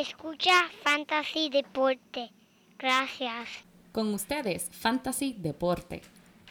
Escucha 0.00 0.54
Fantasy 0.82 1.50
Deporte. 1.50 2.32
Gracias. 2.78 3.48
Con 3.92 4.14
ustedes, 4.14 4.70
Fantasy 4.72 5.36
Deporte. 5.38 6.00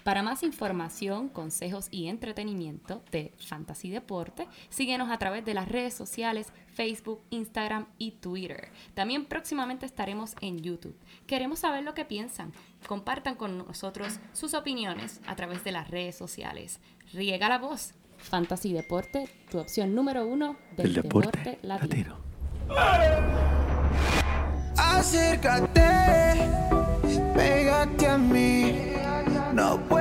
Para 0.03 0.21
más 0.21 0.43
información, 0.43 1.29
consejos 1.29 1.87
y 1.89 2.09
entretenimiento 2.09 3.01
de 3.11 3.33
Fantasy 3.39 3.89
Deporte, 3.89 4.47
síguenos 4.69 5.09
a 5.09 5.17
través 5.17 5.45
de 5.45 5.55
las 5.55 5.67
redes 5.67 5.95
sociales 5.95 6.53
Facebook, 6.75 7.23
Instagram 7.31 7.87
y 7.97 8.11
Twitter. 8.11 8.69
También 8.93 9.25
próximamente 9.25 9.87
estaremos 9.87 10.35
en 10.41 10.59
YouTube. 10.59 10.95
Queremos 11.25 11.57
saber 11.57 11.83
lo 11.83 11.95
que 11.95 12.05
piensan. 12.05 12.53
Compartan 12.87 13.33
con 13.33 13.57
nosotros 13.57 14.19
sus 14.31 14.53
opiniones 14.53 15.21
a 15.25 15.35
través 15.35 15.63
de 15.63 15.71
las 15.71 15.89
redes 15.89 16.15
sociales. 16.15 16.79
Riega 17.13 17.49
la 17.49 17.57
voz. 17.57 17.95
Fantasy 18.19 18.73
Deporte, 18.73 19.27
tu 19.49 19.57
opción 19.57 19.95
número 19.95 20.27
uno 20.27 20.55
del 20.77 20.85
El 20.85 20.93
deporte 20.93 21.57
latino. 21.63 22.28
Acércate, 24.77 25.81
pégate 27.33 28.07
a 28.07 28.17
mí. 28.17 28.93
No 29.53 29.79
puedo 29.87 29.98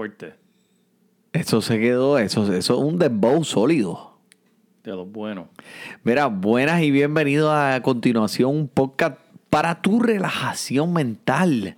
fuerte. 0.00 0.32
eso 1.34 1.60
se 1.60 1.78
quedó, 1.78 2.18
eso, 2.18 2.50
eso 2.54 2.74
es 2.74 2.80
un 2.80 2.98
dembow 2.98 3.44
sólido. 3.44 4.16
De 4.82 4.92
los 4.92 5.12
buenos. 5.12 5.48
Mira, 6.04 6.28
buenas 6.28 6.80
y 6.80 6.90
bienvenidos 6.90 7.52
a 7.52 7.78
continuación 7.82 8.48
un 8.56 8.68
podcast 8.68 9.18
para 9.50 9.82
tu 9.82 10.00
relajación 10.00 10.94
mental. 10.94 11.76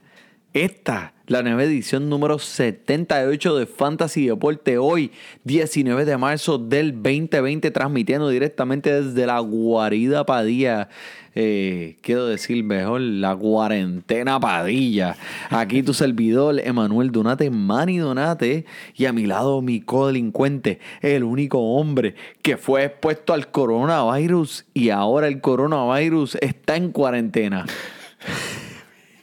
Esta, 0.53 1.15
la 1.33 1.43
nueva 1.43 1.65
edición 1.65 2.11
número 2.11 2.39
78 2.39 3.57
de 3.57 3.65
Fantasy 3.65 4.27
Deporte, 4.27 4.77
hoy 4.77 5.13
19 5.45 6.05
de 6.05 6.19
marzo 6.19 6.59
del 6.59 6.93
2020, 6.93 7.71
transmitiendo 7.71 8.29
directamente 8.29 9.01
desde 9.03 9.27
la 9.27 9.39
guarida 9.39 10.27
Padilla. 10.27 10.91
eh, 11.35 11.97
quiero 12.03 12.27
decir 12.27 12.63
mejor, 12.63 13.01
la 13.01 13.35
cuarentena 13.35 14.39
Padilla. 14.39 15.17
Aquí 15.49 15.83
tu 15.83 15.95
servidor, 15.95 16.61
Emanuel 16.63 17.11
Donate, 17.11 17.49
Manny 17.49 17.97
Donate, 17.97 18.67
y 18.95 19.07
a 19.07 19.15
mi 19.15 19.25
lado 19.25 19.63
mi 19.63 19.81
codelincuente, 19.81 20.81
el 21.01 21.25
único 21.25 21.59
hombre 21.77 22.15
que 22.43 22.59
fue 22.59 22.85
expuesto 22.85 23.33
al 23.33 23.51
coronavirus 23.51 24.67
y 24.75 24.91
ahora 24.91 25.29
el 25.29 25.41
coronavirus 25.41 26.37
está 26.43 26.77
en 26.77 26.93
cuarentena. 26.93 27.65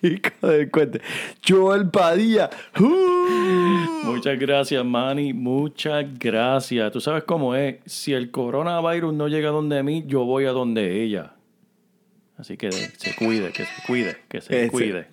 Hijo 0.02 0.47
del 0.47 0.72
cuente. 0.72 1.02
Joel 1.47 1.89
Padilla. 1.89 2.50
¡Uh! 2.80 4.05
Muchas 4.05 4.39
gracias, 4.39 4.83
Manny. 4.86 5.33
Muchas 5.33 6.05
gracias. 6.17 6.92
Tú 6.92 7.02
sabes 7.02 7.23
cómo 7.23 7.55
es. 7.55 7.78
Si 7.86 8.14
el 8.14 8.31
coronavirus 8.31 9.14
no 9.14 9.27
llega 9.27 9.50
donde 9.50 9.83
mí, 9.83 10.03
yo 10.08 10.23
voy 10.23 10.45
a 10.45 10.52
donde 10.52 11.03
ella. 11.03 11.33
Así 12.38 12.55
que 12.55 12.72
se 12.72 13.16
cuide, 13.16 13.52
que 13.52 13.66
se 13.66 13.83
cuide, 13.86 14.17
que 14.30 14.39
se 14.39 14.61
Ese. 14.61 14.72
cuide. 14.72 15.08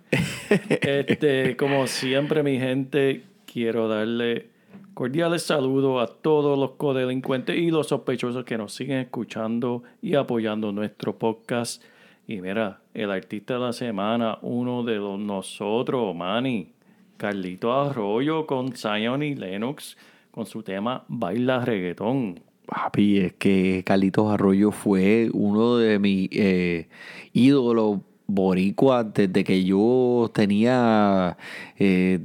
Este, 0.48 1.57
como 1.57 1.89
siempre, 1.89 2.45
mi 2.45 2.59
gente, 2.61 3.25
quiero 3.47 3.89
darle 3.89 4.51
cordiales 4.95 5.42
saludos 5.42 6.09
a 6.09 6.12
todos 6.23 6.57
los 6.57 6.73
codelincuentes 6.73 7.57
y 7.57 7.70
los 7.70 7.89
sospechosos 7.89 8.45
que 8.45 8.57
nos 8.57 8.73
siguen 8.73 8.98
escuchando 8.98 9.83
y 10.01 10.14
apoyando 10.14 10.70
nuestro 10.70 11.18
podcast. 11.18 11.83
Y 12.29 12.41
mira, 12.41 12.81
el 12.92 13.13
artista 13.13 13.55
de 13.55 13.61
la 13.61 13.73
semana, 13.73 14.39
uno 14.42 14.83
de 14.83 14.97
los 14.97 15.19
nosotros, 15.19 16.14
Manny, 16.14 16.73
Carlito 17.17 17.73
Arroyo 17.73 18.47
con 18.47 18.73
Zion 18.73 19.23
y 19.23 19.37
Lennox, 19.37 19.97
con 20.33 20.45
su 20.45 20.63
tema 20.65 21.05
Baila 21.07 21.65
Reggaetón. 21.65 22.41
Papi, 22.67 23.19
es 23.19 23.33
que 23.35 23.85
Carlitos 23.86 24.29
Arroyo 24.29 24.73
fue 24.73 25.31
uno 25.33 25.77
de 25.77 26.01
mis 26.01 26.29
eh, 26.33 26.89
ídolos 27.33 28.01
boricuas 28.27 29.07
desde 29.15 29.45
que 29.45 29.63
yo 29.65 30.29
tenía 30.35 31.36
eh, 31.79 32.19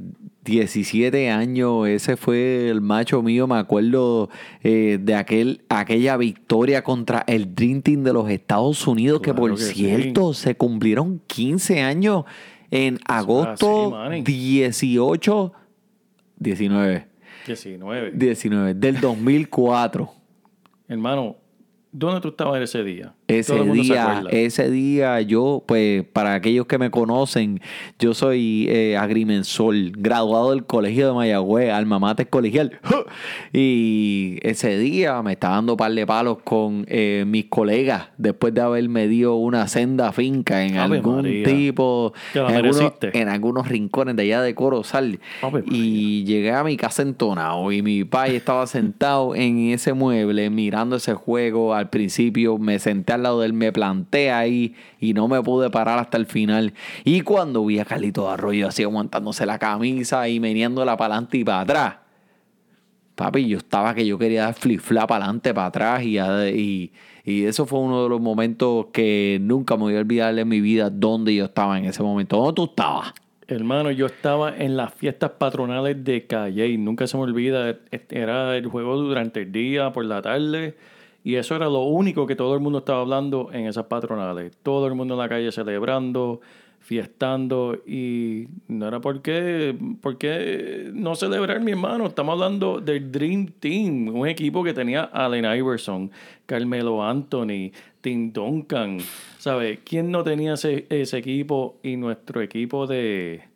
17 0.44 1.30
años. 1.30 1.86
Ese 1.88 2.16
fue 2.16 2.68
el 2.68 2.80
macho 2.80 3.22
mío, 3.22 3.46
me 3.46 3.56
acuerdo 3.56 4.28
eh, 4.62 4.98
de 5.00 5.14
aquel, 5.14 5.62
aquella 5.68 6.16
victoria 6.16 6.82
contra 6.82 7.24
el 7.26 7.54
Dream 7.54 7.82
Team 7.82 8.02
de 8.02 8.12
los 8.12 8.28
Estados 8.30 8.86
Unidos, 8.86 9.20
que 9.20 9.34
por 9.34 9.52
que 9.52 9.62
sí. 9.62 9.74
cierto 9.74 10.34
se 10.34 10.56
cumplieron 10.56 11.20
15 11.26 11.82
años 11.82 12.24
en 12.70 12.98
agosto 13.06 13.90
manny. 13.90 14.22
18, 14.22 15.52
19, 16.36 17.08
19. 17.46 18.10
19 18.12 18.74
del 18.74 19.00
2004. 19.00 20.10
Hermano, 20.88 21.36
¿dónde 21.92 22.20
tú 22.20 22.28
estabas 22.28 22.60
ese 22.60 22.82
día? 22.82 23.14
Ese 23.38 23.64
día, 23.64 24.24
ese 24.30 24.70
día 24.70 25.20
yo, 25.20 25.62
pues, 25.66 26.04
para 26.12 26.34
aquellos 26.34 26.66
que 26.66 26.78
me 26.78 26.90
conocen, 26.90 27.60
yo 27.98 28.14
soy 28.14 28.66
eh, 28.68 28.96
agrimensor, 28.96 29.74
graduado 29.92 30.50
del 30.50 30.64
colegio 30.64 31.08
de 31.08 31.14
Mayagüez, 31.14 31.70
alma 31.70 31.98
mater 31.98 32.28
colegial. 32.28 32.78
Y 33.52 34.38
ese 34.42 34.78
día 34.78 35.22
me 35.22 35.32
estaba 35.32 35.56
dando 35.56 35.76
par 35.76 35.92
de 35.92 36.06
palos 36.06 36.38
con 36.42 36.86
eh, 36.88 37.24
mis 37.26 37.46
colegas 37.46 38.08
después 38.16 38.54
de 38.54 38.62
haber 38.62 38.88
medido 38.88 39.34
una 39.34 39.68
senda 39.68 40.12
finca 40.12 40.64
en 40.64 40.78
Ave 40.78 40.96
algún 40.96 41.16
María. 41.16 41.44
tipo, 41.44 42.12
en 42.34 42.40
algunos, 42.42 42.92
en 43.02 43.28
algunos 43.28 43.68
rincones 43.68 44.16
de 44.16 44.22
allá 44.22 44.42
de 44.42 44.54
Corozal. 44.54 45.20
Ave 45.42 45.64
Y 45.66 46.24
llegué 46.24 46.52
a 46.52 46.64
mi 46.64 46.76
casa 46.76 47.02
entonado 47.02 47.70
y 47.72 47.82
mi 47.82 48.04
padre 48.04 48.36
estaba 48.36 48.66
sentado 48.66 49.34
en 49.34 49.70
ese 49.70 49.92
mueble 49.92 50.48
mirando 50.50 50.96
ese 50.96 51.14
juego. 51.14 51.74
Al 51.74 51.90
principio 51.90 52.58
me 52.58 52.78
senté 52.78 53.12
al 53.12 53.21
lado 53.22 53.40
de 53.40 53.46
él, 53.46 53.52
me 53.52 53.72
planté 53.72 54.30
ahí 54.30 54.74
y 55.00 55.14
no 55.14 55.28
me 55.28 55.42
pude 55.42 55.70
parar 55.70 55.98
hasta 55.98 56.16
el 56.16 56.26
final. 56.26 56.74
Y 57.04 57.22
cuando 57.22 57.64
vi 57.64 57.78
a 57.78 57.84
Carlito 57.84 58.30
Arroyo 58.30 58.68
así 58.68 58.82
aguantándose 58.82 59.46
la 59.46 59.58
camisa 59.58 60.28
y 60.28 60.40
meneándola 60.40 60.96
para 60.96 61.14
adelante 61.14 61.38
y 61.38 61.44
para 61.44 61.60
atrás. 61.60 61.94
Papi, 63.14 63.46
yo 63.46 63.58
estaba 63.58 63.94
que 63.94 64.06
yo 64.06 64.18
quería 64.18 64.44
dar 64.44 64.54
flip 64.54 64.80
flap 64.80 65.08
para 65.08 65.24
adelante, 65.24 65.52
para 65.52 65.66
atrás 65.66 66.02
y, 66.02 66.18
y, 67.24 67.44
eso 67.44 67.66
fue 67.66 67.78
uno 67.78 68.02
de 68.02 68.08
los 68.08 68.20
momentos 68.20 68.86
que 68.92 69.38
nunca 69.40 69.76
me 69.76 69.82
voy 69.82 69.96
a 69.96 70.00
olvidar 70.00 70.36
en 70.38 70.48
mi 70.48 70.60
vida 70.60 70.90
donde 70.90 71.34
yo 71.34 71.44
estaba 71.44 71.78
en 71.78 71.84
ese 71.84 72.02
momento. 72.02 72.36
¿Dónde 72.38 72.54
tú 72.54 72.64
estabas? 72.64 73.12
Hermano, 73.48 73.90
yo 73.90 74.06
estaba 74.06 74.56
en 74.56 74.76
las 74.76 74.94
fiestas 74.94 75.32
patronales 75.32 76.02
de 76.02 76.26
Calle 76.26 76.68
y 76.68 76.78
nunca 76.78 77.06
se 77.06 77.16
me 77.16 77.24
olvida. 77.24 77.76
este, 77.90 78.18
Era 78.18 78.56
el 78.56 78.66
juego 78.66 78.96
durante 78.96 79.42
el 79.42 79.52
día, 79.52 79.92
por 79.92 80.04
la 80.04 80.22
tarde. 80.22 80.74
Y 81.24 81.36
eso 81.36 81.54
era 81.54 81.66
lo 81.66 81.82
único 81.82 82.26
que 82.26 82.36
todo 82.36 82.54
el 82.54 82.60
mundo 82.60 82.80
estaba 82.80 83.00
hablando 83.00 83.50
en 83.52 83.66
esas 83.66 83.86
patronales. 83.86 84.56
Todo 84.62 84.86
el 84.86 84.94
mundo 84.94 85.14
en 85.14 85.20
la 85.20 85.28
calle 85.28 85.52
celebrando, 85.52 86.40
fiestando. 86.80 87.78
Y 87.86 88.48
no 88.66 88.88
era 88.88 89.00
porque, 89.00 89.76
porque 90.00 90.90
no 90.92 91.14
celebrar, 91.14 91.60
mi 91.60 91.72
hermano. 91.72 92.06
Estamos 92.06 92.32
hablando 92.32 92.80
del 92.80 93.10
Dream 93.12 93.46
Team, 93.60 94.08
un 94.08 94.26
equipo 94.26 94.64
que 94.64 94.74
tenía 94.74 95.04
Allen 95.04 95.44
Iverson, 95.44 96.10
Carmelo 96.46 97.02
Anthony, 97.04 97.70
Tim 98.00 98.32
Duncan. 98.32 98.98
¿Sabes? 99.38 99.78
¿Quién 99.84 100.10
no 100.10 100.24
tenía 100.24 100.54
ese, 100.54 100.86
ese 100.90 101.18
equipo 101.18 101.76
y 101.82 101.96
nuestro 101.96 102.40
equipo 102.42 102.86
de... 102.86 103.51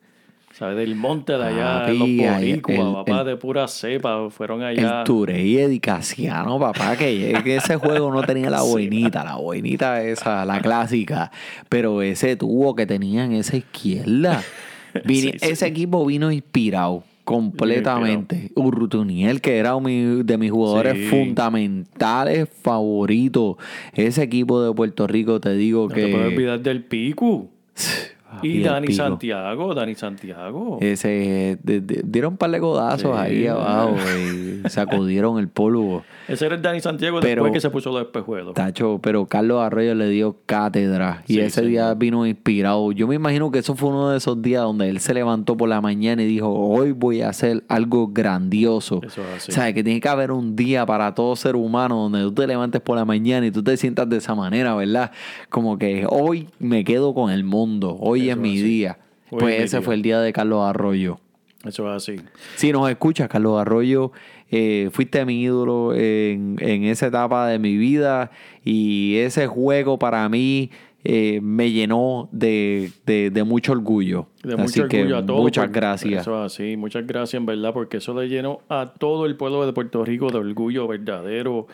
¿Sabes? 0.57 0.75
Del 0.77 0.95
monte 0.95 1.33
de 1.33 1.43
allá, 1.43 1.81
Papi, 1.85 1.97
los 1.97 1.99
boricuas, 2.33 2.41
el- 2.87 2.93
papá, 2.93 3.19
el- 3.21 3.25
de 3.27 3.35
pura 3.37 3.67
cepa, 3.67 4.29
fueron 4.31 4.63
allá. 4.63 4.99
El 4.99 5.03
Turey 5.03 5.57
Edicaciano, 5.59 6.57
papá, 6.59 6.95
que, 6.97 7.39
que 7.43 7.55
ese 7.57 7.75
juego 7.75 8.11
no 8.11 8.23
tenía 8.23 8.49
la 8.49 8.61
boinita, 8.63 9.23
la 9.23 9.35
boinita 9.35 10.01
esa, 10.03 10.45
la 10.45 10.59
clásica, 10.59 11.31
pero 11.69 12.01
ese 12.01 12.35
tubo 12.35 12.75
que 12.75 12.87
tenía 12.87 13.25
en 13.25 13.33
esa 13.33 13.55
izquierda. 13.57 14.41
Vine- 15.05 15.33
Sí, 15.33 15.39
sí. 15.39 15.51
Ese 15.51 15.67
equipo 15.67 16.03
vino 16.05 16.31
inspirado 16.31 17.03
completamente. 17.23 18.49
Urrutuniel, 18.55 19.41
que 19.41 19.57
era 19.57 19.79
mi- 19.79 20.23
de 20.23 20.37
mis 20.39 20.49
jugadores 20.49 20.93
Sí. 20.95 21.03
fundamentales 21.07 22.49
favoritos. 22.63 23.57
Ese 23.93 24.23
equipo 24.23 24.61
de 24.63 24.73
Puerto 24.73 25.05
Rico, 25.05 25.39
te 25.39 25.53
digo 25.55 25.87
No 25.87 25.93
que... 25.93 26.05
te 26.05 26.11
puedes 26.11 26.27
olvidar 26.33 26.59
del 26.61 26.83
Piku. 26.83 27.49
Y 28.41 28.57
el 28.57 28.63
Dani 28.63 28.87
pico. 28.87 28.97
Santiago, 28.97 29.73
Dani 29.73 29.95
Santiago. 29.95 30.77
Ese, 30.81 31.57
de- 31.63 31.81
de- 31.81 32.01
dieron 32.05 32.33
un 32.33 32.37
par 32.37 32.51
de 32.51 32.59
codazos 32.59 33.15
Sí. 33.15 33.21
ahí 33.21 33.47
abajo 33.47 33.95
y 34.65 34.69
sacudieron 34.69 35.39
el 35.39 35.47
polvo. 35.49 36.03
Ese 36.27 36.45
era 36.45 36.55
el 36.55 36.61
Dani 36.61 36.81
Santiago 36.81 37.19
Pero- 37.21 37.43
después 37.43 37.53
que 37.53 37.61
se 37.61 37.69
puso 37.69 37.91
los 37.91 38.01
espejuelos. 38.01 38.53
Tacho, 38.53 38.99
pero 39.01 39.25
Carlos 39.25 39.61
Arroyo 39.61 39.95
le 39.95 40.09
dio 40.09 40.35
cátedra 40.45 41.23
y 41.27 41.33
Sí, 41.35 41.39
ese 41.39 41.61
día 41.61 41.93
vino 41.93 42.25
inspirado. 42.27 42.91
Yo 42.91 43.07
me 43.07 43.15
imagino 43.15 43.49
que 43.51 43.59
eso 43.59 43.75
fue 43.75 43.89
uno 43.89 44.09
de 44.09 44.17
esos 44.17 44.41
días 44.41 44.63
donde 44.63 44.89
él 44.89 44.99
se 44.99 45.13
levantó 45.13 45.55
por 45.55 45.69
la 45.69 45.79
mañana 45.79 46.21
y 46.23 46.25
dijo, 46.25 46.49
hoy 46.51 46.91
voy 46.91 47.21
a 47.21 47.29
hacer 47.29 47.63
algo 47.69 48.09
grandioso. 48.09 49.01
Eso 49.03 49.21
es 49.21 49.27
así. 49.37 49.51
O 49.51 49.55
sea, 49.55 49.71
que 49.73 49.83
tiene 49.83 50.01
que 50.01 50.09
haber 50.09 50.31
un 50.31 50.55
día 50.55 50.85
para 50.85 51.13
todo 51.15 51.35
ser 51.35 51.55
humano 51.55 51.95
donde 52.09 52.19
tú 52.21 52.33
te 52.33 52.47
levantes 52.47 52.81
por 52.81 52.97
la 52.97 53.05
mañana 53.05 53.45
y 53.47 53.51
tú 53.51 53.63
te 53.63 53.77
sientas 53.77 54.09
de 54.09 54.17
esa 54.17 54.35
manera, 54.35 54.75
¿verdad? 54.75 55.11
Como 55.49 55.77
que 55.77 56.05
hoy 56.09 56.49
me 56.59 56.83
quedo 56.83 57.13
con 57.13 57.31
el 57.31 57.43
mundo, 57.43 57.95
hoy 57.99 58.23
Eso 58.23 58.31
es 58.31 58.37
mi 58.37 58.51
así. 58.57 58.63
día. 58.63 58.97
Hoy 59.29 59.39
pues 59.39 59.61
ese 59.63 59.77
día. 59.77 59.85
fue 59.85 59.95
el 59.95 60.01
día 60.01 60.19
de 60.19 60.33
Carlos 60.33 60.63
Arroyo. 60.63 61.19
Eso 61.65 61.89
es 61.93 61.97
así. 62.03 62.21
Si 62.55 62.71
nos 62.71 62.89
escuchas, 62.89 63.27
Carlos 63.27 63.59
Arroyo, 63.59 64.11
eh, 64.51 64.89
fuiste 64.91 65.25
mi 65.25 65.41
ídolo 65.41 65.93
en, 65.93 66.57
en 66.59 66.83
esa 66.85 67.07
etapa 67.07 67.47
de 67.47 67.59
mi 67.59 67.75
vida 67.77 68.31
y 68.63 69.17
ese 69.17 69.47
juego 69.47 69.99
para 69.99 70.27
mí 70.29 70.69
eh, 71.03 71.39
me 71.41 71.71
llenó 71.71 72.27
de, 72.31 72.91
de- 73.05 73.29
de 73.29 73.43
mucho 73.43 73.71
orgullo. 73.71 74.27
De 74.43 74.53
Así 74.55 74.79
mucho 74.81 74.89
que 74.89 74.97
orgullo 75.01 75.17
a 75.17 75.25
todos. 75.25 75.41
muchas 75.41 75.65
porque- 75.65 75.79
gracias. 75.79 76.21
Eso 76.21 76.45
es 76.45 76.53
así. 76.53 76.75
Muchas 76.75 77.05
gracias, 77.07 77.35
en 77.39 77.45
verdad, 77.45 77.71
porque 77.73 77.97
eso 77.97 78.19
le 78.19 78.27
llenó 78.27 78.59
a 78.67 78.93
todo 78.97 79.25
el 79.25 79.35
pueblo 79.37 79.65
de 79.65 79.73
Puerto 79.73 80.03
Rico 80.03 80.29
de 80.29 80.37
orgullo 80.39 80.87
verdadero. 80.87 81.67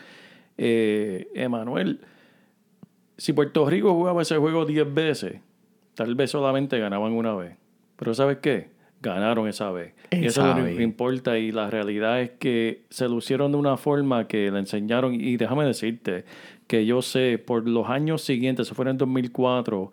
Eh, 0.58 1.30
Emanuel, 1.34 2.02
si 3.18 3.34
Puerto 3.34 3.68
Rico 3.68 3.94
jugaba 3.94 4.22
ese 4.22 4.38
juego 4.38 4.66
10 4.66 4.94
veces, 4.94 5.36
tal 5.96 6.14
vez 6.16 6.30
solamente 6.32 6.78
ganaban 6.78 7.14
una 7.14 7.34
vez. 7.34 7.56
Pero 7.96 8.14
¿sabes 8.14 8.38
qué? 8.40 8.68
Ganaron 9.04 9.50
esa 9.50 9.70
vez. 9.72 9.94
Y 10.12 10.26
eso 10.26 10.26
es 10.26 10.38
Esa 10.48 10.58
lo 10.60 10.66
que 10.66 10.82
importa. 10.82 11.38
Y 11.38 11.52
la 11.52 11.70
realidad 11.70 12.22
es 12.22 12.32
que 12.32 12.86
se 12.90 13.10
lucieron 13.10 13.52
de 13.52 13.58
una 13.58 13.76
forma 13.76 14.28
que 14.28 14.50
le 14.50 14.60
enseñaron. 14.60 15.14
Y 15.14 15.36
déjame 15.36 15.66
decirte 15.66 16.24
que 16.68 16.86
yo 16.86 17.02
sé, 17.02 17.38
por 17.38 17.68
los 17.68 17.90
años 17.90 18.22
siguientes, 18.22 18.66
eso 18.66 18.76
fue 18.76 18.90
en 18.90 18.98
2004, 18.98 19.92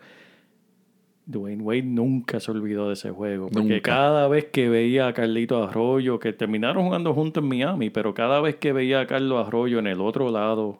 Dwayne 1.25 1.61
Wade 1.61 1.83
nunca 1.83 2.39
se 2.39 2.51
olvidó 2.51 2.87
de 2.87 2.93
ese 2.93 3.11
juego. 3.11 3.49
Porque 3.49 3.59
Nunca. 3.75 3.81
cada 3.81 4.27
vez 4.29 4.45
que 4.45 4.69
veía 4.69 5.07
a 5.07 5.13
Carlito 5.13 5.61
Arroyo, 5.61 6.17
que 6.19 6.31
terminaron 6.33 6.85
jugando 6.85 7.13
juntos 7.13 7.43
en 7.43 7.49
Miami, 7.49 7.89
pero 7.89 8.13
cada 8.13 8.39
vez 8.39 8.55
que 8.55 8.71
veía 8.73 9.01
a 9.01 9.07
Carlos 9.07 9.45
Arroyo 9.45 9.79
en 9.79 9.87
el 9.87 9.99
otro 10.01 10.31
lado 10.31 10.79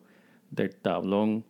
del 0.50 0.74
tablón, 0.76 1.44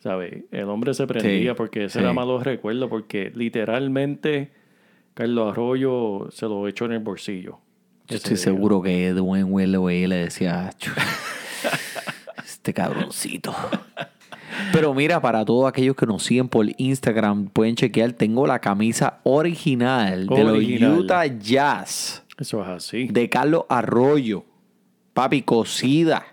¿sabes? 0.00 0.44
El 0.50 0.64
hombre 0.68 0.94
se 0.94 1.06
prendía 1.06 1.52
Sí, 1.52 1.56
porque 1.56 1.84
ese 1.84 1.98
sí. 1.98 2.04
era 2.04 2.12
malo 2.12 2.38
recuerdo, 2.40 2.88
porque 2.88 3.32
literalmente 3.34 4.50
Carlos 5.16 5.50
Arroyo 5.50 6.28
se 6.30 6.44
lo 6.44 6.68
echó 6.68 6.84
en 6.84 6.92
el 6.92 6.98
bolsillo. 6.98 7.58
Yo 8.06 8.16
estoy 8.16 8.34
día. 8.34 8.44
seguro 8.44 8.82
que 8.82 9.12
Dwayne 9.12 9.44
Wade 9.44 10.08
le 10.08 10.16
decía, 10.16 10.70
"Chu, 10.76 10.90
este 12.44 12.74
cabroncito. 12.74 13.54
Pero 14.74 14.92
mira, 14.92 15.18
para 15.22 15.42
todos 15.42 15.66
aquellos 15.66 15.96
que 15.96 16.04
nos 16.04 16.22
siguen 16.22 16.50
por 16.50 16.66
Instagram, 16.76 17.46
pueden 17.46 17.76
chequear, 17.76 18.12
tengo 18.12 18.46
la 18.46 18.58
camisa 18.58 19.20
original, 19.22 20.26
de 20.26 20.44
los 20.44 20.98
Utah 20.98 21.24
Jazz. 21.24 22.22
Eso 22.38 22.62
es 22.62 22.68
así. 22.68 23.08
de 23.08 23.30
Carlos 23.30 23.64
Arroyo. 23.70 24.44
Papi, 25.14 25.40
cocida. 25.40 26.26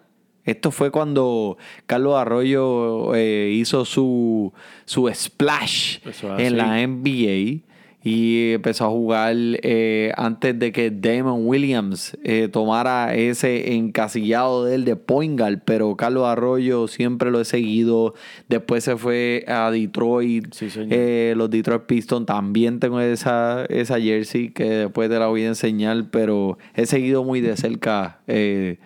Esto 0.44 0.71
fue 0.71 0.91
cuando 0.91 1.57
Carlos 1.85 2.15
Arroyo 2.18 3.15
eh, 3.15 3.50
hizo 3.53 3.85
su, 3.85 4.51
su 4.83 5.09
splash 5.09 6.00
es 6.06 6.21
en 6.38 6.57
la. 6.57 6.85
NBA 6.85 7.72
y 8.03 8.51
empezó 8.51 8.85
a 8.85 8.89
jugar 8.89 9.33
eh, 9.38 10.11
antes 10.17 10.59
de 10.59 10.73
que 10.73 10.91
Damon 10.91 11.47
Williams 11.47 12.17
eh, 12.23 12.50
tomara 12.51 13.15
ese 13.15 13.75
encasillado 13.75 14.65
de 14.65 14.75
él 14.75 14.83
de 14.83 14.97
point 14.97 15.39
guard, 15.39 15.61
pero 15.63 15.95
Carlos 15.95 16.27
Arroyo 16.27 16.89
siempre 16.89 17.31
lo 17.31 17.39
he 17.39 17.45
seguido. 17.45 18.13
Después 18.50 18.83
se 18.83 18.97
fue 18.97 19.45
a 19.47 19.71
Detroit. 19.71 20.53
Sí. 20.53 20.67
Eh, 20.75 21.33
los 21.38 21.50
Detroit 21.50 21.83
Pistons 21.83 22.25
también 22.25 22.81
tengo 22.81 23.00
esa, 23.00 23.63
esa 23.69 24.00
jersey 24.01 24.49
que 24.49 24.65
después 24.65 25.09
te 25.09 25.17
la 25.17 25.27
voy 25.27 25.44
a 25.44 25.47
enseñar, 25.47 26.09
pero 26.11 26.57
he 26.75 26.85
seguido 26.85 27.23
muy 27.23 27.39
de 27.39 27.56
cerca 27.56 28.19
eh, 28.27 28.79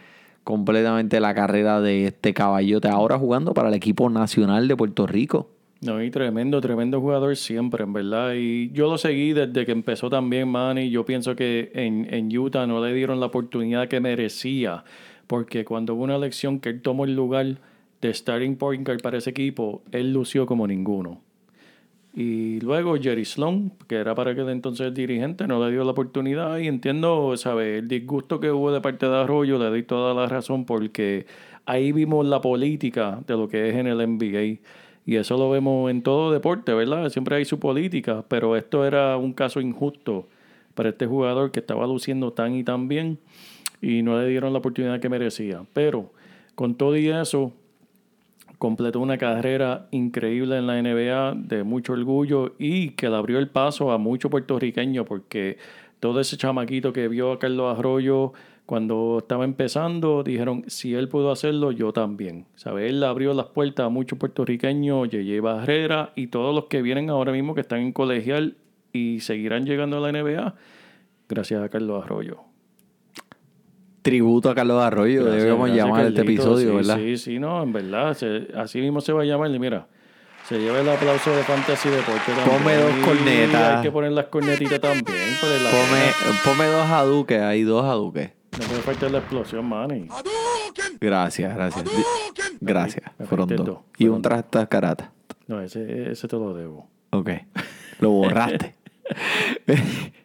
completamente 0.43 1.19
la 1.19 1.33
carrera 1.33 1.81
de 1.81 2.05
este 2.05 2.35
caballote. 2.35 2.87
Ahora 2.87 3.17
jugando 3.17 3.55
para 3.55 3.69
el 3.69 3.73
equipo 3.73 4.11
nacional 4.11 4.67
de 4.67 4.77
Puerto 4.77 5.07
Rico. 5.07 5.56
No, 5.79 6.01
y 6.01 6.09
tremendo, 6.09 6.59
tremendo 6.59 7.00
jugador 7.00 7.35
siempre, 7.35 7.83
en 7.83 7.94
verdad. 7.94 8.33
Y 8.35 8.71
yo 8.71 8.89
lo 8.89 8.97
seguí 8.97 9.33
desde 9.33 9.65
que 9.65 9.71
empezó 9.71 10.09
también, 10.09 10.50
Manny. 10.50 10.89
Yo 10.89 11.06
pienso 11.06 11.35
que 11.35 11.71
en, 11.75 12.12
en 12.12 12.35
Utah 12.35 12.65
no 12.65 12.83
le 12.83 12.94
dieron 12.94 13.19
la 13.19 13.27
oportunidad 13.27 13.88
que 13.88 14.00
merecía. 14.00 14.83
Porque 15.27 15.65
cuando 15.65 15.94
hubo 15.94 16.03
una 16.03 16.15
elección 16.15 16.59
que 16.59 16.69
él 16.69 16.81
tomó 16.81 17.06
el 17.06 17.15
lugar 17.15 17.57
de 18.01 18.13
starting 18.13 18.56
point 18.56 18.85
guard 18.88 19.01
para 19.01 19.19
ese 19.19 19.29
equipo, 19.29 19.83
él 19.91 20.13
lució 20.13 20.47
como 20.47 20.65
ninguno. 20.65 21.21
Y 22.15 22.59
luego 22.62 22.95
Jerry 22.95 23.25
Sloan, 23.25 23.73
que 23.88 23.95
era 23.97 24.15
para 24.15 24.31
aquel 24.31 24.50
entonces 24.50 24.88
el 24.88 24.94
dirigente, 24.95 25.45
no 25.45 25.63
le 25.63 25.71
dio 25.71 25.83
la 25.83 25.91
oportunidad. 25.91 26.57
Y 26.57 26.68
entiendo, 26.68 27.38
¿sabe? 27.38 27.77
El 27.77 27.88
disgusto 27.88 28.39
que 28.39 28.50
hubo 28.50 28.71
de 28.71 28.81
parte 28.81 29.07
de 29.07 29.15
Arroyo, 29.15 29.59
le 29.59 29.65
doy 29.65 29.83
toda 29.83 30.15
la 30.15 30.25
razón, 30.25 30.65
porque 30.65 31.27
ahí 31.68 31.91
vimos 31.91 32.25
la 32.25 32.41
política 32.41 33.21
de 33.27 33.35
lo 33.35 33.47
que 33.47 33.69
es 33.69 33.75
en 33.75 33.85
el 33.85 33.97
NBA. 33.97 34.59
Y 35.07 35.15
eso 35.15 35.38
lo 35.38 35.50
vemos 35.50 35.89
en 35.89 36.04
todo 36.04 36.33
deporte, 36.33 36.74
¿verdad? 36.74 37.09
Siempre 37.09 37.38
hay 37.38 37.45
su 37.45 37.59
política, 37.59 38.25
pero 38.27 38.57
esto 38.57 38.86
era 38.86 39.15
un 39.15 39.31
caso 39.31 39.62
injusto 39.62 40.27
para 40.75 40.89
este 40.89 41.07
jugador 41.07 41.51
que 41.51 41.62
estaba 41.62 41.88
luciendo 41.88 42.33
tan 42.33 42.54
y 42.54 42.65
tan 42.65 42.89
bien 42.89 43.18
y 43.81 44.01
no 44.01 44.19
le 44.19 44.27
dieron 44.27 44.51
la 44.51 44.59
oportunidad 44.59 45.00
que 45.00 45.07
merecía. 45.07 45.63
Pero 45.71 46.12
con 46.56 46.75
todo 46.75 46.98
y 46.98 47.07
eso, 47.07 47.54
completó 48.57 49.00
una 49.00 49.18
carrera 49.18 49.88
increíble 49.92 50.57
en 50.57 50.68
la 50.68 50.81
NBA 50.81 51.36
de 51.36 51.63
mucho 51.63 51.94
orgullo 51.94 52.56
y 52.59 52.89
que 52.89 53.09
le 53.09 53.15
abrió 53.15 53.39
el 53.39 53.48
paso 53.48 53.94
a 53.94 53.98
muchos 53.98 54.30
puertorriqueños 54.30 55.06
porque 55.06 55.57
todo 56.01 56.19
ese 56.19 56.36
chamaquito 56.36 56.92
que 56.92 57.07
vio 57.07 57.31
a 57.31 57.39
Carlos 57.39 57.77
Arroyo 57.80 58.33
cuando 58.67 59.17
estaba 59.19 59.43
empezando 59.45 60.21
dijeron 60.21 60.63
si 60.67 60.93
él 60.93 61.09
pudo 61.09 61.31
hacerlo 61.31 61.71
yo 61.71 61.91
también 61.93 62.45
¿Sabe? 62.55 62.87
él 62.89 63.01
abrió 63.03 63.33
las 63.33 63.47
puertas 63.47 63.85
a 63.87 63.89
muchos 63.89 64.19
puertorriqueños 64.19 65.09
Yeye 65.09 65.39
Barrera 65.39 66.11
y 66.15 66.27
todos 66.27 66.53
los 66.53 66.65
que 66.65 66.81
vienen 66.83 67.09
ahora 67.09 67.31
mismo 67.31 67.55
que 67.55 67.61
están 67.61 67.79
en 67.79 67.91
colegial 67.93 68.57
y 68.93 69.21
seguirán 69.21 69.65
llegando 69.65 69.97
a 69.97 69.99
la 70.01 70.11
NBA 70.11 70.53
gracias 71.29 71.63
a 71.63 71.69
Carlos 71.69 72.03
Arroyo 72.03 72.41
Tributo 74.01 74.49
a 74.49 74.55
Carlos 74.55 74.81
Arroyo, 74.81 75.21
Gracias, 75.23 75.43
debemos 75.43 75.67
gracias, 75.67 75.85
llamar 75.85 76.05
este 76.05 76.15
Carlito. 76.21 76.41
episodio, 76.43 76.69
Sí, 76.69 76.75
¿verdad? 76.75 76.95
Sí, 76.97 77.17
sí, 77.17 77.39
no, 77.39 77.61
en 77.63 77.73
verdad. 77.73 78.13
se- 78.13 78.47
así 78.55 78.79
mismo 78.79 79.01
se 79.01 79.11
va 79.11 79.23
a 79.23 79.25
llamar. 79.25 79.51
Y 79.53 79.59
mira, 79.59 79.87
se 80.47 80.57
lleva 80.59 80.79
el 80.79 80.87
aplauso 80.87 81.29
de 81.35 81.43
Fantasy 81.43 81.89
Deporte 81.89 82.21
también. 82.33 82.57
Ponme 82.57 82.75
dos 82.77 83.05
cornetas. 83.05 83.75
Hay 83.77 83.83
que 83.83 83.91
poner 83.91 84.13
las 84.13 84.27
cornetitas 84.27 84.80
también. 84.80 85.03
Ponme, 85.42 86.39
ponme 86.45 86.65
dos 86.68 86.85
aduques, 86.89 87.42
hay 87.42 87.63
dos 87.63 87.83
aduques. 87.83 88.31
No 88.59 88.66
puede 88.68 88.81
faltar 88.81 89.11
la 89.11 89.19
explosión, 89.19 89.66
Manny. 89.68 90.07
Gracias, 90.99 91.54
gracias. 91.56 91.85
Gracias, 92.59 93.04
Me 93.19 93.26
fueron 93.26 93.47
falté 93.47 93.64
dos. 93.64 93.66
dos, 93.76 93.80
Y 93.97 94.07
un 94.07 94.21
trastas 94.21 94.68
carata. 94.68 95.11
No, 95.47 95.61
ese, 95.61 96.11
ese 96.11 96.28
te 96.28 96.35
lo 96.35 96.54
debo. 96.54 96.87
Ok. 97.11 97.30
Lo 97.99 98.11
borraste. 98.11 98.76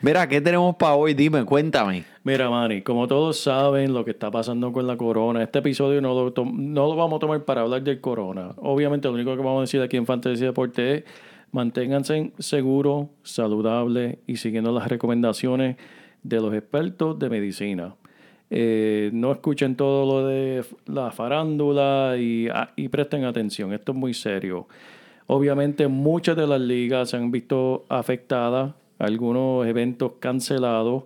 Mira, 0.00 0.28
¿qué 0.28 0.40
tenemos 0.40 0.74
para 0.76 0.94
hoy? 0.94 1.14
Dime, 1.14 1.44
cuéntame. 1.44 2.04
Mira, 2.24 2.50
Manny, 2.50 2.82
como 2.82 3.06
todos 3.08 3.38
saben 3.40 3.92
lo 3.92 4.04
que 4.04 4.10
está 4.12 4.30
pasando 4.30 4.72
con 4.72 4.86
la 4.86 4.96
corona, 4.96 5.42
este 5.42 5.60
episodio 5.60 6.00
no 6.00 6.14
lo, 6.14 6.32
no 6.44 6.86
lo 6.88 6.96
vamos 6.96 7.16
a 7.16 7.20
tomar 7.20 7.44
para 7.44 7.62
hablar 7.62 7.82
del 7.82 8.00
corona. 8.00 8.50
Obviamente, 8.56 9.08
lo 9.08 9.14
único 9.14 9.30
que 9.36 9.42
vamos 9.42 9.58
a 9.58 9.60
decir 9.62 9.80
aquí 9.80 9.96
en 9.96 10.06
Fantasy 10.06 10.44
Deporte 10.44 10.94
es 10.98 11.04
manténganse 11.52 12.32
seguros, 12.38 13.06
saludables 13.22 14.18
y 14.26 14.36
siguiendo 14.36 14.72
las 14.72 14.88
recomendaciones 14.88 15.76
de 16.22 16.40
los 16.40 16.54
expertos 16.54 17.18
de 17.18 17.28
medicina. 17.30 17.94
Eh, 18.50 19.10
no 19.12 19.32
escuchen 19.32 19.76
todo 19.76 20.04
lo 20.06 20.26
de 20.26 20.64
la 20.86 21.10
farándula 21.10 22.16
y, 22.18 22.48
ah, 22.48 22.70
y 22.76 22.88
presten 22.88 23.24
atención, 23.24 23.72
esto 23.72 23.92
es 23.92 23.98
muy 23.98 24.12
serio. 24.14 24.68
Obviamente 25.26 25.88
muchas 25.88 26.36
de 26.36 26.46
las 26.46 26.60
ligas 26.60 27.10
se 27.10 27.16
han 27.16 27.30
visto 27.30 27.84
afectadas, 27.88 28.74
algunos 28.98 29.66
eventos 29.66 30.12
cancelados 30.20 31.04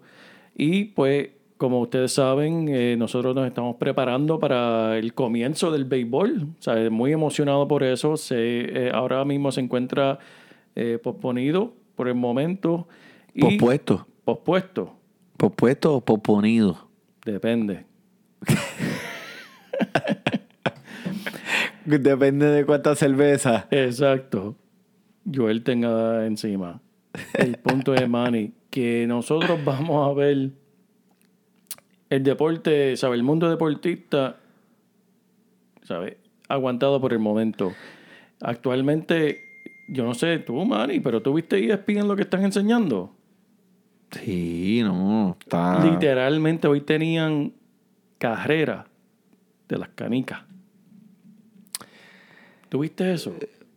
y 0.57 0.87
pues 0.87 1.31
como 1.57 1.81
ustedes 1.81 2.13
saben, 2.13 2.69
eh, 2.69 2.97
nosotros 2.99 3.35
nos 3.35 3.47
estamos 3.47 3.77
preparando 3.77 4.39
para 4.39 4.99
el 4.99 5.15
comienzo 5.15 5.71
del 5.71 5.85
béisbol. 5.87 6.49
O 6.59 6.63
sea, 6.63 6.91
muy 6.91 7.13
emocionado 7.13 7.67
por 7.67 7.83
eso. 7.83 8.17
Se, 8.17 8.37
eh, 8.87 8.91
ahora 8.93 9.25
mismo 9.25 9.51
se 9.53 9.63
encuentra 9.63 10.19
eh, 10.75 10.99
posponido 11.03 11.73
por 11.95 12.09
el 12.09 12.15
momento. 12.15 12.87
Y 13.35 13.41
Pospuesto. 13.41 14.07
pospuesto. 14.25 14.96
Pospuesto 15.37 15.95
o 15.95 16.01
posponido. 16.01 16.89
Depende. 17.25 17.85
Depende 21.85 22.47
de 22.47 22.65
cuánta 22.65 22.95
cerveza. 22.95 23.67
Exacto. 23.71 24.57
Joel 25.33 25.63
tenga 25.63 26.27
encima. 26.27 26.81
El 27.35 27.59
punto 27.59 27.95
es, 27.95 28.09
Manny, 28.09 28.53
que 28.71 29.07
nosotros 29.07 29.63
vamos 29.65 30.09
a 30.09 30.15
ver 30.15 30.51
el 32.11 32.23
deporte, 32.23 32.97
¿sabes? 32.97 33.19
El 33.19 33.25
mundo 33.25 33.51
deportista, 33.51 34.37
¿sabes? 35.83 36.17
Aguantado 36.49 37.01
por 37.01 37.13
el 37.13 37.19
momento. 37.19 37.73
Actualmente, 38.41 39.41
yo 39.89 40.05
no 40.05 40.15
sé 40.15 40.39
tú, 40.39 40.65
Manny, 40.65 41.01
pero 41.01 41.23
tú 41.23 41.35
viste 41.35 41.65
ESPN 41.65 42.07
lo 42.07 42.17
que 42.17 42.23
están 42.23 42.45
enseñando. 42.45 43.16
Sí, 44.11 44.81
no, 44.83 45.37
está. 45.39 45.85
Literalmente 45.85 46.69
hoy 46.69 46.81
tenían 46.81 47.53
carrera 48.19 48.87
de 49.69 49.79
las 49.79 49.89
canicas. 49.91 50.41
¿Tuviste 52.69 53.13
eso? 53.13 53.35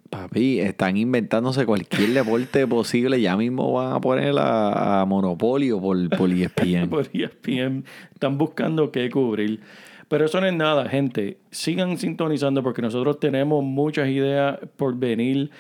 Papi, 0.09 0.59
están 0.59 0.98
inventándose 0.98 1.65
cualquier 1.65 2.09
deporte 2.09 2.65
posible. 2.65 3.21
Ya 3.21 3.38
mismo 3.38 3.74
van 3.74 3.93
a 3.93 4.01
poner 4.01 4.36
a, 4.39 5.01
a 5.01 5.05
Monopolio 5.05 5.79
por, 5.79 6.09
por 6.09 6.31
ESPN. 6.31 6.89
Por 6.89 7.07
ESPN. 7.13 7.86
Están 8.13 8.38
buscando 8.38 8.91
qué 8.91 9.09
cubrir. 9.09 9.62
Pero 10.07 10.25
eso 10.25 10.41
no 10.41 10.48
es 10.48 10.53
nada, 10.53 10.89
gente. 10.89 11.38
Sigan 11.51 12.00
sintonizando 12.00 12.63
porque 12.63 12.81
nosotros 12.81 13.19
tenemos 13.19 13.63
muchas 13.63 14.09
ideas 14.09 14.57
por 14.75 14.95
venir. 14.95 15.51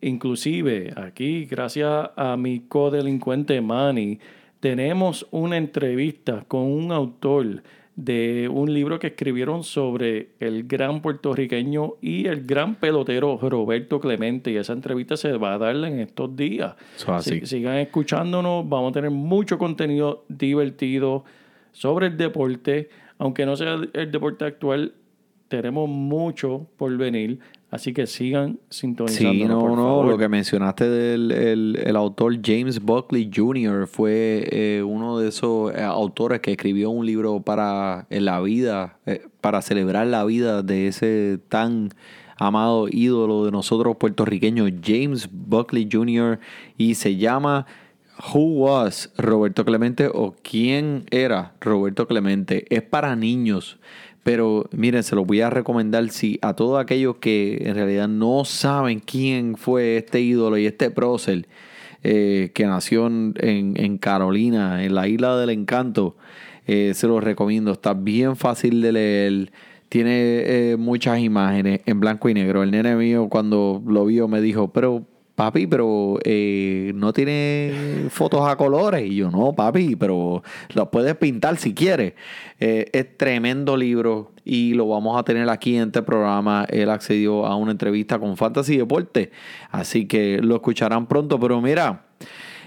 Inclusive 0.00 0.92
aquí, 0.96 1.46
gracias 1.46 2.10
a 2.16 2.36
mi 2.36 2.60
codelincuente 2.60 3.60
Manny, 3.60 4.18
tenemos 4.60 5.26
una 5.30 5.56
entrevista 5.56 6.44
con 6.46 6.62
un 6.62 6.92
autor 6.92 7.62
de 7.96 8.50
un 8.52 8.74
libro 8.74 8.98
que 8.98 9.06
escribieron 9.06 9.64
sobre 9.64 10.28
el 10.38 10.64
gran 10.64 11.00
puertorriqueño 11.00 11.94
y 12.02 12.26
el 12.26 12.44
gran 12.44 12.74
pelotero 12.74 13.38
Roberto 13.40 13.98
Clemente. 14.00 14.50
Y 14.52 14.56
esa 14.56 14.74
entrevista 14.74 15.16
se 15.16 15.32
va 15.38 15.54
a 15.54 15.58
dar 15.58 15.74
en 15.76 16.00
estos 16.00 16.36
días. 16.36 16.74
Así. 17.06 17.40
Si- 17.40 17.46
sigan 17.46 17.76
escuchándonos, 17.78 18.68
vamos 18.68 18.90
a 18.90 18.92
tener 18.92 19.10
mucho 19.10 19.56
contenido 19.56 20.24
divertido 20.28 21.24
sobre 21.72 22.08
el 22.08 22.18
deporte. 22.18 22.90
Aunque 23.16 23.46
no 23.46 23.56
sea 23.56 23.78
el 23.94 24.12
deporte 24.12 24.44
actual, 24.44 24.92
tenemos 25.48 25.88
mucho 25.88 26.66
por 26.76 26.94
venir. 26.98 27.38
Así 27.68 27.92
que 27.92 28.06
sigan 28.06 28.60
sintonizando. 28.70 29.32
Sí, 29.32 29.44
no, 29.44 29.60
por 29.60 29.70
no, 29.70 29.76
favor. 29.76 30.06
lo 30.06 30.18
que 30.18 30.28
mencionaste 30.28 30.88
del 30.88 31.32
el, 31.32 31.78
el 31.84 31.96
autor 31.96 32.38
James 32.42 32.80
Buckley 32.80 33.28
Jr. 33.34 33.88
fue 33.88 34.48
eh, 34.52 34.82
uno 34.86 35.18
de 35.18 35.28
esos 35.28 35.74
eh, 35.74 35.82
autores 35.82 36.40
que 36.40 36.52
escribió 36.52 36.90
un 36.90 37.04
libro 37.04 37.40
para 37.40 38.06
en 38.08 38.24
la 38.24 38.40
vida, 38.40 38.98
eh, 39.04 39.26
para 39.40 39.62
celebrar 39.62 40.06
la 40.06 40.24
vida 40.24 40.62
de 40.62 40.86
ese 40.86 41.40
tan 41.48 41.90
amado 42.38 42.86
ídolo 42.88 43.44
de 43.44 43.50
nosotros 43.50 43.96
puertorriqueños, 43.96 44.70
James 44.84 45.28
Buckley 45.32 45.88
Jr. 45.90 46.38
y 46.78 46.94
se 46.94 47.16
llama 47.16 47.66
Who 48.32 48.40
Was 48.60 49.12
Roberto 49.16 49.64
Clemente 49.64 50.08
o 50.12 50.34
quién 50.42 51.04
era 51.10 51.54
Roberto 51.60 52.06
Clemente. 52.06 52.64
Es 52.74 52.82
para 52.82 53.16
niños. 53.16 53.78
Pero 54.26 54.68
miren, 54.72 55.04
se 55.04 55.14
los 55.14 55.24
voy 55.24 55.40
a 55.40 55.50
recomendar 55.50 56.08
si 56.10 56.40
a 56.42 56.54
todos 56.54 56.80
aquellos 56.82 57.18
que 57.18 57.58
en 57.60 57.76
realidad 57.76 58.08
no 58.08 58.44
saben 58.44 58.98
quién 58.98 59.56
fue 59.56 59.98
este 59.98 60.20
ídolo 60.20 60.58
y 60.58 60.66
este 60.66 60.90
prócer 60.90 61.46
eh, 62.02 62.50
que 62.52 62.66
nació 62.66 63.06
en, 63.06 63.34
en- 63.36 63.98
Carolina, 63.98 64.84
en 64.84 64.96
la 64.96 65.06
isla 65.06 65.36
del 65.38 65.50
encanto, 65.50 66.16
eh, 66.66 66.90
se 66.96 67.06
los 67.06 67.22
recomiendo. 67.22 67.70
Está 67.70 67.94
bien 67.94 68.34
fácil 68.34 68.80
de 68.82 68.90
leer. 68.90 69.52
Tiene 69.88 70.10
eh, 70.72 70.76
muchas 70.76 71.20
imágenes 71.20 71.82
en 71.86 72.00
blanco 72.00 72.28
y 72.28 72.34
negro. 72.34 72.64
El 72.64 72.72
nene 72.72 72.96
mío 72.96 73.28
cuando 73.28 73.80
lo 73.86 74.06
vio 74.06 74.26
me 74.26 74.40
dijo, 74.40 74.72
pero 74.72 75.06
papi, 75.36 75.66
pero 75.66 76.18
eh, 76.24 76.90
no 76.94 77.12
tiene 77.12 78.06
fotos 78.10 78.48
a 78.48 78.56
colores. 78.56 79.06
Y 79.06 79.16
yo, 79.16 79.30
no, 79.30 79.52
papi, 79.52 79.94
pero 79.94 80.42
lo 80.74 80.90
puedes 80.90 81.14
pintar 81.14 81.58
si 81.58 81.74
quieres. 81.74 82.14
Eh, 82.58 82.90
es 82.92 83.16
tremendo 83.16 83.76
libro 83.76 84.32
y 84.44 84.74
lo 84.74 84.88
vamos 84.88 85.18
a 85.18 85.22
tener 85.22 85.48
aquí 85.48 85.76
en 85.76 85.88
este 85.88 86.02
programa. 86.02 86.66
Él 86.68 86.90
accedió 86.90 87.46
a 87.46 87.54
una 87.54 87.70
entrevista 87.70 88.18
con 88.18 88.36
Fantasy 88.36 88.78
Deporte, 88.78 89.30
así 89.70 90.06
que 90.06 90.40
lo 90.42 90.56
escucharán 90.56 91.06
pronto. 91.06 91.38
Pero 91.38 91.60
mira, 91.60 92.06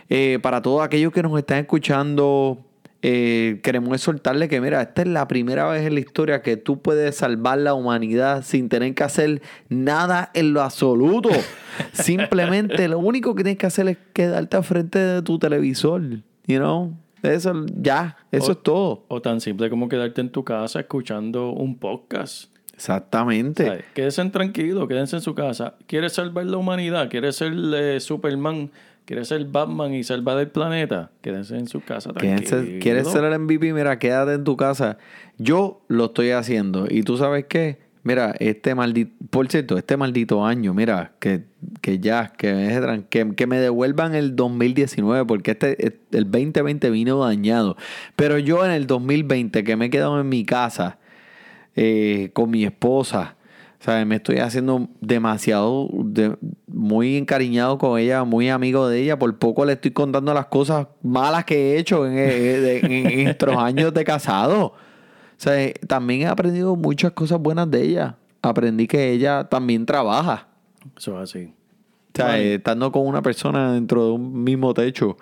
eh, 0.07 0.39
para 0.41 0.61
todos 0.61 0.83
aquellos 0.83 1.11
que 1.11 1.23
nos 1.23 1.37
están 1.37 1.59
escuchando, 1.59 2.68
eh, 3.01 3.59
queremos 3.63 3.93
exhortarle 3.93 4.49
que, 4.49 4.59
mira, 4.59 4.81
esta 4.81 5.03
es 5.03 5.07
la 5.07 5.27
primera 5.27 5.67
vez 5.69 5.85
en 5.87 5.93
la 5.93 5.99
historia 6.01 6.41
que 6.41 6.57
tú 6.57 6.81
puedes 6.81 7.15
salvar 7.15 7.57
la 7.59 7.73
humanidad 7.73 8.43
sin 8.43 8.67
tener 8.69 8.93
que 8.93 9.03
hacer 9.03 9.41
nada 9.69 10.31
en 10.33 10.53
lo 10.53 10.61
absoluto. 10.61 11.29
Simplemente 11.93 12.87
lo 12.87 12.99
único 12.99 13.35
que 13.35 13.43
tienes 13.43 13.57
que 13.59 13.67
hacer 13.67 13.87
es 13.87 13.97
quedarte 14.13 14.57
al 14.57 14.63
frente 14.63 14.99
de 14.99 15.21
tu 15.21 15.39
televisor, 15.39 16.01
you 16.47 16.57
know. 16.57 16.93
Eso 17.21 17.65
ya, 17.81 18.17
eso 18.31 18.47
O- 18.47 18.51
es 18.51 18.63
todo. 18.63 19.05
O 19.09 19.21
tan 19.21 19.41
simple 19.41 19.69
como 19.69 19.89
quedarte 19.89 20.21
en 20.21 20.29
tu 20.29 20.43
casa 20.43 20.79
escuchando 20.79 21.49
un 21.51 21.77
podcast. 21.77 22.49
Exactamente. 22.73 23.65
¿Sabes? 23.65 23.83
Quédense 23.93 24.25
tranquilos, 24.29 24.87
quédense 24.87 25.17
en 25.17 25.21
su 25.21 25.35
casa. 25.35 25.75
¿Quieres 25.85 26.13
salvar 26.13 26.45
la 26.45 26.55
humanidad? 26.55 27.09
¿Quieres 27.09 27.35
ser 27.35 27.51
eh, 27.75 27.99
Superman? 27.99 28.71
¿Quieres 29.09 29.27
ser 29.27 29.43
Batman 29.45 29.91
y 29.95 30.03
salvar 30.03 30.37
el 30.37 30.49
planeta? 30.49 31.09
Quédense 31.23 31.57
en 31.57 31.65
su 31.65 31.81
casa 31.81 32.13
tranquilos. 32.13 32.63
¿Quieres 32.79 33.07
ser 33.07 33.23
el 33.23 33.39
MVP? 33.39 33.73
Mira, 33.73 33.97
quédate 33.97 34.33
en 34.33 34.43
tu 34.43 34.55
casa. 34.55 34.99
Yo 35.39 35.81
lo 35.87 36.05
estoy 36.05 36.29
haciendo. 36.29 36.85
¿Y 36.87 37.01
tú 37.01 37.17
sabes 37.17 37.45
qué? 37.49 37.79
Mira, 38.03 38.35
este 38.37 38.75
maldito, 38.75 39.11
por 39.31 39.47
cierto, 39.47 39.79
este 39.79 39.97
maldito 39.97 40.45
año, 40.45 40.75
mira, 40.75 41.13
que, 41.17 41.45
que 41.81 41.97
ya, 41.97 42.33
que 42.37 43.47
me 43.47 43.57
devuelvan 43.57 44.13
el 44.13 44.35
2019, 44.35 45.25
porque 45.25 45.51
este, 45.51 45.95
el 46.11 46.29
2020 46.29 46.91
vino 46.91 47.17
dañado. 47.17 47.77
Pero 48.15 48.37
yo 48.37 48.63
en 48.63 48.69
el 48.69 48.85
2020, 48.85 49.63
que 49.63 49.75
me 49.75 49.85
he 49.85 49.89
quedado 49.89 50.21
en 50.21 50.29
mi 50.29 50.45
casa 50.45 50.99
eh, 51.75 52.29
con 52.33 52.51
mi 52.51 52.63
esposa, 52.63 53.37
¿sabes? 53.79 54.05
Me 54.05 54.15
estoy 54.17 54.37
haciendo 54.37 54.87
demasiado, 55.01 55.89
de- 55.93 56.35
muy 56.67 57.17
encariñado 57.17 57.77
con 57.77 57.99
ella, 57.99 58.23
muy 58.23 58.49
amigo 58.49 58.87
de 58.87 59.01
ella. 59.01 59.17
Por 59.19 59.37
poco 59.37 59.65
le 59.65 59.73
estoy 59.73 59.91
contando 59.91 60.33
las 60.33 60.47
cosas 60.47 60.87
malas 61.01 61.45
que 61.45 61.73
he 61.75 61.79
hecho 61.79 62.05
en, 62.05 62.13
eh, 62.17 62.79
en- 62.83 62.91
en 63.19 63.27
estos 63.27 63.49
años 63.57 63.93
de 63.93 64.03
casado. 64.03 64.65
O 64.67 64.73
sea, 65.41 65.61
eh, 65.61 65.73
también 65.87 66.21
he 66.21 66.27
aprendido 66.27 66.75
muchas 66.75 67.11
cosas 67.13 67.39
buenas 67.39 67.69
de 67.71 67.81
ella. 67.83 68.15
Aprendí 68.41 68.87
que 68.87 69.11
ella 69.11 69.45
también 69.45 69.85
trabaja. 69.85 70.47
Eso 70.97 71.21
es 71.21 71.29
así. 71.29 71.53
O 72.13 72.15
sea, 72.15 72.39
eh, 72.39 72.55
estando 72.55 72.91
con 72.91 73.05
una 73.07 73.21
persona 73.21 73.71
dentro 73.73 74.05
de 74.07 74.11
un 74.13 74.43
mismo 74.43 74.73
techo, 74.73 75.17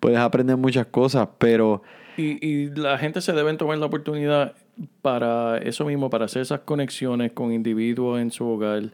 puedes 0.00 0.18
aprender 0.18 0.56
muchas 0.56 0.86
cosas, 0.86 1.28
pero 1.38 1.82
Y, 2.16 2.46
y 2.46 2.66
la 2.74 2.98
gente 2.98 3.20
se 3.20 3.32
debe 3.32 3.54
tomar 3.54 3.78
la 3.78 3.86
oportunidad 3.86 4.54
para 5.00 5.58
eso 5.58 5.84
mismo, 5.84 6.10
para 6.10 6.26
hacer 6.26 6.42
esas 6.42 6.60
conexiones 6.60 7.32
con 7.32 7.52
individuos 7.52 8.20
en 8.20 8.30
su 8.30 8.46
hogar. 8.46 8.84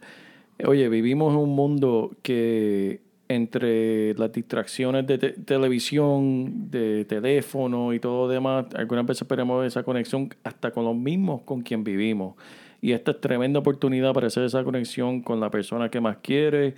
Oye, 0.65 0.89
vivimos 0.89 1.33
en 1.33 1.39
un 1.39 1.49
mundo 1.49 2.11
que 2.21 3.01
entre 3.27 4.13
las 4.15 4.31
distracciones 4.31 5.05
de 5.05 5.17
te- 5.17 5.31
televisión, 5.33 6.71
de 6.71 7.05
teléfono 7.05 7.93
y 7.93 7.99
todo 7.99 8.25
lo 8.25 8.33
demás, 8.33 8.65
algunas 8.75 9.05
veces 9.05 9.27
perdemos 9.27 9.65
esa 9.65 9.83
conexión 9.83 10.33
hasta 10.43 10.71
con 10.71 10.85
los 10.85 10.95
mismos 10.95 11.41
con 11.43 11.61
quien 11.61 11.83
vivimos. 11.83 12.35
Y 12.81 12.93
esta 12.93 13.11
es 13.11 13.21
tremenda 13.21 13.59
oportunidad 13.59 14.13
para 14.13 14.27
hacer 14.27 14.43
esa 14.43 14.63
conexión 14.63 15.21
con 15.21 15.39
la 15.39 15.51
persona 15.51 15.89
que 15.89 16.01
más 16.01 16.17
quiere, 16.17 16.73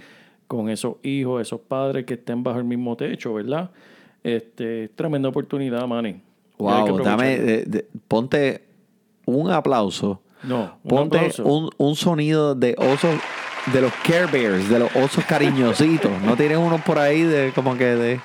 con 0.47 0.69
esos 0.69 0.95
hijos, 1.03 1.41
esos 1.41 1.61
padres 1.61 2.05
que 2.05 2.15
estén 2.15 2.43
bajo 2.43 2.57
el 2.59 2.65
mismo 2.65 2.97
techo, 2.97 3.33
¿verdad? 3.35 3.71
Este, 4.23 4.89
tremenda 4.89 5.29
oportunidad, 5.29 5.87
Manny. 5.87 6.21
Wow, 6.61 7.03
dame, 7.03 7.37
de- 7.39 7.85
ponte 8.07 8.63
un 9.25 9.51
aplauso. 9.51 10.21
No, 10.43 10.77
un 10.83 10.89
Ponte 10.89 11.17
aplauso. 11.17 11.43
un, 11.45 11.69
un 11.77 11.95
sonido 11.95 12.55
de 12.55 12.75
osos, 12.77 13.15
de 13.73 13.81
los 13.81 13.91
Care 14.07 14.25
Bears, 14.25 14.69
de 14.69 14.79
los 14.79 14.95
osos 14.95 15.23
cariñositos. 15.25 16.11
no 16.25 16.35
tienes 16.35 16.57
uno 16.57 16.81
por 16.83 16.97
ahí 16.97 17.21
de 17.21 17.51
como 17.53 17.77
que 17.77 17.85
de 17.85 18.19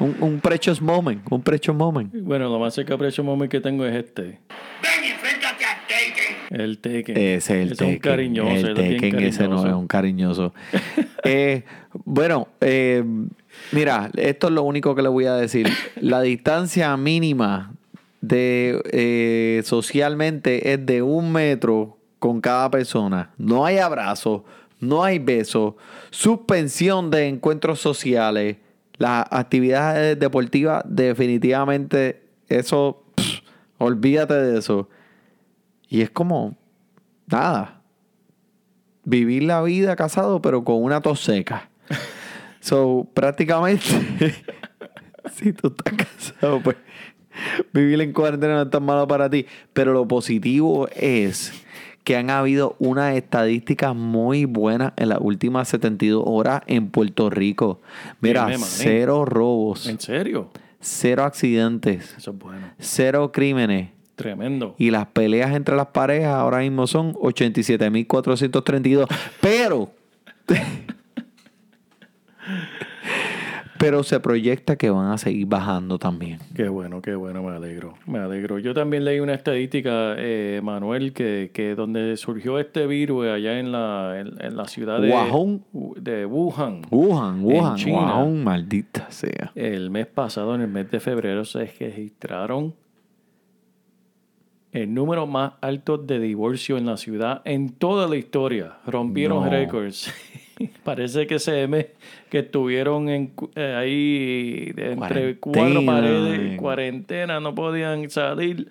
un, 0.00 0.16
un 0.20 0.40
precious 0.40 0.82
moment, 0.82 1.22
un 1.30 1.42
precious 1.42 1.76
moment. 1.76 2.12
Bueno, 2.12 2.48
lo 2.48 2.58
más 2.58 2.74
cerca 2.74 2.98
precio 2.98 3.22
moment 3.22 3.50
que 3.50 3.60
tengo 3.60 3.84
es 3.86 3.94
este. 3.94 4.22
Ven 4.22 5.04
y 5.04 5.08
enfréntate 5.08 5.64
a 5.64 5.78
Taken. 5.86 6.60
El 6.60 6.78
Tekken. 6.78 7.16
Ese 7.16 7.34
es 7.36 7.48
el 7.50 7.72
es 7.72 7.80
un 7.80 7.86
Tekken. 7.86 7.98
cariñoso. 8.00 8.66
el 8.66 8.74
Tekken 8.74 9.20
ese 9.20 9.46
no 9.46 9.56
es 9.56 9.60
cariñoso. 9.62 9.78
un 9.78 9.86
cariñoso. 9.86 10.54
Eh, 11.22 11.64
bueno, 12.04 12.48
eh, 12.62 13.04
mira, 13.72 14.10
esto 14.16 14.46
es 14.46 14.54
lo 14.54 14.62
único 14.62 14.94
que 14.94 15.02
le 15.02 15.08
voy 15.10 15.26
a 15.26 15.34
decir. 15.34 15.68
La 16.00 16.22
distancia 16.22 16.96
mínima 16.96 17.74
de 18.20 18.82
eh, 18.92 19.62
socialmente 19.64 20.72
es 20.72 20.84
de 20.84 21.02
un 21.02 21.32
metro 21.32 21.98
con 22.18 22.40
cada 22.40 22.70
persona. 22.70 23.32
No 23.38 23.64
hay 23.64 23.78
abrazo, 23.78 24.44
no 24.78 25.02
hay 25.02 25.18
beso, 25.18 25.76
suspensión 26.10 27.10
de 27.10 27.28
encuentros 27.28 27.80
sociales. 27.80 28.58
Las 28.98 29.26
actividades 29.30 30.18
deportivas, 30.18 30.84
definitivamente, 30.86 32.22
eso, 32.48 33.02
pff, 33.14 33.40
olvídate 33.78 34.34
de 34.34 34.58
eso. 34.58 34.88
Y 35.88 36.02
es 36.02 36.10
como, 36.10 36.56
nada, 37.26 37.82
vivir 39.04 39.44
la 39.44 39.62
vida 39.62 39.96
casado, 39.96 40.42
pero 40.42 40.64
con 40.64 40.82
una 40.82 41.00
tos 41.00 41.20
seca. 41.20 41.70
So, 42.62 43.08
prácticamente, 43.14 43.80
si 45.34 45.50
tú 45.54 45.68
estás 45.68 45.94
casado, 45.94 46.60
pues 46.62 46.76
vivir 47.72 48.00
en 48.00 48.12
cuarentena 48.12 48.54
no 48.54 48.62
es 48.62 48.70
tan 48.70 48.84
malo 48.84 49.06
para 49.08 49.28
ti. 49.30 49.46
Pero 49.72 49.92
lo 49.92 50.06
positivo 50.08 50.88
es 50.94 51.52
que 52.04 52.16
han 52.16 52.30
habido 52.30 52.76
unas 52.78 53.14
estadísticas 53.14 53.94
muy 53.94 54.44
buenas 54.46 54.92
en 54.96 55.10
las 55.10 55.18
últimas 55.20 55.68
72 55.68 56.22
horas 56.26 56.62
en 56.66 56.88
Puerto 56.88 57.28
Rico. 57.30 57.80
Mira, 58.20 58.46
Dime, 58.46 58.58
cero 58.64 59.24
robos, 59.26 59.86
¿En 59.86 60.00
serio? 60.00 60.48
cero 60.80 61.24
accidentes, 61.24 62.14
Eso 62.16 62.30
es 62.30 62.38
bueno. 62.38 62.70
cero 62.78 63.30
crímenes. 63.32 63.90
Tremendo. 64.16 64.74
Y 64.78 64.90
las 64.90 65.06
peleas 65.06 65.54
entre 65.54 65.76
las 65.76 65.86
parejas 65.88 66.34
ahora 66.34 66.58
mismo 66.58 66.86
son 66.86 67.14
87.432. 67.14 69.06
Pero. 69.40 69.90
pero 73.90 74.04
se 74.04 74.20
proyecta 74.20 74.76
que 74.76 74.88
van 74.88 75.10
a 75.10 75.18
seguir 75.18 75.46
bajando 75.48 75.98
también. 75.98 76.38
Qué 76.54 76.68
bueno, 76.68 77.02
qué 77.02 77.16
bueno, 77.16 77.42
me 77.42 77.56
alegro. 77.56 77.94
Me 78.06 78.20
alegro. 78.20 78.60
Yo 78.60 78.72
también 78.72 79.04
leí 79.04 79.18
una 79.18 79.34
estadística, 79.34 80.14
eh, 80.16 80.60
Manuel, 80.62 81.12
que, 81.12 81.50
que 81.52 81.74
donde 81.74 82.16
surgió 82.16 82.60
este 82.60 82.86
virus 82.86 83.26
allá 83.26 83.58
en 83.58 83.72
la, 83.72 84.20
en, 84.20 84.40
en 84.40 84.56
la 84.56 84.68
ciudad 84.68 85.00
de, 85.00 85.10
Wuhan. 85.10 85.64
de 85.96 86.24
Wuhan. 86.24 86.82
Wuhan, 86.88 87.42
Wuhan, 87.42 87.74
China. 87.74 88.18
Wuhan, 88.22 88.44
maldita 88.44 89.10
sea. 89.10 89.50
El 89.56 89.90
mes 89.90 90.06
pasado, 90.06 90.54
en 90.54 90.60
el 90.60 90.68
mes 90.68 90.88
de 90.88 91.00
febrero, 91.00 91.44
se 91.44 91.64
registraron 91.66 92.76
el 94.70 94.94
número 94.94 95.26
más 95.26 95.54
alto 95.62 95.98
de 95.98 96.20
divorcio 96.20 96.78
en 96.78 96.86
la 96.86 96.96
ciudad 96.96 97.42
en 97.44 97.70
toda 97.70 98.06
la 98.06 98.14
historia. 98.14 98.74
Rompieron 98.86 99.42
No. 99.42 99.50
récords. 99.50 100.14
Parece 100.84 101.26
que 101.26 101.36
ese 101.36 101.66
mes 101.68 101.86
que 102.28 102.40
estuvieron 102.40 103.08
en, 103.08 103.32
eh, 103.54 103.74
ahí 103.76 104.72
de 104.74 104.92
entre 104.92 105.36
cuatro 105.38 105.84
paredes, 105.84 106.58
cuarentena, 106.58 107.40
no 107.40 107.54
podían 107.54 108.08
salir. 108.10 108.68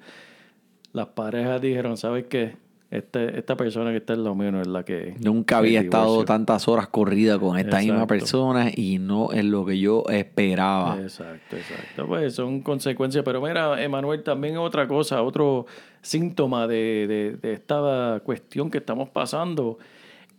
Las 0.94 1.08
parejas 1.08 1.62
dijeron, 1.62 1.98
¿sabes 1.98 2.26
qué? 2.26 2.56
Este, 2.92 3.38
esta 3.38 3.56
persona 3.56 3.92
que 3.92 3.98
está 3.98 4.14
en 4.14 4.24
lo 4.24 4.34
mío 4.34 4.52
no 4.52 4.62
es 4.62 4.66
la 4.68 4.84
que... 4.84 5.14
Nunca 5.24 5.60
había 5.60 5.82
estado 5.82 6.06
divorcio". 6.06 6.26
tantas 6.26 6.68
horas 6.68 6.88
corrida 6.88 7.38
con 7.38 7.56
esta 7.60 7.78
misma 7.82 8.08
persona 8.08 8.72
y 8.76 8.98
no 8.98 9.32
es 9.32 9.46
lo 9.46 9.64
que 9.64 9.78
yo 9.78 10.04
esperaba. 10.10 10.98
Exacto, 11.00 11.56
exacto. 11.56 12.08
Pues 12.08 12.34
son 12.34 12.62
consecuencias. 12.62 13.24
Pero 13.24 13.42
mira, 13.44 13.80
Emanuel, 13.84 14.24
también 14.24 14.58
otra 14.58 14.88
cosa, 14.88 15.22
otro 15.22 15.68
síntoma 16.02 16.66
de, 16.66 17.06
de- 17.08 17.32
de 17.40 17.54
esta 17.54 18.22
cuestión 18.26 18.72
que 18.72 18.80
estamos 18.80 19.08
pasando 19.10 19.78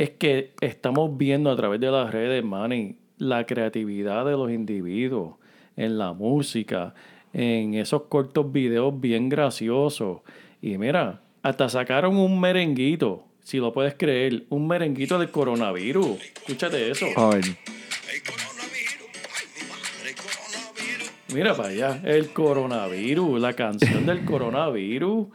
es 0.00 0.08
que 0.12 0.54
estamos 0.62 1.18
viendo 1.18 1.50
a 1.50 1.56
través 1.56 1.78
de 1.78 1.90
las 1.90 2.10
redes, 2.10 2.42
Manny, 2.42 2.96
la 3.18 3.44
creatividad 3.44 4.24
de 4.24 4.32
los 4.32 4.50
individuos 4.50 5.34
en 5.76 5.98
la 5.98 6.14
música, 6.14 6.94
en 7.34 7.74
esos 7.74 8.04
cortos 8.04 8.50
videos 8.50 8.98
bien 8.98 9.28
graciosos. 9.28 10.20
Y 10.62 10.78
mira, 10.78 11.20
hasta 11.42 11.68
sacaron 11.68 12.16
un 12.16 12.40
merenguito, 12.40 13.24
si 13.42 13.58
lo 13.58 13.74
puedes 13.74 13.92
creer, 13.92 14.44
un 14.48 14.66
merenguito 14.66 15.18
del 15.18 15.30
coronavirus. 15.30 16.18
Escúchate 16.34 16.90
eso. 16.90 17.04
Mira 21.34 21.54
para 21.54 21.68
allá, 21.68 22.00
el 22.04 22.30
coronavirus, 22.32 23.40
la 23.40 23.52
canción 23.52 24.06
del 24.06 24.24
coronavirus. 24.24 25.28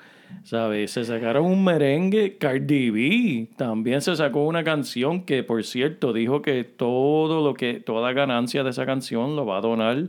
¿Sabes? 0.43 0.91
Se 0.91 1.05
sacaron 1.05 1.45
un 1.45 1.63
merengue. 1.63 2.37
Cardi 2.37 2.89
B 2.89 3.47
también 3.55 4.01
se 4.01 4.15
sacó 4.15 4.43
una 4.45 4.63
canción 4.63 5.23
que, 5.23 5.43
por 5.43 5.63
cierto, 5.63 6.13
dijo 6.13 6.41
que 6.41 6.63
todo 6.63 7.43
lo 7.43 7.53
que, 7.53 7.75
toda 7.79 8.11
ganancia 8.11 8.63
de 8.63 8.71
esa 8.71 8.85
canción 8.85 9.35
lo 9.35 9.45
va 9.45 9.57
a 9.59 9.61
donar 9.61 10.07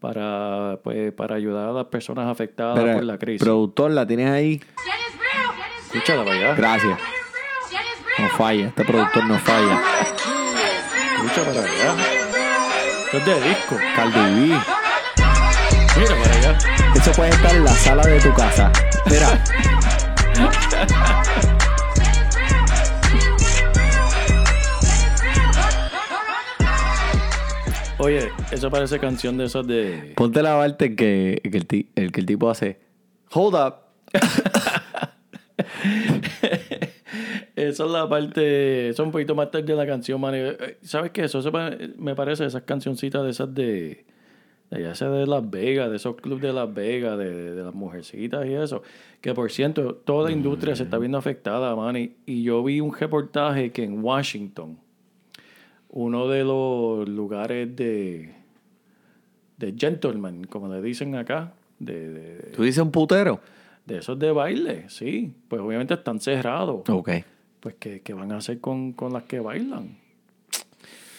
para, 0.00 0.78
pues, 0.84 1.12
para 1.12 1.36
ayudar 1.36 1.70
a 1.70 1.72
las 1.72 1.86
personas 1.86 2.28
afectadas 2.28 2.76
Espera, 2.78 2.94
por 2.96 3.04
la 3.04 3.18
crisis. 3.18 3.42
productor, 3.42 3.90
¿la 3.90 4.06
tienes 4.06 4.30
ahí? 4.30 4.60
Escúchala 5.86 6.24
para 6.24 6.36
allá. 6.36 6.54
Gracias. 6.54 6.98
No 8.18 8.28
falla, 8.28 8.66
este 8.68 8.84
productor 8.84 9.26
no 9.26 9.38
falla. 9.38 9.80
Escucha 11.16 11.42
para 11.46 11.60
allá. 11.62 11.94
Esto 13.06 13.16
es 13.16 13.26
de 13.26 13.48
disco. 13.48 13.76
Cardi 13.96 14.48
B. 14.50 14.56
Mira 15.96 16.14
para 16.22 16.34
allá. 16.34 16.58
Eso 16.96 17.12
puede 17.12 17.30
estar 17.30 17.54
en 17.54 17.64
la 17.64 17.72
sala 17.72 18.06
de 18.06 18.20
tu 18.20 18.32
casa. 18.34 18.70
Mira. 19.06 19.42
Oye, 27.98 28.28
eso 28.50 28.70
parece 28.70 28.98
canción 28.98 29.36
de 29.38 29.44
esas 29.44 29.66
de. 29.66 30.12
Ponte 30.16 30.42
la 30.42 30.56
parte 30.56 30.94
que, 30.96 31.40
que 31.42 31.56
el, 31.56 31.66
ti- 31.66 31.90
el 31.94 32.10
que 32.12 32.20
el 32.20 32.26
tipo 32.26 32.50
hace. 32.50 32.78
Hold 33.32 33.54
up. 33.54 33.74
Esa 37.56 37.84
es 37.84 37.90
la 37.90 38.08
parte, 38.08 38.88
eso 38.88 39.02
es 39.02 39.06
un 39.06 39.12
poquito 39.12 39.36
más 39.36 39.48
tarde 39.50 39.66
de 39.66 39.76
la 39.76 39.86
canción, 39.86 40.20
man. 40.20 40.34
Eh, 40.34 40.76
¿Sabes 40.82 41.12
qué? 41.12 41.24
Eso 41.24 41.40
se 41.40 41.52
pa- 41.52 41.70
me 41.98 42.16
parece 42.16 42.44
esas 42.44 42.62
cancioncitas 42.62 43.22
de 43.22 43.30
esas 43.30 43.54
de, 43.54 44.04
ya 44.78 44.94
sea 44.94 45.08
de 45.10 45.26
Las 45.26 45.48
Vegas, 45.50 45.90
de 45.90 45.96
esos 45.96 46.16
clubes 46.16 46.42
de 46.42 46.52
Las 46.52 46.72
Vegas, 46.72 47.18
de, 47.18 47.54
de 47.54 47.62
las 47.62 47.74
mujercitas 47.74 48.46
y 48.46 48.54
eso. 48.54 48.82
Que 49.20 49.34
por 49.34 49.50
cierto, 49.50 49.94
toda 49.94 50.28
la 50.30 50.32
industria 50.32 50.74
se 50.76 50.84
está 50.84 50.98
viendo 50.98 51.18
afectada, 51.18 51.74
man. 51.76 51.96
Y, 51.96 52.16
y 52.26 52.42
yo 52.42 52.62
vi 52.64 52.80
un 52.80 52.94
reportaje 52.94 53.70
que 53.72 53.84
en 53.84 54.02
Washington, 54.04 54.78
uno 55.90 56.28
de 56.28 56.44
los 56.44 57.08
lugares 57.08 57.74
de, 57.76 58.34
de 59.58 59.74
gentleman, 59.78 60.44
como 60.44 60.68
le 60.68 60.82
dicen 60.82 61.14
acá, 61.14 61.52
de, 61.78 62.08
de, 62.08 62.36
¿Tú 62.56 62.62
dices 62.62 62.82
un 62.82 62.90
putero? 62.90 63.40
de 63.86 63.98
esos 63.98 64.18
de 64.18 64.32
baile, 64.32 64.86
sí. 64.88 65.34
Pues 65.48 65.60
obviamente 65.60 65.92
están 65.92 66.18
cerrados 66.18 66.88
Ok. 66.88 67.10
pues 67.60 67.74
¿qué, 67.78 68.00
qué 68.00 68.14
van 68.14 68.32
a 68.32 68.38
hacer 68.38 68.58
con, 68.58 68.92
con 68.94 69.12
las 69.12 69.24
que 69.24 69.40
bailan? 69.40 69.98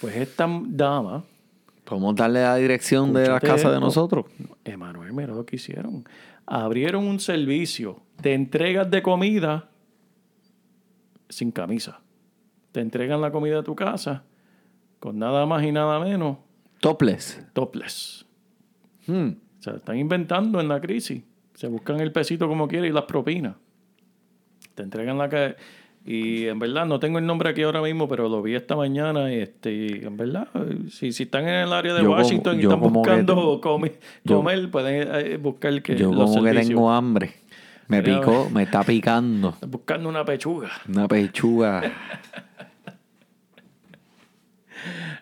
Pues 0.01 0.15
esta 0.15 0.47
dama, 0.67 1.23
Podemos 1.85 2.15
darle 2.15 2.41
la 2.41 2.55
dirección 2.55 3.13
de 3.13 3.29
la 3.29 3.39
casa 3.39 3.71
de 3.71 3.79
nosotros. 3.79 4.25
Emanuel, 4.63 5.13
mira 5.13 5.33
lo 5.33 5.45
que 5.45 5.55
hicieron. 5.55 6.03
Abrieron 6.47 7.05
un 7.05 7.19
servicio 7.19 8.01
de 8.21 8.33
entregas 8.33 8.89
de 8.89 9.01
comida 9.01 9.69
sin 11.29 11.51
camisa. 11.51 12.01
Te 12.71 12.81
entregan 12.81 13.21
la 13.21 13.31
comida 13.31 13.59
a 13.59 13.63
tu 13.63 13.75
casa 13.75 14.23
con 14.99 15.19
nada 15.19 15.45
más 15.45 15.63
y 15.63 15.71
nada 15.71 15.99
menos 15.99 16.37
Topless. 16.79 17.41
topless. 17.53 18.25
Hmm. 19.07 19.29
O 19.59 19.61
sea, 19.61 19.73
están 19.75 19.97
inventando 19.97 20.59
en 20.59 20.67
la 20.67 20.81
crisis. 20.81 21.23
Se 21.53 21.67
buscan 21.67 21.99
el 21.99 22.11
pesito 22.11 22.47
como 22.47 22.67
quieren 22.67 22.89
y 22.89 22.93
las 22.93 23.05
propinas. 23.05 23.55
Te 24.73 24.83
entregan 24.83 25.17
la 25.17 25.29
que 25.29 25.55
y 26.05 26.45
en 26.47 26.59
verdad 26.59 26.85
no 26.85 26.99
tengo 26.99 27.17
el 27.17 27.25
nombre 27.25 27.49
aquí 27.49 27.63
ahora 27.63 27.81
mismo, 27.81 28.07
pero 28.07 28.29
lo 28.29 28.41
vi 28.43 28.53
esta 28.55 28.75
mañana 28.75 29.33
y 29.33 29.39
este 29.39 29.73
y 29.73 29.87
en 30.05 30.15
verdad 30.17 30.47
si, 30.91 31.11
si 31.11 31.23
están 31.23 31.47
en 31.47 31.55
el 31.55 31.73
área 31.73 31.93
de 31.95 32.01
Yo 32.01 32.07
como- 32.09 32.21
Washington 32.21 32.59
y 32.59 32.63
están 32.63 32.79
que 32.79 32.87
buscando 32.89 33.59
comi- 33.61 33.91
yo- 34.23 34.37
comer, 34.37 34.69
pueden 34.69 35.07
eh, 35.11 35.37
buscar 35.37 35.81
que 35.81 35.95
Yo 35.95 36.11
los 36.13 36.29
como 36.31 36.43
que 36.43 36.51
tengo 36.53 36.91
hambre. 36.91 37.33
Me 37.87 38.01
picó, 38.01 38.49
me 38.51 38.63
está 38.63 38.81
picando. 38.83 39.55
Buscando 39.67 40.09
una 40.09 40.25
pechuga. 40.25 40.71
Una 40.87 41.07
pechuga. 41.07 41.83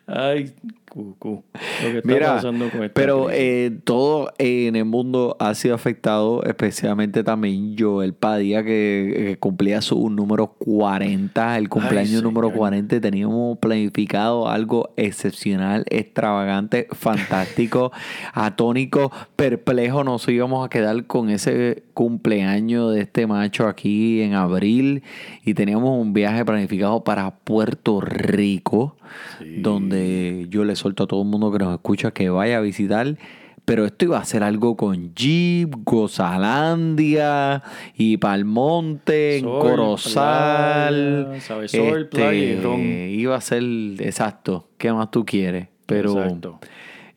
Ay, 0.08 0.54
cucú. 0.94 1.44
Lo 1.84 1.92
que 1.92 1.98
está 1.98 2.08
Mira, 2.14 2.36
pasando 2.36 2.70
con 2.70 2.84
esta 2.84 2.94
pero 2.94 3.30
eh, 3.32 3.80
todo 3.84 4.32
en 4.38 4.76
el 4.76 4.86
mundo 4.86 5.36
ha 5.40 5.56
sido 5.56 5.74
afectado, 5.76 6.44
especialmente 6.44 7.24
también 7.24 7.76
Joel 7.78 8.14
Padilla, 8.14 8.64
que, 8.64 9.14
que 9.16 9.38
cumplía 9.40 9.82
su 9.82 10.10
número 10.10 10.54
40, 10.60 11.58
el 11.58 11.70
cumpleaños 11.70 12.18
Ay, 12.18 12.22
número 12.22 12.48
señor. 12.48 12.60
40. 12.60 12.96
y 12.96 13.00
Teníamos 13.00 13.58
planificado 13.58 14.48
algo 14.48 14.92
excepcional, 14.96 15.84
extravagante, 15.90 16.88
fantástico, 16.92 17.92
atónico, 18.34 19.12
perplejo. 19.36 20.04
Nos 20.04 20.28
íbamos 20.28 20.66
a 20.66 20.70
quedar 20.70 21.06
con 21.08 21.30
ese 21.30 21.84
cumpleaños 21.94 22.94
de 22.94 23.02
este 23.02 23.28
macho 23.28 23.68
aquí 23.68 24.22
en 24.22 24.34
abril 24.34 25.04
y 25.44 25.54
teníamos 25.54 26.00
un 26.00 26.14
viaje 26.14 26.46
planificado 26.46 27.04
para 27.04 27.32
Puerto 27.32 28.02
Rico, 28.02 28.96
donde 29.58 30.48
yo 30.50 30.64
le 30.64 30.76
suelto 30.76 31.04
a 31.04 31.08
todo 31.08 31.22
el 31.22 31.28
mundo 31.28 31.52
que 31.52 31.60
nos 31.60 31.74
escucha 31.74 32.12
que 32.12 32.30
vaya 32.30 32.58
a 32.58 32.62
visitar. 32.62 33.18
Pero 33.66 33.86
esto 33.86 34.06
iba 34.06 34.18
a 34.18 34.26
ser 34.26 34.44
algo 34.44 34.76
con 34.76 35.16
Jeep, 35.16 35.74
Gozalandia 35.86 37.64
y 37.96 38.18
Palmonte, 38.18 39.38
en 39.38 39.46
Corozal. 39.46 41.40
ron. 42.62 42.82
Iba 42.82 43.38
a 43.38 43.42
ser 43.42 43.64
exacto. 44.00 44.68
¿Qué 44.78 44.92
más 44.92 45.12
tú 45.12 45.24
quieres? 45.26 45.70
Pero 45.86 46.16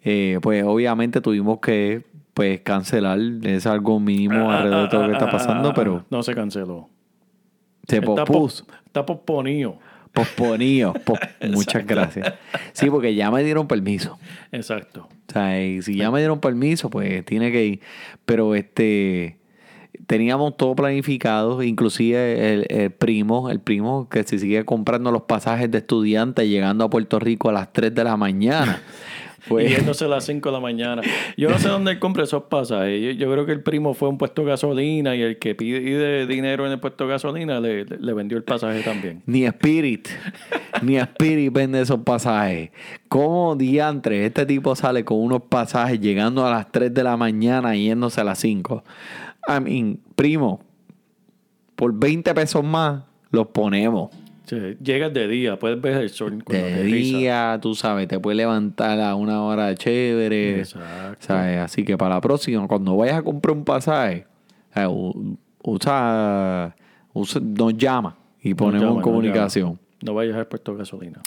eh, 0.04 0.38
pues 0.40 0.62
obviamente 0.64 1.20
tuvimos 1.20 1.58
que 1.58 2.04
pues 2.32 2.60
cancelar. 2.60 3.18
Es 3.42 3.66
algo 3.66 3.98
mínimo 3.98 4.50
Ah, 4.50 4.58
alrededor 4.58 4.82
de 4.82 4.88
todo 4.88 5.00
lo 5.02 5.06
que 5.08 5.14
ah, 5.14 5.18
está 5.18 5.28
ah, 5.28 5.32
pasando, 5.32 5.70
ah, 5.70 5.74
pero 5.74 6.04
no 6.10 6.22
se 6.22 6.34
canceló. 6.34 6.88
se 7.88 7.96
está 7.96 9.04
posponido. 9.04 9.78
Posponido. 10.16 10.92
pos- 10.94 11.18
Muchas 11.50 11.86
gracias. 11.86 12.34
Sí, 12.72 12.90
porque 12.90 13.14
ya 13.14 13.30
me 13.30 13.44
dieron 13.44 13.68
permiso. 13.68 14.18
Exacto. 14.50 15.08
O 15.28 15.32
sea, 15.32 15.62
y 15.62 15.82
si 15.82 15.94
ya 15.96 16.10
me 16.10 16.18
dieron 16.20 16.40
permiso, 16.40 16.88
pues 16.90 17.24
tiene 17.24 17.52
que 17.52 17.64
ir. 17.66 17.80
Pero 18.24 18.54
este 18.54 19.36
teníamos 20.06 20.56
todo 20.56 20.76
planificado, 20.76 21.62
inclusive 21.62 22.52
el, 22.52 22.66
el 22.68 22.90
primo, 22.92 23.50
el 23.50 23.60
primo 23.60 24.08
que 24.08 24.22
se 24.24 24.38
sigue 24.38 24.64
comprando 24.64 25.10
los 25.10 25.22
pasajes 25.22 25.70
de 25.70 25.78
estudiantes 25.78 26.46
llegando 26.48 26.84
a 26.84 26.90
Puerto 26.90 27.18
Rico 27.18 27.48
a 27.48 27.52
las 27.52 27.72
3 27.72 27.94
de 27.94 28.04
la 28.04 28.16
mañana. 28.16 28.82
Y 29.50 29.68
yéndose 29.68 30.04
a 30.04 30.08
las 30.08 30.24
5 30.24 30.48
de 30.48 30.52
la 30.52 30.60
mañana. 30.60 31.02
Yo 31.36 31.48
no 31.48 31.58
sé 31.58 31.68
dónde 31.68 31.92
él 31.92 31.98
compra 31.98 32.24
esos 32.24 32.44
pasajes. 32.44 33.00
Yo, 33.00 33.10
yo 33.12 33.32
creo 33.32 33.46
que 33.46 33.52
el 33.52 33.62
primo 33.62 33.94
fue 33.94 34.08
a 34.08 34.10
un 34.10 34.18
puesto 34.18 34.42
de 34.42 34.48
gasolina 34.48 35.14
y 35.14 35.22
el 35.22 35.38
que 35.38 35.54
pide 35.54 36.26
dinero 36.26 36.66
en 36.66 36.72
el 36.72 36.80
puesto 36.80 37.04
de 37.04 37.10
gasolina 37.10 37.60
le, 37.60 37.84
le 37.84 38.12
vendió 38.12 38.36
el 38.38 38.44
pasaje 38.44 38.82
también. 38.82 39.22
ni 39.26 39.44
Spirit, 39.44 40.08
ni 40.82 40.96
Spirit 40.96 41.52
vende 41.52 41.80
esos 41.80 42.00
pasajes. 42.00 42.70
¿Cómo 43.08 43.56
diantre 43.56 44.26
este 44.26 44.46
tipo 44.46 44.74
sale 44.74 45.04
con 45.04 45.18
unos 45.18 45.42
pasajes 45.42 46.00
llegando 46.00 46.46
a 46.46 46.50
las 46.50 46.72
3 46.72 46.92
de 46.92 47.02
la 47.02 47.16
mañana 47.16 47.76
y 47.76 47.86
yéndose 47.86 48.20
a 48.20 48.24
las 48.24 48.38
5? 48.38 48.84
I 49.48 49.60
mean, 49.60 50.00
primo, 50.14 50.60
por 51.76 51.92
20 51.94 52.34
pesos 52.34 52.64
más 52.64 53.02
los 53.30 53.48
ponemos. 53.48 54.10
Llegas 54.82 55.12
de 55.12 55.26
día, 55.28 55.58
puedes 55.58 55.80
ver 55.80 55.94
el 55.96 56.10
sol 56.10 56.42
de 56.46 56.82
día, 56.84 57.58
tú 57.60 57.74
sabes, 57.74 58.06
te 58.08 58.18
puedes 58.20 58.36
levantar 58.36 59.00
a 59.00 59.14
una 59.14 59.42
hora 59.42 59.74
chévere. 59.74 60.60
Exacto. 60.60 61.16
¿sabes? 61.20 61.58
Así 61.58 61.84
que 61.84 61.96
para 61.98 62.14
la 62.16 62.20
próxima, 62.20 62.66
cuando 62.68 62.96
vayas 62.96 63.16
a 63.18 63.22
comprar 63.22 63.56
un 63.56 63.64
pasaje, 63.64 64.26
eh, 64.74 64.86
usa, 65.62 66.74
usa- 67.12 67.40
nos 67.42 67.76
llama 67.76 68.16
y 68.42 68.50
No 68.50 68.56
ponemos 68.56 68.82
llama, 68.88 69.00
en 69.00 69.72
no 69.72 69.78
No 70.06 70.14
vayas 70.14 70.36
al 70.36 70.46
puesto 70.46 70.70
de 70.72 70.78
gasolina. 70.78 71.20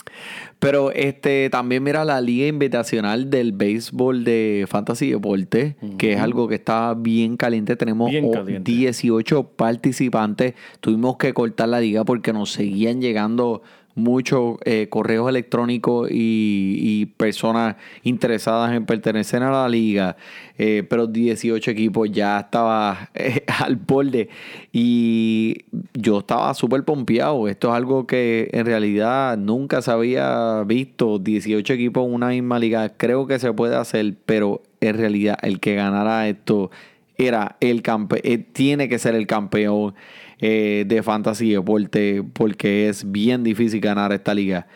Pero 0.57 0.91
este 0.91 1.49
también 1.49 1.83
mira 1.83 2.05
la 2.05 2.21
liga 2.21 2.47
invitacional 2.47 3.29
del 3.29 3.51
béisbol 3.51 4.23
de 4.23 4.65
Fantasy 4.69 5.11
Deporte, 5.11 5.75
que 5.97 6.13
es 6.13 6.21
algo 6.21 6.47
que 6.47 6.55
está 6.55 6.93
bien 6.93 7.35
caliente. 7.35 7.75
Tenemos 7.75 8.09
Bien 8.09 8.31
caliente. 8.31 8.71
18 8.71 9.43
participantes. 9.49 10.53
Tuvimos 10.79 11.17
que 11.17 11.33
cortar 11.33 11.67
la 11.67 11.81
liga 11.81 12.05
porque 12.05 12.31
nos 12.31 12.53
seguían 12.53 13.01
llegando 13.01 13.63
muchos 13.99 14.57
eh, 14.65 14.87
correos 14.89 15.29
electrónicos 15.29 16.09
y, 16.11 17.05
personas 17.17 17.75
interesadas 18.03 18.73
en 18.73 18.85
pertenecer 18.85 19.43
a 19.43 19.51
la 19.51 19.69
liga. 19.69 20.15
Eh, 20.57 20.83
pero 20.89 21.07
18 21.07 21.71
equipos 21.71 22.11
ya 22.11 22.39
estaba 22.39 23.09
eh, 23.15 23.43
al 23.59 23.75
borde. 23.75 24.29
Y 24.71 25.65
yo 25.93 26.19
estaba 26.19 26.53
súper 26.53 26.83
pompeado. 26.83 27.47
Esto 27.47 27.69
es 27.69 27.75
algo 27.75 28.07
que 28.07 28.49
en 28.51 28.65
realidad 28.65 29.37
nunca 29.37 29.81
se 29.81 29.91
había 29.91 30.63
visto. 30.63 31.19
18 31.19 31.73
equipos 31.73 32.05
en 32.05 32.13
una 32.13 32.29
misma 32.29 32.59
liga. 32.59 32.89
Creo 32.97 33.27
que 33.27 33.39
se 33.39 33.53
puede 33.53 33.75
hacer, 33.75 34.15
pero 34.25 34.61
en 34.81 34.97
realidad 34.97 35.37
el 35.41 35.59
que 35.59 35.75
ganara 35.75 36.27
esto 36.27 36.71
era 37.19 37.57
el 37.59 37.81
campeón, 37.81 38.45
tiene 38.53 38.87
que 38.87 38.97
ser 38.97 39.13
el 39.13 39.27
campeón 39.27 39.93
eh, 40.41 40.85
de 40.87 41.03
fantasy 41.03 41.51
deporte 41.51 42.23
porque 42.33 42.87
es 42.87 43.11
bien 43.11 43.43
difícil 43.43 43.81
ganar 43.81 44.13
esta 44.13 44.33
liga. 44.33 44.67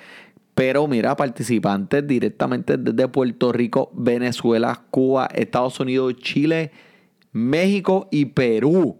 Pero 0.55 0.87
mira, 0.87 1.15
participantes 1.15 2.05
directamente 2.05 2.77
desde 2.77 3.07
Puerto 3.07 3.51
Rico, 3.51 3.89
Venezuela, 3.93 4.83
Cuba, 4.91 5.27
Estados 5.33 5.79
Unidos, 5.79 6.15
Chile, 6.17 6.71
México 7.31 8.07
y 8.11 8.25
Perú. 8.25 8.97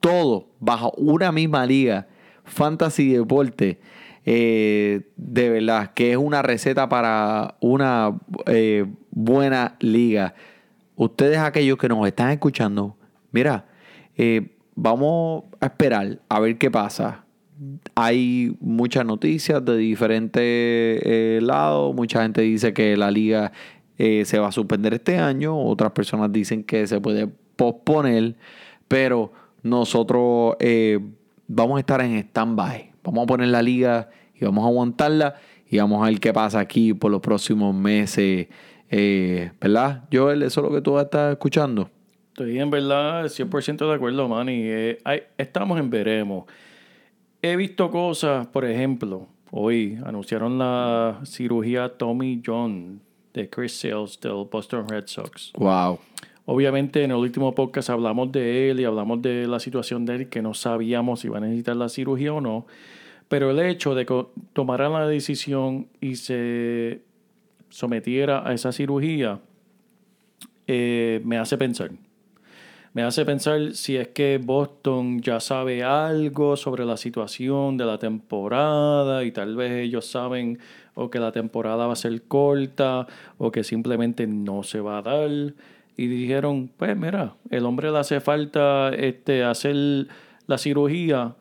Todo 0.00 0.48
bajo 0.58 0.92
una 0.96 1.30
misma 1.32 1.64
liga. 1.64 2.08
Fantasy 2.44 3.12
Deporte. 3.12 3.78
eh, 4.24 5.02
de 5.16 5.50
verdad, 5.50 5.92
que 5.94 6.12
es 6.12 6.16
una 6.16 6.42
receta 6.42 6.88
para 6.88 7.56
una 7.60 8.18
eh, 8.46 8.86
buena 9.10 9.76
liga. 9.80 10.34
Ustedes, 10.96 11.38
aquellos 11.38 11.78
que 11.78 11.88
nos 11.88 12.06
están 12.06 12.30
escuchando, 12.30 12.96
mira, 13.30 13.66
vamos 14.74 15.44
a 15.60 15.66
esperar 15.66 16.18
a 16.28 16.40
ver 16.40 16.58
qué 16.58 16.70
pasa. 16.70 17.24
Hay 17.94 18.56
muchas 18.60 19.04
noticias 19.04 19.64
de 19.64 19.76
diferentes 19.76 20.40
eh, 20.42 21.38
lados. 21.42 21.94
Mucha 21.94 22.22
gente 22.22 22.42
dice 22.42 22.72
que 22.72 22.96
la 22.96 23.10
liga 23.10 23.52
eh, 23.98 24.24
se 24.24 24.38
va 24.38 24.48
a 24.48 24.52
suspender 24.52 24.94
este 24.94 25.18
año. 25.18 25.56
Otras 25.58 25.92
personas 25.92 26.32
dicen 26.32 26.64
que 26.64 26.86
se 26.86 27.00
puede 27.00 27.28
posponer. 27.56 28.36
Pero 28.88 29.32
nosotros 29.62 30.56
eh, 30.58 30.98
vamos 31.46 31.76
a 31.76 31.80
estar 31.80 32.00
en 32.00 32.16
stand-by. 32.16 32.92
Vamos 33.04 33.24
a 33.24 33.26
poner 33.26 33.48
la 33.48 33.62
liga 33.62 34.10
y 34.34 34.44
vamos 34.44 34.64
a 34.64 34.68
aguantarla. 34.68 35.36
Y 35.68 35.78
vamos 35.78 36.02
a 36.02 36.10
ver 36.10 36.20
qué 36.20 36.32
pasa 36.32 36.60
aquí 36.60 36.94
por 36.94 37.10
los 37.10 37.20
próximos 37.20 37.74
meses. 37.74 38.48
Eh, 38.90 39.52
¿Verdad? 39.60 40.04
Joel, 40.12 40.42
eso 40.42 40.60
es 40.60 40.68
lo 40.68 40.74
que 40.74 40.82
tú 40.82 40.98
estás 40.98 41.32
escuchando. 41.32 41.88
Estoy 42.32 42.58
en 42.58 42.70
verdad 42.70 43.24
100% 43.26 43.88
de 43.88 43.94
acuerdo, 43.94 44.26
Manny. 44.28 44.60
Eh, 44.64 44.98
hay- 45.04 45.22
estamos 45.36 45.78
en 45.78 45.90
veremos. 45.90 46.44
He 47.42 47.56
visto 47.56 47.90
cosas, 47.90 48.46
por 48.46 48.64
ejemplo, 48.64 49.26
hoy 49.50 49.98
anunciaron 50.04 50.58
la 50.58 51.20
cirugía 51.24 51.90
Tommy 51.90 52.40
John 52.44 53.00
de 53.34 53.50
Chris 53.50 53.72
Sales 53.78 54.18
del 54.20 54.46
Boston 54.50 54.88
Red 54.88 55.04
Sox. 55.06 55.52
Wow. 55.58 55.98
Obviamente 56.46 57.02
en 57.04 57.10
el 57.10 57.16
último 57.18 57.54
podcast 57.54 57.90
hablamos 57.90 58.32
de 58.32 58.70
él 58.70 58.80
y 58.80 58.84
hablamos 58.84 59.20
de 59.22 59.46
la 59.46 59.60
situación 59.60 60.04
de 60.06 60.14
él 60.16 60.28
que 60.28 60.40
no 60.42 60.54
sabíamos 60.54 61.20
si 61.20 61.28
iba 61.28 61.38
a 61.38 61.40
necesitar 61.40 61.76
la 61.76 61.88
cirugía 61.88 62.32
o 62.32 62.40
no. 62.40 62.66
Pero 63.28 63.50
el 63.50 63.60
hecho 63.60 63.94
de 63.94 64.06
que 64.06 64.26
tomara 64.52 64.88
la 64.88 65.06
decisión 65.06 65.88
y 66.00 66.16
se 66.16 67.02
sometiera 67.68 68.46
a 68.46 68.52
esa 68.54 68.72
cirugía 68.72 69.40
eh, 70.66 71.20
me 71.24 71.38
hace 71.38 71.56
pensar. 71.58 71.90
Me 72.94 73.02
hace 73.02 73.24
pensar 73.24 73.72
si 73.72 73.96
es 73.96 74.08
que 74.08 74.38
Boston 74.42 75.22
ya 75.22 75.40
sabe 75.40 75.82
algo 75.82 76.58
sobre 76.58 76.84
la 76.84 76.98
situación 76.98 77.78
de 77.78 77.86
la 77.86 77.96
temporada 77.96 79.24
y 79.24 79.32
tal 79.32 79.56
vez 79.56 79.72
ellos 79.72 80.04
saben 80.04 80.58
o 80.94 81.08
que 81.08 81.18
la 81.18 81.32
temporada 81.32 81.86
va 81.86 81.94
a 81.94 81.96
ser 81.96 82.20
corta 82.24 83.06
o 83.38 83.50
que 83.50 83.64
simplemente 83.64 84.26
no 84.26 84.62
se 84.62 84.80
va 84.80 84.98
a 84.98 85.02
dar. 85.02 85.30
Y 85.96 86.06
dijeron, 86.06 86.70
pues 86.76 86.94
mira, 86.94 87.34
el 87.48 87.64
hombre 87.64 87.90
le 87.90 87.98
hace 87.98 88.20
falta 88.20 88.90
este, 88.90 89.42
hacer 89.42 90.08
la 90.46 90.58
cirugía, 90.58 91.36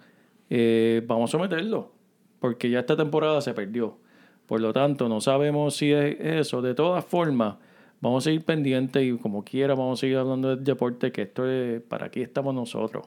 eh, 0.49 1.03
vamos 1.05 1.31
a 1.31 1.33
someterlo, 1.33 1.91
porque 2.39 2.69
ya 2.69 2.79
esta 2.79 2.95
temporada 2.95 3.41
se 3.41 3.53
perdió. 3.53 3.97
Por 4.45 4.61
lo 4.61 4.71
tanto, 4.71 5.09
no 5.09 5.19
sabemos 5.19 5.75
si 5.75 5.91
es 5.91 6.17
eso. 6.19 6.61
De 6.61 6.75
todas 6.75 7.03
formas, 7.03 7.55
vamos 8.01 8.23
a 8.23 8.25
seguir 8.25 8.43
pendientes 8.43 9.03
y 9.03 9.17
como 9.17 9.43
quiera 9.43 9.73
vamos 9.75 9.99
a 9.99 10.01
seguir 10.01 10.17
hablando 10.17 10.49
del 10.55 10.63
deporte, 10.63 11.11
que 11.11 11.21
esto 11.23 11.47
es, 11.49 11.81
para 11.81 12.07
aquí 12.07 12.21
estamos 12.21 12.53
nosotros. 12.53 13.05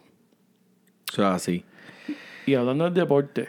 Eso 1.12 1.22
es 1.22 1.28
así. 1.28 1.64
Y 2.46 2.54
hablando 2.54 2.84
del 2.84 2.94
deporte, 2.94 3.48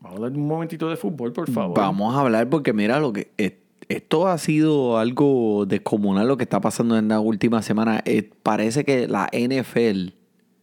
vamos 0.00 0.14
a 0.14 0.16
hablar 0.24 0.32
un 0.38 0.46
momentito 0.46 0.88
de 0.88 0.96
fútbol, 0.96 1.32
por 1.32 1.50
favor. 1.50 1.76
Vamos 1.76 2.14
a 2.14 2.20
hablar 2.20 2.48
porque 2.48 2.72
mira 2.72 2.98
lo 3.00 3.12
que 3.12 3.30
es- 3.36 3.54
esto 3.88 4.26
ha 4.28 4.38
sido 4.38 4.96
algo 4.98 5.64
descomunal 5.66 6.26
lo 6.28 6.36
que 6.36 6.44
está 6.44 6.60
pasando 6.60 6.96
en 6.96 7.08
la 7.08 7.20
última 7.20 7.60
semana. 7.62 8.00
Eh, 8.06 8.30
parece 8.42 8.84
que 8.84 9.06
la 9.08 9.28
NFL 9.32 10.14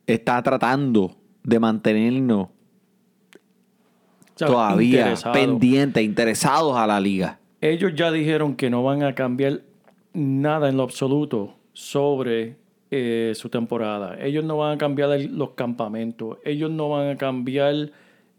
está 0.07 0.41
tratando 0.41 1.15
de 1.43 1.59
mantenernos 1.59 2.47
O 2.47 2.51
sea, 4.35 4.47
todavía 4.47 4.99
interesado. 5.01 5.33
pendientes, 5.33 6.03
interesados 6.03 6.75
a 6.77 6.87
la 6.87 6.99
liga. 6.99 7.38
Ellos 7.61 7.93
ya 7.95 8.11
dijeron 8.11 8.55
que 8.55 8.69
no 8.69 8.83
van 8.83 9.03
a 9.03 9.15
cambiar 9.15 9.61
nada 10.13 10.69
en 10.69 10.77
lo 10.77 10.83
absoluto 10.83 11.55
sobre 11.73 12.55
eh, 12.91 13.33
su 13.35 13.49
temporada. 13.49 14.17
Ellos 14.23 14.43
no 14.43 14.57
van 14.57 14.75
a 14.75 14.77
cambiar 14.77 15.11
el- 15.11 15.37
los 15.37 15.51
campamentos. 15.51 16.37
Ellos 16.43 16.71
no 16.71 16.89
van 16.89 17.09
a 17.09 17.17
cambiar 17.17 17.91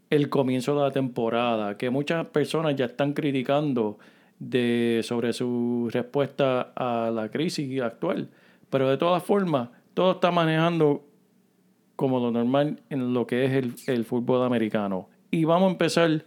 el 0.09 0.29
comienzo 0.29 0.75
de 0.75 0.81
la 0.81 0.91
temporada. 0.91 1.77
Que 1.77 1.89
muchas 1.89 2.25
personas 2.27 2.75
ya 2.75 2.85
están 2.85 3.13
criticando 3.13 3.97
de, 4.39 5.01
sobre 5.03 5.33
su 5.33 5.89
respuesta 5.91 6.73
a 6.75 7.11
la 7.11 7.29
crisis 7.29 7.81
actual. 7.81 8.29
Pero 8.69 8.89
de 8.89 8.97
todas 8.97 9.23
formas, 9.23 9.69
todo 9.93 10.13
está 10.13 10.31
manejando 10.31 11.05
como 11.95 12.19
lo 12.19 12.31
normal 12.31 12.79
en 12.89 13.13
lo 13.13 13.27
que 13.27 13.45
es 13.45 13.51
el, 13.53 13.73
el 13.87 14.03
fútbol 14.03 14.43
americano. 14.43 15.07
Y 15.29 15.45
vamos 15.45 15.69
a 15.69 15.71
empezar 15.71 16.25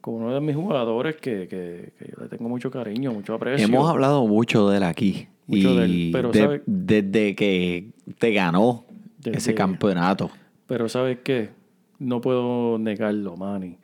con 0.00 0.14
uno 0.14 0.32
de 0.34 0.40
mis 0.40 0.56
jugadores 0.56 1.16
que, 1.16 1.46
que- 1.48 1.92
que 1.98 2.12
yo 2.16 2.22
le 2.22 2.28
tengo 2.28 2.48
mucho 2.48 2.70
cariño, 2.70 3.12
mucho 3.12 3.34
aprecio. 3.34 3.64
Hemos 3.66 3.88
hablado 3.88 4.26
mucho 4.26 4.68
de 4.70 4.78
él 4.78 4.82
aquí. 4.82 5.28
Mucho 5.46 5.70
y 5.72 5.76
de 5.76 5.84
él, 5.84 6.10
pero 6.12 6.30
de- 6.30 6.40
¿sabe? 6.40 6.62
desde 6.66 7.34
que 7.34 7.90
te 8.18 8.32
ganó 8.32 8.84
Desde- 9.18 9.38
ese 9.38 9.54
campeonato. 9.54 10.30
Pero 10.66 10.88
¿sabes 10.88 11.18
qué? 11.24 11.50
No 11.98 12.20
puedo 12.20 12.78
negarlo, 12.78 13.36
Manny. 13.36 13.76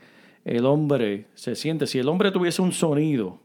El 0.45 0.65
hombre 0.65 1.27
se 1.35 1.57
siente, 1.57 1.87
si 1.89 1.99
el 1.99 2.09
hombre 2.09 2.31
tuviese 2.31 2.63
un 2.63 2.71
sonido, 2.73 3.41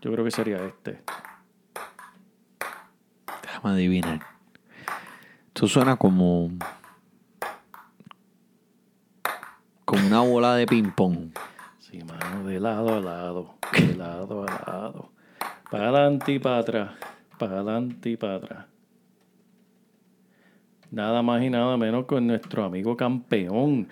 yo 0.00 0.10
creo 0.10 0.24
que 0.24 0.30
sería 0.30 0.56
este. 0.66 1.00
Déjame 3.42 3.74
adivinar. 3.74 4.20
Esto 5.48 5.68
suena 5.68 5.96
como. 5.96 6.50
Como 9.92 10.06
una 10.06 10.22
bola 10.22 10.56
de 10.56 10.64
ping-pong. 10.64 11.32
Sí, 11.78 11.98
mano, 12.02 12.48
de 12.48 12.58
lado 12.58 12.94
a 12.94 13.00
lado. 13.00 13.56
De 13.78 13.94
lado 13.94 14.42
a 14.42 14.46
lado. 14.46 15.12
Para 15.70 15.90
adelante 15.90 16.32
y 16.32 16.38
para 16.38 16.58
atrás. 16.60 16.90
Para 17.38 17.56
adelante 17.56 18.08
y 18.08 18.16
para 18.16 18.36
atrás. 18.36 18.66
Nada 20.90 21.20
más 21.20 21.42
y 21.42 21.50
nada 21.50 21.76
menos 21.76 22.06
con 22.06 22.26
nuestro 22.26 22.64
amigo 22.64 22.96
campeón. 22.96 23.86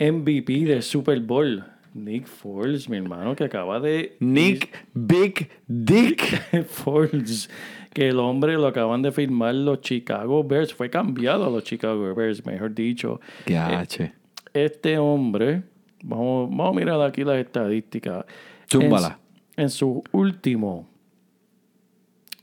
MVP 0.00 0.64
de 0.64 0.80
Super 0.80 1.20
Bowl. 1.20 1.62
Nick 1.92 2.26
Foles, 2.26 2.88
mi 2.88 2.96
hermano, 2.96 3.36
que 3.36 3.44
acaba 3.44 3.80
de. 3.80 4.16
Nick 4.20 4.86
Big 4.94 5.50
Dick. 5.66 6.64
Foles. 6.68 7.50
Que 7.92 8.08
el 8.08 8.18
hombre 8.18 8.54
lo 8.54 8.66
acaban 8.66 9.02
de 9.02 9.12
firmar 9.12 9.54
los 9.54 9.82
Chicago 9.82 10.42
Bears. 10.42 10.72
Fue 10.72 10.88
cambiado 10.88 11.44
a 11.44 11.50
los 11.50 11.64
Chicago 11.64 12.14
Bears, 12.14 12.46
mejor 12.46 12.74
dicho. 12.74 13.20
Gache. 13.44 14.14
Este 14.64 14.98
hombre, 14.98 15.62
vamos, 16.02 16.50
vamos 16.50 16.76
a 16.76 16.78
mirar 16.78 17.00
aquí 17.02 17.24
las 17.24 17.38
estadísticas. 17.38 18.24
Chúmbala. 18.66 19.18
En, 19.56 19.64
en 19.64 19.70
sus 19.70 20.02
últimos 20.12 20.86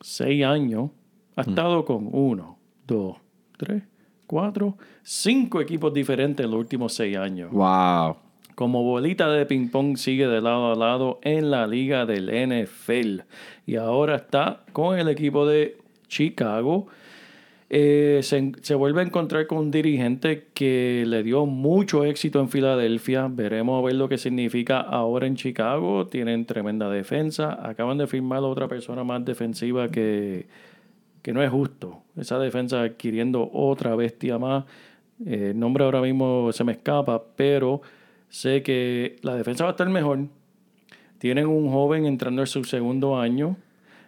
seis 0.02 0.46
años, 0.46 0.92
ha 1.36 1.42
estado 1.42 1.84
con 1.84 2.10
uno, 2.12 2.58
dos, 2.86 3.18
tres, 3.58 3.84
cuatro, 4.28 4.78
cinco 5.04 5.62
equipos 5.62 5.94
diferentes 5.94 6.46
en 6.46 6.52
los 6.52 6.60
últimos 6.60 6.94
seis 6.94 7.18
años. 7.18 7.52
Wow. 7.52 8.18
Como 8.56 8.84
bolita 8.84 9.30
de 9.30 9.46
ping-pong 9.46 9.98
sigue 9.98 10.28
de 10.28 10.42
lado 10.42 10.72
a 10.72 10.76
lado 10.76 11.20
en 11.24 11.52
la 11.52 11.68
liga 11.68 12.06
del 12.06 12.30
NFL. 12.30 13.22
Y 13.66 13.76
ahora 13.76 14.16
está 14.16 14.64
con 14.72 14.98
el 14.98 15.10
equipo 15.10 15.46
de 15.46 15.78
Chicago. 16.08 16.88
Eh, 17.78 18.22
se, 18.24 18.74
vuelve 18.76 19.02
a 19.02 19.04
encontrar 19.04 19.48
con 19.48 19.58
un 19.58 19.70
dirigente 19.70 20.48
que 20.54 21.04
le 21.06 21.24
dio 21.24 21.46
mucho 21.46 22.06
éxito 22.06 22.40
en 22.40 22.48
Filadelfia. 22.48 23.28
Veremos 23.30 23.84
a 23.84 23.86
ver 23.86 23.96
lo 23.96 24.08
que 24.08 24.18
significa 24.18 24.80
ahora 24.80 25.28
en 25.28 25.36
Chicago. 25.36 26.08
Tienen 26.08 26.46
tremenda 26.46 26.90
defensa. 26.90 27.60
Acaban 27.68 27.98
de 27.98 28.08
firmar 28.08 28.38
a 28.38 28.44
otra 28.44 28.70
persona 28.70 29.04
más 29.04 29.26
defensiva 29.26 29.90
que, 29.90 30.48
que 31.22 31.34
no 31.34 31.44
es 31.44 31.50
justo. 31.50 32.04
Esa 32.16 32.40
defensa 32.40 32.82
adquiriendo 32.82 33.50
otra 33.52 33.94
bestia 33.98 34.40
más. 34.40 34.64
Eh, 35.26 35.50
el 35.52 35.60
nombre 35.60 35.84
ahora 35.84 36.00
mismo 36.00 36.54
se 36.54 36.64
me 36.64 36.72
escapa, 36.72 37.22
pero 37.36 37.82
sé 38.30 38.64
que 38.64 39.18
la 39.22 39.36
defensa 39.36 39.66
va 39.66 39.72
a 39.72 39.74
estar 39.74 39.90
mejor. 39.90 40.20
Tienen 41.18 41.48
un 41.48 41.70
joven 41.70 42.06
entrando 42.06 42.42
en 42.42 42.48
su 42.48 42.64
segundo 42.64 43.20
año 43.20 43.58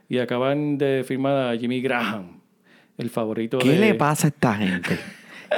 y 0.08 0.20
acaban 0.20 0.78
de 0.78 1.04
firmar 1.06 1.50
a 1.50 1.58
Jimmy 1.58 1.82
Graham, 1.82 2.40
el 2.98 3.10
favorito 3.10 3.60
¿Qué 3.60 3.70
de... 3.72 3.80
le 3.80 3.94
pasa 3.96 4.28
a 4.28 4.30
esta 4.30 4.54
gente? 4.56 4.98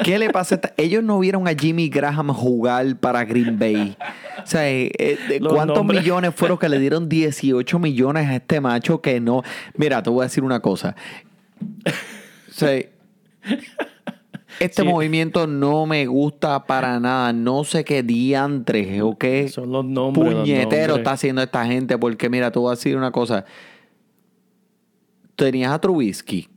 ¿Qué 0.04 0.20
le 0.20 0.30
pasa 0.30 0.56
a 0.56 0.58
esta... 0.58 0.74
Ellos 0.78 1.04
no 1.04 1.18
vieron 1.20 1.48
a 1.48 1.52
Jimmy 1.56 1.90
Graham 1.90 2.30
jugar 2.34 2.96
para 2.98 3.26
Green 3.26 3.58
Bay. 3.58 3.98
O 4.44 4.46
sea, 4.46 4.70
eh, 4.70 4.92
eh, 4.98 5.40
¿cuántos 5.40 5.78
nombres. 5.78 6.02
millones 6.02 6.34
fueron 6.36 6.58
que 6.58 6.70
le 6.70 6.80
dieron 6.80 7.10
18 7.10 7.80
millones 7.80 8.28
a 8.28 8.36
este 8.36 8.62
macho 8.62 9.02
que 9.02 9.20
no... 9.20 9.42
Mira, 9.76 10.04
te 10.04 10.10
voy 10.10 10.22
a 10.22 10.24
decir 10.26 10.44
una 10.44 10.60
cosa. 10.60 10.96
O 11.86 12.52
sea, 12.52 12.72
este 14.60 14.82
Sí. 14.82 14.88
movimiento 14.88 15.48
no 15.48 15.86
me 15.86 16.06
gusta 16.06 16.66
para 16.66 17.00
nada. 17.00 17.32
No 17.34 17.64
sé 17.64 17.84
qué 17.84 18.04
diantres 18.04 19.02
o 19.02 19.18
qué 19.18 19.48
Son 19.50 19.72
los 19.72 19.86
nombres. 19.86 20.34
los 20.34 20.42
puñetero 20.44 20.88
nombres. 20.90 20.98
está 21.00 21.12
haciendo 21.14 21.42
esta 21.42 21.66
gente. 21.66 21.98
Porque 21.98 22.30
mira, 22.30 22.52
te 22.52 22.60
voy 22.60 22.68
a 22.68 22.76
decir 22.76 22.96
una 22.98 23.12
cosa. 23.12 23.46
Tenías 25.36 25.72
a 25.72 25.80
Trubisky. 25.80 26.50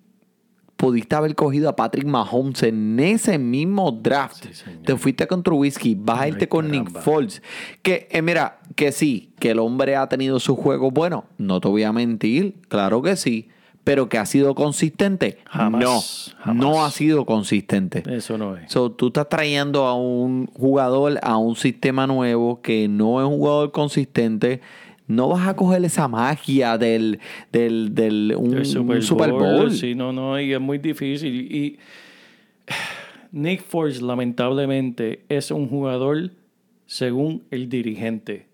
Pudiste 0.82 1.14
haber 1.14 1.36
cogido 1.36 1.68
a 1.68 1.76
Patrick 1.76 2.06
Mahomes 2.06 2.60
en 2.64 2.98
ese 2.98 3.38
mismo 3.38 3.92
draft. 3.92 4.44
Sí, 4.50 4.64
te 4.84 4.96
fuiste 4.96 5.28
con 5.28 5.44
Trubisky. 5.44 5.94
Vas 5.94 6.22
a 6.22 6.26
irte 6.26 6.48
con 6.48 6.68
Nick. 6.68 6.90
Foles. 7.02 7.40
Que, 7.82 8.08
eh, 8.10 8.20
mira, 8.20 8.58
que 8.74 8.90
sí, 8.90 9.32
que 9.38 9.52
el 9.52 9.60
hombre 9.60 9.94
ha 9.94 10.08
tenido 10.08 10.40
su 10.40 10.56
juego 10.56 10.90
bueno. 10.90 11.26
No 11.38 11.60
te 11.60 11.68
voy 11.68 11.84
a 11.84 11.92
mentir. 11.92 12.56
Claro 12.66 13.00
que 13.00 13.14
sí. 13.14 13.48
Pero 13.84 14.08
que 14.08 14.18
ha 14.18 14.26
sido 14.26 14.56
consistente. 14.56 15.38
Jamás, 15.48 15.84
no, 15.84 16.00
jamás. 16.42 16.56
no 16.56 16.84
ha 16.84 16.90
sido 16.90 17.26
consistente. 17.26 18.02
Eso 18.12 18.36
no 18.36 18.56
es. 18.56 18.72
So, 18.72 18.90
tú 18.90 19.06
estás 19.06 19.28
trayendo 19.28 19.86
a 19.86 19.94
un 19.94 20.48
jugador 20.48 21.20
a 21.22 21.36
un 21.36 21.54
sistema 21.54 22.08
nuevo 22.08 22.60
que 22.60 22.88
no 22.88 23.20
es 23.20 23.28
un 23.28 23.36
jugador 23.36 23.70
consistente. 23.70 24.60
No 25.08 25.28
vas 25.28 25.48
a 25.48 25.56
coger 25.56 25.84
esa 25.84 26.08
magia 26.08 26.78
del, 26.78 27.18
del, 27.50 27.94
del 27.94 28.34
un, 28.38 28.54
El 28.54 28.66
Super, 28.66 28.96
un 28.96 29.02
Super 29.02 29.30
Bowl, 29.32 29.40
Bowl. 29.40 29.70
Sí, 29.72 29.94
no, 29.94 30.12
no, 30.12 30.40
y 30.40 30.52
es 30.52 30.60
muy 30.60 30.78
difícil. 30.78 31.34
Y 31.34 31.78
Nick 33.32 33.62
Foles, 33.62 34.00
lamentablemente, 34.00 35.24
es 35.28 35.50
un 35.50 35.68
jugador 35.68 36.30
según 36.86 37.42
el 37.50 37.68
dirigente. 37.68 38.46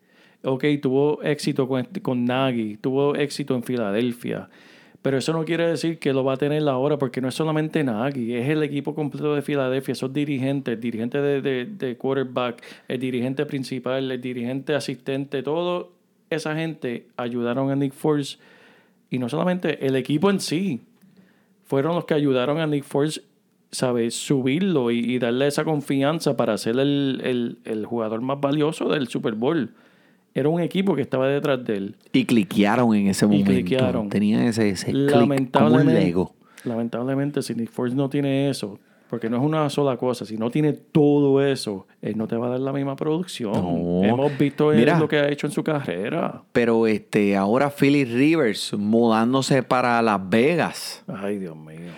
Ok, 0.42 0.64
tuvo 0.80 1.22
éxito 1.22 1.66
con, 1.66 1.84
con 2.00 2.24
Nagy, 2.24 2.76
tuvo 2.76 3.16
éxito 3.16 3.56
en 3.56 3.64
Filadelfia, 3.64 4.48
pero 5.02 5.18
eso 5.18 5.32
no 5.32 5.44
quiere 5.44 5.66
decir 5.66 5.98
que 5.98 6.12
lo 6.12 6.22
va 6.22 6.34
a 6.34 6.36
tener 6.36 6.66
ahora, 6.68 6.96
porque 6.96 7.20
no 7.20 7.28
es 7.28 7.34
solamente 7.34 7.82
Nagy, 7.82 8.34
es 8.34 8.48
el 8.48 8.62
equipo 8.62 8.94
completo 8.94 9.34
de 9.34 9.42
Filadelfia, 9.42 9.92
esos 9.92 10.12
dirigentes, 10.12 10.74
el 10.74 10.80
dirigente 10.80 11.20
de, 11.20 11.42
de, 11.42 11.66
de 11.66 11.96
quarterback, 11.96 12.62
el 12.86 13.00
dirigente 13.00 13.46
principal, 13.46 14.10
el 14.10 14.20
dirigente 14.20 14.76
asistente, 14.76 15.42
todo 15.42 15.97
esa 16.30 16.54
gente 16.54 17.06
ayudaron 17.16 17.70
a 17.70 17.76
Nick 17.76 17.92
Foles 17.92 18.38
y 19.10 19.18
no 19.18 19.28
solamente 19.28 19.86
el 19.86 19.96
equipo 19.96 20.30
en 20.30 20.40
sí, 20.40 20.80
fueron 21.64 21.94
los 21.94 22.04
que 22.04 22.14
ayudaron 22.14 22.58
a 22.60 22.66
Nick 22.66 22.84
Foles, 22.84 23.22
¿sabes? 23.70 24.14
Subirlo 24.14 24.90
y, 24.90 24.98
y 24.98 25.18
darle 25.18 25.46
esa 25.46 25.64
confianza 25.64 26.36
para 26.36 26.56
ser 26.58 26.78
el, 26.78 27.20
el- 27.24 27.58
el 27.64 27.86
jugador 27.86 28.20
más 28.20 28.40
valioso 28.40 28.88
del 28.88 29.08
Super 29.08 29.34
Bowl. 29.34 29.70
Era 30.34 30.48
un 30.50 30.60
equipo 30.60 30.94
que 30.94 31.02
estaba 31.02 31.26
detrás 31.26 31.64
de 31.64 31.76
él. 31.76 31.96
Y 32.12 32.24
cliquearon 32.24 32.94
en 32.94 33.08
ese 33.08 33.26
momento. 33.26 33.50
cliquearon. 33.50 34.08
Tenían 34.08 34.42
ese, 34.42 34.68
ese 34.70 34.92
click 34.92 35.10
como 35.10 35.24
un 35.24 35.28
Lamentablemente, 35.30 35.92
Lego. 36.04 36.34
lamentablemente, 36.64 37.42
si 37.42 37.54
Nick 37.54 37.70
Foles 37.70 37.94
no 37.94 38.08
tiene 38.08 38.48
eso, 38.50 38.78
porque 39.08 39.30
no 39.30 39.38
es 39.38 39.42
una 39.42 39.68
sola 39.70 39.96
cosa, 39.96 40.24
si 40.26 40.36
no 40.36 40.50
tiene 40.50 40.72
todo 40.72 41.42
eso, 41.42 41.86
él 42.02 42.16
no 42.16 42.28
te 42.28 42.36
va 42.36 42.46
a 42.46 42.50
dar 42.50 42.60
la 42.60 42.72
misma 42.72 42.96
producción. 42.96 43.52
No. 43.52 44.04
Hemos 44.04 44.36
visto 44.38 44.72
él 44.72 44.78
Mira. 44.78 44.98
lo 44.98 45.08
que 45.08 45.18
ha 45.18 45.28
hecho 45.28 45.46
en 45.46 45.52
su 45.52 45.64
carrera. 45.64 46.42
Pero 46.52 46.86
este, 46.86 47.36
ahora 47.36 47.70
Philly 47.70 48.04
Rivers 48.04 48.74
mudándose 48.74 49.62
para 49.62 50.00
Las 50.02 50.28
Vegas. 50.28 51.04
Ay, 51.06 51.38
Dios 51.38 51.56
mío. 51.56 51.90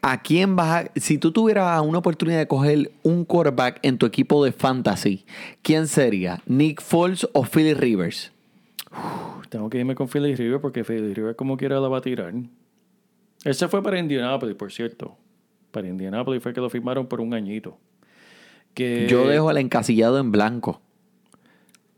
¿A 0.00 0.20
quién 0.20 0.56
vas 0.56 0.84
a.? 0.84 0.90
Si 0.96 1.18
tú 1.18 1.32
tuvieras 1.32 1.80
una 1.82 1.98
oportunidad 1.98 2.38
de 2.38 2.46
coger 2.46 2.92
un 3.02 3.24
quarterback 3.24 3.78
en 3.82 3.98
tu 3.98 4.06
equipo 4.06 4.44
de 4.44 4.52
fantasy, 4.52 5.24
¿quién 5.62 5.86
sería? 5.86 6.40
¿Nick 6.46 6.80
Foles 6.82 7.28
o 7.32 7.44
Philly 7.44 7.74
Rivers? 7.74 8.32
Tengo 9.48 9.70
que 9.70 9.78
irme 9.78 9.94
con 9.94 10.08
Philly 10.08 10.34
River 10.34 10.60
porque 10.60 10.84
Philly 10.84 11.14
River 11.14 11.36
como 11.36 11.56
quiera 11.56 11.80
la 11.80 11.88
va 11.88 11.98
a 11.98 12.00
tirar. 12.00 12.32
Él 13.44 13.54
se 13.54 13.68
fue 13.68 13.82
para 13.82 13.98
Indianapolis, 13.98 14.56
por 14.56 14.72
cierto. 14.72 15.16
Para 15.74 15.88
Indianapolis 15.88 16.40
fue 16.40 16.54
que 16.54 16.60
lo 16.60 16.70
firmaron 16.70 17.08
por 17.08 17.20
un 17.20 17.34
añito. 17.34 17.76
Que 18.74 19.08
Yo 19.08 19.26
dejo 19.26 19.50
el 19.50 19.56
encasillado 19.56 20.20
en 20.20 20.30
blanco. 20.30 20.80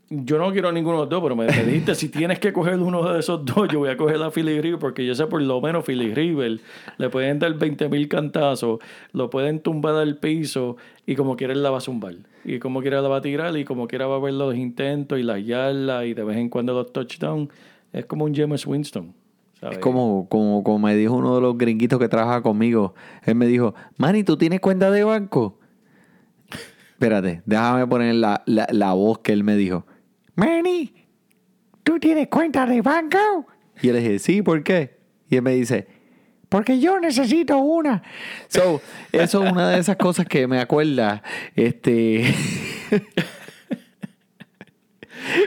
Yo 0.09 0.39
no 0.39 0.51
quiero 0.51 0.71
ninguno 0.71 0.95
de 0.95 1.01
los 1.03 1.09
dos, 1.09 1.21
pero 1.21 1.35
me, 1.35 1.45
me 1.45 1.63
dijiste, 1.63 1.93
si 1.93 2.09
tienes 2.09 2.39
que 2.39 2.51
coger 2.51 2.79
uno 2.79 3.13
de 3.13 3.19
esos 3.19 3.45
dos, 3.45 3.67
yo 3.71 3.77
voy 3.77 3.89
a 3.89 3.97
coger 3.97 4.19
a 4.23 4.31
Philly 4.31 4.59
River 4.61 4.79
porque 4.79 5.05
yo 5.05 5.13
sé 5.13 5.27
por 5.27 5.43
lo 5.43 5.61
menos 5.61 5.85
Philly 5.85 6.11
River 6.11 6.59
le 6.97 7.09
pueden 7.11 7.37
dar 7.37 7.53
20 7.53 7.87
mil 7.89 8.07
cantazos, 8.07 8.79
lo 9.11 9.29
pueden 9.29 9.59
tumbar 9.59 9.93
al 9.93 10.17
piso 10.17 10.77
y 11.05 11.15
como 11.15 11.35
quiera 11.35 11.53
él 11.53 11.61
la 11.61 11.69
va 11.69 11.77
a 11.77 11.81
zumbar. 11.81 12.15
Y 12.45 12.57
como 12.57 12.81
quiera 12.81 12.99
la 13.01 13.09
va 13.09 13.17
a 13.17 13.21
tirar 13.21 13.55
y 13.57 13.63
como 13.63 13.87
quiera 13.87 14.07
va 14.07 14.15
a 14.15 14.19
ver 14.19 14.33
los 14.33 14.55
intentos 14.55 15.19
y 15.19 15.23
las 15.23 15.45
yardas 15.45 16.05
y 16.05 16.15
de 16.15 16.23
vez 16.23 16.37
en 16.37 16.49
cuando 16.49 16.73
los 16.73 16.91
touchdowns. 16.91 17.49
Es 17.93 18.05
como 18.05 18.25
un 18.25 18.33
James 18.33 18.65
Winston. 18.65 19.13
¿Sabes? 19.59 19.77
Es 19.77 19.83
como, 19.83 20.27
como, 20.29 20.63
como 20.63 20.79
me 20.79 20.95
dijo 20.95 21.15
uno 21.15 21.35
de 21.35 21.41
los 21.41 21.57
gringuitos 21.57 21.99
que 21.99 22.07
trabaja 22.07 22.41
conmigo. 22.41 22.93
Él 23.23 23.35
me 23.35 23.47
dijo, 23.47 23.75
Manny, 23.97 24.23
¿tú 24.23 24.37
tienes 24.37 24.59
cuenta 24.59 24.91
de 24.91 25.03
banco? 25.03 25.59
Espérate, 26.91 27.43
déjame 27.45 27.85
poner 27.87 28.15
la, 28.15 28.43
la, 28.45 28.67
la 28.71 28.93
voz 28.93 29.19
que 29.19 29.31
él 29.31 29.43
me 29.43 29.55
dijo. 29.55 29.85
Manny, 30.35 30.93
¿tú 31.83 31.99
tienes 31.99 32.27
cuenta 32.27 32.65
de 32.65 32.81
banco? 32.81 33.47
Y 33.81 33.87
yo 33.87 33.93
le 33.93 33.99
dije, 33.99 34.19
sí, 34.19 34.41
¿por 34.41 34.63
qué? 34.63 34.97
Y 35.29 35.35
él 35.35 35.41
me 35.41 35.53
dice, 35.53 35.87
porque 36.49 36.79
yo 36.79 36.99
necesito 36.99 37.57
una. 37.57 38.01
So, 38.47 38.81
eso 39.11 39.43
es 39.43 39.51
una 39.51 39.69
de 39.69 39.79
esas 39.79 39.97
cosas 39.97 40.25
que 40.25 40.47
me 40.47 40.59
acuerda. 40.59 41.21
Este. 41.55 42.33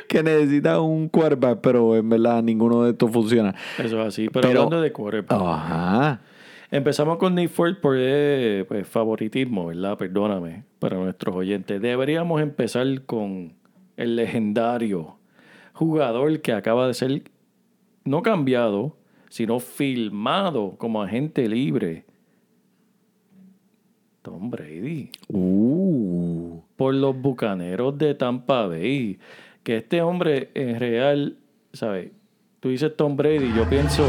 que 0.09 0.23
necesita 0.23 0.81
un 0.81 1.09
quarterback, 1.09 1.61
pero 1.61 1.97
en 1.97 2.09
verdad 2.09 2.43
ninguno 2.43 2.85
de 2.85 2.91
estos 2.93 3.11
funciona. 3.11 3.55
Eso 3.79 4.01
es 4.01 4.07
así. 4.09 4.29
Pero, 4.29 4.49
Pero- 4.49 4.63
hablando 4.63 4.81
de 4.83 4.93
quarterback. 4.93 5.41
Ajá. 5.41 6.21
Empezamos 6.73 7.19
con 7.19 7.35
Nick 7.35 7.51
Ford 7.51 7.77
por 7.81 7.97
eh, 7.99 8.65
pues, 8.69 8.87
favoritismo, 8.87 9.67
¿verdad? 9.67 9.99
Perdóname, 9.99 10.63
para 10.79 10.97
nuestros 10.99 11.35
oyentes. 11.35 11.83
Deberíamos 11.83 12.41
empezar 12.41 12.87
con 13.07 13.55
el 13.97 14.15
legendario 14.15 15.17
jugador 15.73 16.41
que 16.41 16.53
acaba 16.53 16.87
de 16.87 16.95
ser 16.95 17.23
no 18.05 18.23
cambiado, 18.23 18.97
sino 19.31 19.59
filmado 19.59 20.77
como 20.79 21.03
agente 21.03 21.49
libre. 21.49 22.05
Tom 24.23 24.51
Brady. 24.51 25.11
Uh. 25.29 26.61
por 26.77 26.95
los 26.95 27.17
bucaneros 27.21 27.97
de 27.99 28.15
Tampa 28.15 28.67
Bay. 28.67 29.19
Que 29.63 29.79
este 29.79 30.03
hombre 30.03 30.51
en 30.55 30.81
real, 30.81 31.37
¿sabes? 31.73 32.11
Tú 32.61 32.69
dices 32.69 32.97
Tom 32.97 33.17
Brady, 33.17 33.53
yo 33.55 33.69
pienso 33.69 34.07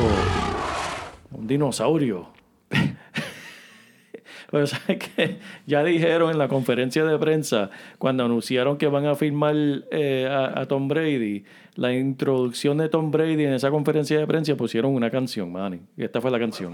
un 1.32 1.48
dinosaurio. 1.48 2.28
Pero 4.52 4.68
sabes 4.68 4.98
que 4.98 5.40
ya 5.66 5.84
dijeron 5.84 6.32
en 6.32 6.38
la 6.38 6.50
conferencia 6.50 7.06
de 7.06 7.18
prensa, 7.18 7.70
cuando 7.98 8.26
anunciaron 8.26 8.78
que 8.78 8.88
van 8.88 9.06
a 9.06 9.16
firmar 9.16 9.56
eh, 9.92 10.28
a, 10.30 10.66
Tom 10.66 10.90
Brady, 10.90 11.46
la 11.76 11.94
introducción 11.94 12.78
de 12.78 12.90
Tom 12.90 13.12
Brady 13.12 13.46
en 13.46 13.54
esa 13.54 13.72
conferencia 13.72 14.20
de 14.20 14.28
prensa 14.28 14.56
pusieron 14.56 14.94
una 14.94 15.10
canción, 15.10 15.52
Manny. 15.52 15.80
Y 15.96 16.04
esta 16.04 16.20
fue 16.20 16.32
la 16.32 16.40
canción. 16.40 16.74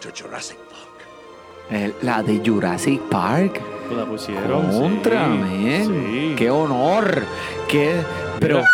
To 0.00 0.08
Jurassic. 0.16 0.65
El- 1.70 1.94
la 2.02 2.22
de 2.22 2.40
Jurassic 2.44 3.00
Park. 3.10 3.60
La 3.96 4.04
pusieron. 4.04 4.72
sí, 4.72 4.78
Contra, 4.80 5.26
sí. 5.84 6.34
Qué 6.36 6.50
honor. 6.50 7.24
Qué. 7.68 7.94
Pero. 8.40 8.56
Mira. 8.58 8.68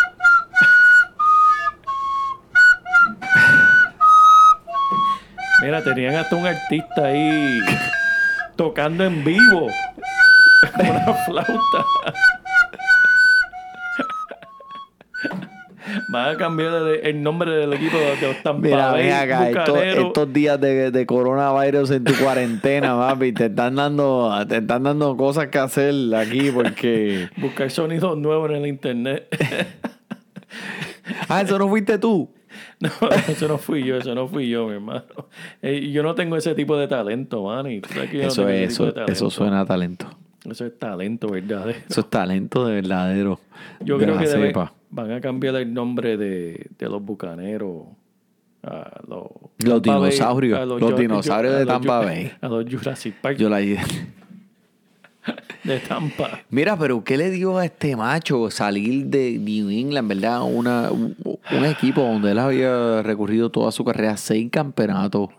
Mira, 5.61 5.83
tenían 5.83 6.15
hasta 6.15 6.35
un 6.35 6.45
artista 6.45 7.05
ahí 7.05 7.59
tocando 8.55 9.05
en 9.05 9.23
vivo. 9.23 9.67
Una 10.79 11.13
flauta. 11.25 11.85
Van 16.13 16.35
a 16.35 16.37
cambiar 16.37 16.75
el, 16.75 17.07
el 17.07 17.23
nombre 17.23 17.49
del 17.49 17.73
equipo 17.73 17.97
de 17.97 18.35
Tampa 18.43 18.61
Mira, 18.61 18.91
ven 18.91 19.11
acá, 19.11 19.49
estos, 19.49 20.31
días 20.31 20.61
de, 20.61 20.91
de 20.91 21.05
coronavirus 21.07 21.89
en 21.89 22.03
tu 22.03 22.13
cuarentena, 22.13 22.95
papi, 22.99 23.31
te 23.31 23.47
están 23.47 23.77
dando, 23.77 24.31
te 24.47 24.57
están 24.57 24.83
dando 24.83 25.17
cosas 25.17 25.47
que 25.47 25.57
hacer 25.57 25.95
aquí 26.15 26.51
porque. 26.51 27.29
Buscar 27.37 27.71
sonidos 27.71 28.15
nuevos 28.15 28.51
en 28.51 28.57
el 28.57 28.67
internet. 28.67 29.27
Ah, 31.27 31.41
eso 31.41 31.57
no 31.57 31.67
fuiste 31.67 31.97
tú. 31.97 32.29
No, 32.79 32.89
eso 33.29 33.47
no 33.47 33.57
fui 33.57 33.83
yo, 33.83 33.97
eso 33.97 34.13
no 34.13 34.27
fui 34.27 34.49
yo, 34.49 34.67
mi 34.67 34.73
hermano. 34.73 35.05
Eh, 35.61 35.89
yo 35.91 36.03
no 36.03 36.13
tengo 36.15 36.35
ese 36.35 36.53
tipo 36.53 36.77
de 36.77 36.87
talento, 36.87 37.43
man. 37.45 37.71
y 37.71 37.81
tú 37.81 37.89
sabes 37.93 38.11
que 38.11 38.17
yo 38.17 38.23
no 38.23 38.27
Eso 38.29 38.41
ese 38.43 38.51
de 38.51 38.63
eso, 38.65 38.93
talento. 38.93 39.11
eso 39.11 39.29
suena 39.29 39.61
a 39.61 39.65
talento. 39.65 40.07
Eso 40.49 40.65
es 40.65 40.77
talento 40.77 41.29
verdadero. 41.29 41.77
Eso 41.89 42.01
es 42.01 42.09
talento 42.09 42.65
de 42.67 42.75
verdadero. 42.75 43.39
Yo 43.81 43.97
de 43.97 44.05
creo 44.05 44.17
que 44.19 44.27
debe- 44.27 44.53
van 44.89 45.11
a 45.11 45.21
cambiar 45.21 45.55
el 45.55 45.73
nombre 45.73 46.17
de, 46.17 46.67
de 46.77 46.89
los 46.89 47.01
bucaneros 47.03 47.83
a 48.63 49.01
los, 49.07 49.23
Los 49.59 49.81
Tampa 49.81 49.99
Bay, 49.99 50.11
dinosaurios, 50.11 50.59
a 50.59 50.65
los 50.65 50.97
dinosaurios 50.97 51.57
de 51.59 51.65
Tampa 51.65 51.99
Bay. 51.99 52.31
A 52.41 52.47
los 52.47 52.65
Jurassic 52.69 53.15
Park 53.21 53.37
Yo 53.37 53.49
la 53.49 53.59
de 55.63 55.79
Tampa. 55.87 56.41
Mira, 56.49 56.77
pero 56.77 57.01
¿qué 57.03 57.17
le 57.17 57.31
dio 57.31 57.57
a 57.57 57.65
este 57.65 57.95
macho 57.95 58.51
salir 58.51 59.05
de 59.05 59.37
New 59.39 59.69
England, 59.69 60.09
verdad? 60.09 60.41
Una, 60.43 60.91
un, 60.91 61.15
un 61.23 61.65
equipo 61.65 62.01
donde 62.01 62.31
él 62.31 62.39
había 62.39 63.01
recurrido 63.01 63.49
toda 63.49 63.71
su 63.71 63.85
carrera 63.85 64.17
seis 64.17 64.49
campeonatos 64.51 65.29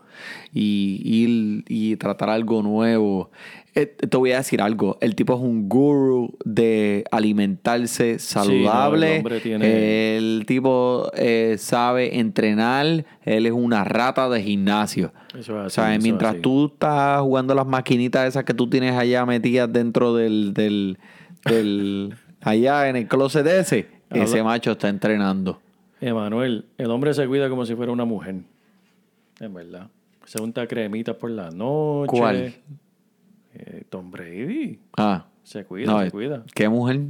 y 0.53 1.61
y 1.67 1.95
tratar 1.97 2.29
algo 2.31 2.63
nuevo. 2.63 3.29
Eh, 3.77 3.87
te 3.87 4.15
voy 4.15 4.31
a 4.31 4.37
decir 4.37 4.61
algo. 4.61 4.97
El 5.01 5.15
tipo 5.15 5.33
es 5.33 5.41
un 5.41 5.67
guru 5.67 6.33
de 6.45 7.03
alimentarse 7.11 8.19
saludable. 8.19 9.21
tiene- 9.43 10.15
El 10.17 10.45
tipo 10.47 11.11
eh, 11.13 11.57
sabe 11.59 12.17
entrenar. 12.19 13.05
Él 13.23 13.45
es 13.45 13.51
una 13.51 13.83
rata 13.83 14.29
de 14.29 14.41
gimnasio. 14.41 15.11
Eso 15.37 15.39
es 15.39 15.49
así, 15.49 15.65
O 15.65 15.69
sea, 15.69 15.89
eso 15.91 15.97
es 15.97 16.03
mientras 16.03 16.31
así. 16.33 16.41
tú 16.41 16.67
estás 16.67 17.19
jugando 17.21 17.53
las 17.53 17.67
maquinitas 17.67 18.27
esas 18.29 18.45
que 18.45 18.53
tú 18.53 18.69
tienes 18.69 18.93
allá 18.95 19.25
metidas 19.25 19.71
dentro 19.71 20.15
del, 20.15 20.53
del, 20.53 20.97
del 21.43 22.13
allá 22.41 22.87
en 22.87 22.95
el 22.95 23.07
closet 23.09 23.45
ese, 23.45 23.87
Habla- 24.09 24.23
ese 24.23 24.41
macho 24.41 24.71
está 24.71 24.87
entrenando. 24.87 25.59
Emanuel, 25.99 26.65
el 26.77 26.89
hombre 26.91 27.13
se 27.13 27.27
cuida 27.27 27.49
como 27.49 27.65
si 27.65 27.75
fuera 27.75 27.91
una 27.91 28.05
mujer. 28.05 28.35
Es 29.39 29.51
verdad. 29.53 29.89
Se 30.23 30.41
unta 30.41 30.65
cremitas 30.65 31.15
por 31.17 31.29
la 31.29 31.51
noche. 31.51 32.07
¿Cuál? 32.17 32.53
Eh, 33.57 33.83
Tom 33.89 34.11
Brady. 34.11 34.79
Ah, 34.97 35.27
Se 35.43 35.63
cuida, 35.65 35.91
no, 35.91 36.01
se 36.03 36.11
cuida. 36.11 36.43
¿qué 36.53 36.67
mujer? 36.67 37.01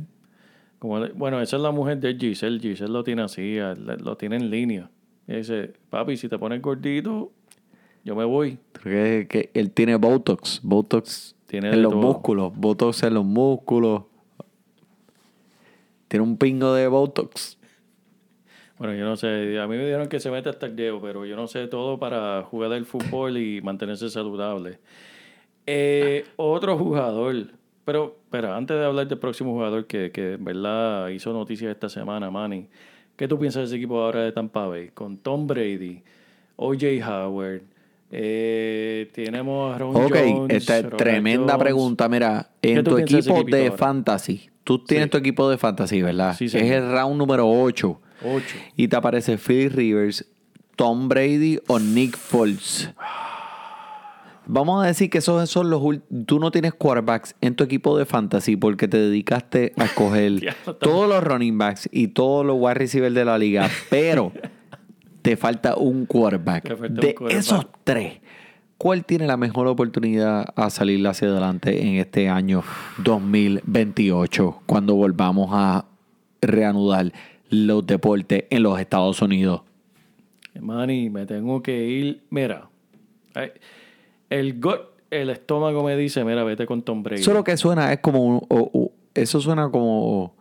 Como, 0.80 1.00
bueno, 1.16 1.42
esa 1.42 1.56
es 1.56 1.62
la 1.62 1.72
mujer 1.72 2.00
de 2.00 2.16
Giselle. 2.16 2.60
Giselle 2.60 2.92
lo 2.92 3.04
tiene 3.04 3.24
así, 3.24 3.58
lo 3.58 4.16
tiene 4.18 4.36
en 4.36 4.50
línea. 4.50 4.90
Y 5.28 5.36
dice, 5.38 5.74
papi, 5.90 6.18
si 6.18 6.30
te 6.30 6.38
pones 6.38 6.62
gordito, 6.62 7.32
yo 8.04 8.16
me 8.16 8.26
voy. 8.26 8.60
Que, 8.84 9.26
que 9.28 9.50
él 9.56 9.72
tiene 9.72 9.96
Botox, 9.96 10.60
Botox 10.62 11.36
Tiene 11.48 11.72
en 11.72 11.82
los 11.82 11.92
todo. 11.94 12.02
músculos, 12.02 12.56
Botox 12.56 13.02
en 13.04 13.16
los 13.16 13.26
músculos. 13.26 14.04
Tiene 16.08 16.24
un 16.24 16.38
pingo 16.38 16.74
de 16.74 16.88
Botox. 16.88 17.58
Bueno, 18.78 18.94
yo 18.94 19.06
no 19.06 19.16
sé, 19.16 19.58
a 19.60 19.68
mí 19.68 19.78
me 19.78 19.86
dijeron 19.86 20.08
que 20.10 20.20
se 20.20 20.30
mete 20.30 20.50
hasta 20.50 20.66
el 20.66 20.76
dedo, 20.76 21.02
pero 21.02 21.26
yo 21.26 21.36
no 21.38 21.48
sé 21.48 21.66
todo 21.68 21.98
para 21.98 22.44
jugar 22.44 22.74
el 22.74 22.86
fútbol 22.86 23.38
y 23.38 23.62
mantenerse 23.62 24.10
saludable. 24.10 24.80
Eh, 25.68 26.26
otro 26.36 26.78
jugador, 26.78 27.48
pero, 27.86 28.18
espera, 28.26 28.56
antes 28.56 28.78
de 28.78 28.86
hablar 28.86 29.08
del 29.08 29.18
próximo 29.20 29.54
jugador 29.54 29.86
que, 29.88 30.12
que 30.12 30.34
en 30.34 30.44
verdad 30.46 31.10
hizo 31.10 31.34
noticias 31.34 31.72
esta 31.72 31.90
semana, 31.90 32.30
Manny, 32.32 32.68
¿qué 33.16 33.28
tú 33.28 33.40
piensas 33.40 33.62
de 33.62 33.66
ese 33.68 33.76
equipo 33.78 34.00
ahora 34.02 34.22
de 34.24 34.32
Tampa 34.32 34.68
Bay? 34.68 34.90
Con 34.94 35.18
Tom 35.18 35.48
Brady, 35.48 36.02
O.J. 36.56 36.86
Howard, 37.08 37.62
eh, 38.12 39.10
tenemos 39.14 39.74
a 39.76 39.78
Ron 39.78 39.96
Ok, 39.96 40.16
Jones, 40.16 40.56
esta 40.58 40.78
es 40.80 40.90
tremenda 40.98 41.54
Jones. 41.54 41.64
pregunta. 41.64 42.08
Mira, 42.10 42.50
¿Qué 42.62 42.74
en 42.74 42.84
tu 42.84 42.96
de 42.96 43.02
equipo 43.04 43.44
de 43.44 43.72
fantasy, 43.72 44.50
tú 44.64 44.80
tienes 44.84 45.06
Sí. 45.06 45.10
tu 45.12 45.18
equipo 45.18 45.50
de 45.50 45.58
fantasy, 45.58 46.02
¿verdad? 46.02 46.36
Sí, 46.38 46.46
es 46.46 46.52
señor. 46.52 46.76
el 46.76 46.92
round 46.92 47.18
número 47.18 47.48
8. 47.50 48.00
Ocho. 48.24 48.56
Y 48.78 48.88
te 48.88 48.96
aparece 48.96 49.38
Phil 49.38 49.72
Rivers, 49.72 50.26
Tom 50.76 51.10
Brady 51.10 51.60
o 51.68 51.80
Nick 51.80 52.16
Foles. 52.16 52.92
Vamos 54.48 54.84
a 54.84 54.88
decir 54.88 55.10
que 55.10 55.20
esos 55.20 55.50
son 55.50 55.70
los 55.70 55.82
tú 56.26 56.40
no 56.40 56.52
tienes 56.52 56.74
quarterbacks 56.74 57.36
en 57.42 57.56
tu 57.56 57.64
equipo 57.64 57.98
de 57.98 58.06
fantasy 58.06 58.56
porque 58.56 58.88
te 58.88 58.98
dedicaste 58.98 59.74
a 59.78 59.86
escoger 59.86 60.56
todos 60.80 61.10
los 61.10 61.24
running 61.24 61.58
backs 61.58 61.90
y 61.92 62.10
todos 62.10 62.46
los 62.46 62.58
wide 62.60 62.76
receivers 62.76 63.16
de 63.16 63.26
la 63.26 63.38
liga, 63.38 63.70
pero 63.90 64.32
te 65.22 65.38
falta 65.38 65.76
un 65.76 66.06
quarterback. 66.06 66.66
Un 66.66 66.96
de 66.96 67.16
quarterback. 67.16 67.32
esos 67.32 67.68
tres, 67.84 68.20
¿cuál 68.78 69.06
tiene 69.06 69.26
la 69.26 69.38
mejor 69.38 69.68
oportunidad 69.68 70.46
a 70.56 70.70
salir 70.70 71.06
hacia 71.08 71.28
adelante 71.30 71.82
en 71.82 71.96
este 71.96 72.30
año 72.30 72.64
2028 73.04 74.62
cuando 74.66 74.96
volvamos 74.96 75.50
a 75.52 75.86
reanudar 76.42 77.12
los 77.50 77.86
deportes 77.86 78.46
en 78.50 78.64
los 78.64 78.80
Estados 78.80 79.22
Unidos? 79.22 79.62
Manny, 80.60 81.10
me 81.10 81.26
tengo 81.26 81.62
que 81.62 81.86
ir. 81.86 82.22
Mira, 82.30 82.70
ay, 83.34 83.52
el 84.30 84.60
gut, 84.62 84.80
el 85.12 85.30
estómago 85.30 85.84
me 85.84 85.96
dice, 85.96 86.24
mira, 86.26 86.44
vete 86.44 86.66
con 86.66 86.82
Tom 86.82 87.04
Brady. 87.04 87.22
Eso 87.22 87.34
lo 87.34 87.44
que 87.44 87.56
suena 87.58 87.92
es 87.94 88.00
como 88.00 88.24
un- 88.24 88.42
o- 88.50 88.70
o- 88.74 88.92
eso 89.14 89.40
suena 89.42 89.70
como 89.70 90.36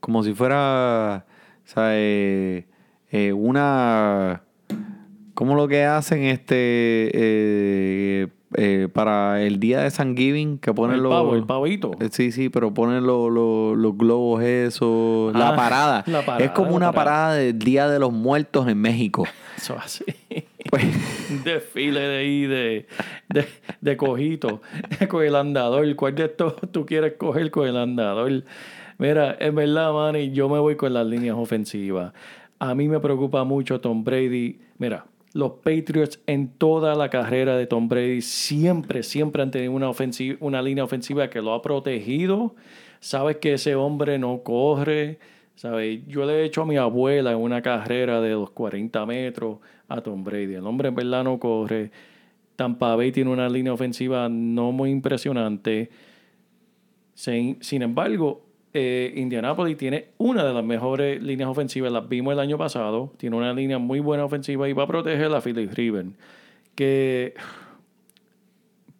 como 0.00 0.22
si 0.22 0.34
fuera 0.34 1.24
o 1.64 1.68
sea, 1.68 1.90
eh, 1.92 2.66
eh, 3.10 3.32
una 3.32 4.42
como 5.34 5.54
lo 5.54 5.68
que 5.68 5.84
hacen 5.84 6.22
este 6.24 7.10
eh, 7.12 8.28
eh, 8.56 8.88
para 8.92 9.42
el 9.42 9.58
día 9.60 9.80
de 9.80 9.90
Thanksgiving 9.90 10.58
que 10.58 10.72
ponen 10.72 10.96
el 10.96 11.02
los 11.02 11.12
pavo, 11.12 11.34
el 11.34 11.44
pavito. 11.44 11.90
Eh, 12.00 12.08
Sí, 12.10 12.30
sí, 12.32 12.48
pero 12.48 12.72
ponen 12.72 13.04
los, 13.06 13.30
los, 13.30 13.76
los 13.76 13.98
globos 13.98 14.42
esos, 14.42 15.34
la 15.34 15.50
Ah, 15.50 15.56
parada. 15.56 16.04
la 16.06 16.24
parada, 16.24 16.44
Es 16.44 16.50
como 16.52 16.70
la 16.70 16.76
una 16.76 16.92
parada. 16.92 17.16
parada 17.26 17.34
del 17.34 17.58
Día 17.58 17.88
de 17.88 17.98
los 17.98 18.12
Muertos 18.12 18.68
en 18.68 18.78
México. 18.78 19.24
Así. 19.74 20.04
Pues, 20.68 20.84
Un 21.30 21.44
desfile 21.44 22.00
de 22.00 22.16
ahí 22.18 22.42
de, 22.42 22.86
de, 23.28 23.46
de 23.80 23.96
cojito 23.96 24.60
con 25.08 25.24
el 25.24 25.36
andador. 25.36 25.94
¿Cuál 25.94 26.16
de 26.16 26.24
estos 26.24 26.56
tú 26.72 26.84
quieres 26.84 27.12
coger 27.16 27.52
con 27.52 27.68
el 27.68 27.76
andador? 27.76 28.42
Mira, 28.98 29.36
en 29.38 29.54
verdad, 29.54 29.92
Manny, 29.92 30.32
yo 30.32 30.48
me 30.48 30.58
voy 30.58 30.74
con 30.74 30.92
las 30.92 31.06
líneas 31.06 31.36
ofensivas. 31.36 32.12
A 32.58 32.74
mí 32.74 32.88
me 32.88 32.98
preocupa 32.98 33.44
mucho 33.44 33.80
Tom 33.80 34.02
Brady. 34.02 34.58
Mira, 34.78 35.06
los 35.34 35.52
Patriots 35.62 36.18
en 36.26 36.48
toda 36.48 36.94
la 36.94 37.10
carrera 37.10 37.56
de 37.58 37.66
Tom 37.66 37.88
Brady 37.88 38.22
siempre, 38.22 39.02
siempre 39.02 39.42
han 39.42 39.50
tenido 39.50 39.72
una, 39.72 39.90
ofensiva, 39.90 40.38
una 40.40 40.62
línea 40.62 40.82
ofensiva 40.82 41.28
que 41.28 41.42
lo 41.42 41.52
ha 41.52 41.60
protegido. 41.60 42.54
Sabes 43.00 43.36
que 43.36 43.52
ese 43.52 43.74
hombre 43.74 44.18
no 44.18 44.42
corre. 44.42 45.18
¿Sabes? 45.56 46.06
Yo 46.06 46.24
le 46.24 46.34
he 46.34 46.44
hecho 46.44 46.62
a 46.62 46.66
mi 46.66 46.76
abuela 46.76 47.32
en 47.32 47.38
una 47.38 47.60
carrera 47.62 48.20
de 48.20 48.30
los 48.30 48.50
40 48.50 49.04
metros 49.06 49.58
a 49.88 50.00
Tom 50.00 50.22
Brady. 50.22 50.54
El 50.54 50.66
hombre 50.66 50.88
en 50.88 50.94
verdad 50.94 51.24
no 51.24 51.38
corre. 51.38 51.90
Tampa 52.54 52.94
Bay 52.94 53.12
tiene 53.12 53.30
una 53.30 53.48
línea 53.48 53.72
ofensiva 53.72 54.28
no 54.28 54.72
muy 54.72 54.90
impresionante. 54.90 55.90
Sin, 57.14 57.62
sin 57.62 57.82
embargo, 57.82 58.46
eh, 58.72 59.12
Indianapolis 59.16 59.76
tiene 59.76 60.08
una 60.18 60.44
de 60.44 60.52
las 60.52 60.64
mejores 60.64 61.22
líneas 61.22 61.48
ofensivas. 61.48 61.90
Las 61.90 62.08
vimos 62.08 62.32
el 62.32 62.40
año 62.40 62.58
pasado. 62.58 63.12
Tiene 63.16 63.36
una 63.36 63.52
línea 63.52 63.78
muy 63.78 64.00
buena 64.00 64.24
ofensiva 64.24 64.68
y 64.68 64.72
va 64.72 64.84
a 64.84 64.86
proteger 64.86 65.34
a 65.34 65.40
Philip 65.40 65.72
Riven. 65.72 66.16
Que 66.74 67.34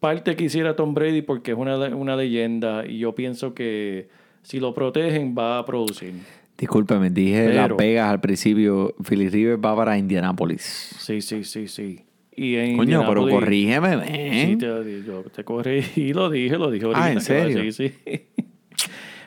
parte 0.00 0.36
quisiera 0.36 0.76
Tom 0.76 0.94
Brady 0.94 1.22
porque 1.22 1.52
es 1.52 1.59
una, 1.59 1.76
una 1.94 2.16
leyenda 2.16 2.86
y 2.86 2.98
yo 2.98 3.14
pienso 3.14 3.54
que 3.54 4.09
si 4.42 4.61
lo 4.61 4.72
protegen 4.72 5.34
va 5.36 5.59
a 5.59 5.64
producir. 5.64 6.14
Discúlpeme, 6.59 7.11
dije 7.11 7.44
Pero- 7.48 7.68
Las 7.68 7.76
Vegas 7.76 8.11
al 8.11 8.20
principio. 8.20 8.94
Philly 9.07 9.28
Rivers 9.28 9.59
va 9.62 9.76
para 9.76 9.98
Indianapolis. 9.98 10.62
Sí, 10.98 11.20
sí, 11.20 11.44
sí, 11.44 11.68
sí. 11.68 12.00
Y 12.34 12.57
en 12.57 12.76
Coño, 12.76 13.02
pero 13.09 13.28
corrígeme, 13.28 13.92
Sí, 14.07 14.12
ven. 14.46 14.59
te, 14.59 15.02
yo 15.07 15.22
te 15.34 15.42
corregí, 15.44 16.12
lo 16.14 16.28
dije, 16.30 16.57
lo 16.59 16.70
dije 16.70 16.84
ahorita. 16.86 17.04
Ah, 17.04 17.12
¿en 17.12 17.20
serio? 17.20 17.62
Sí, 17.72 17.72
sí. 17.72 17.94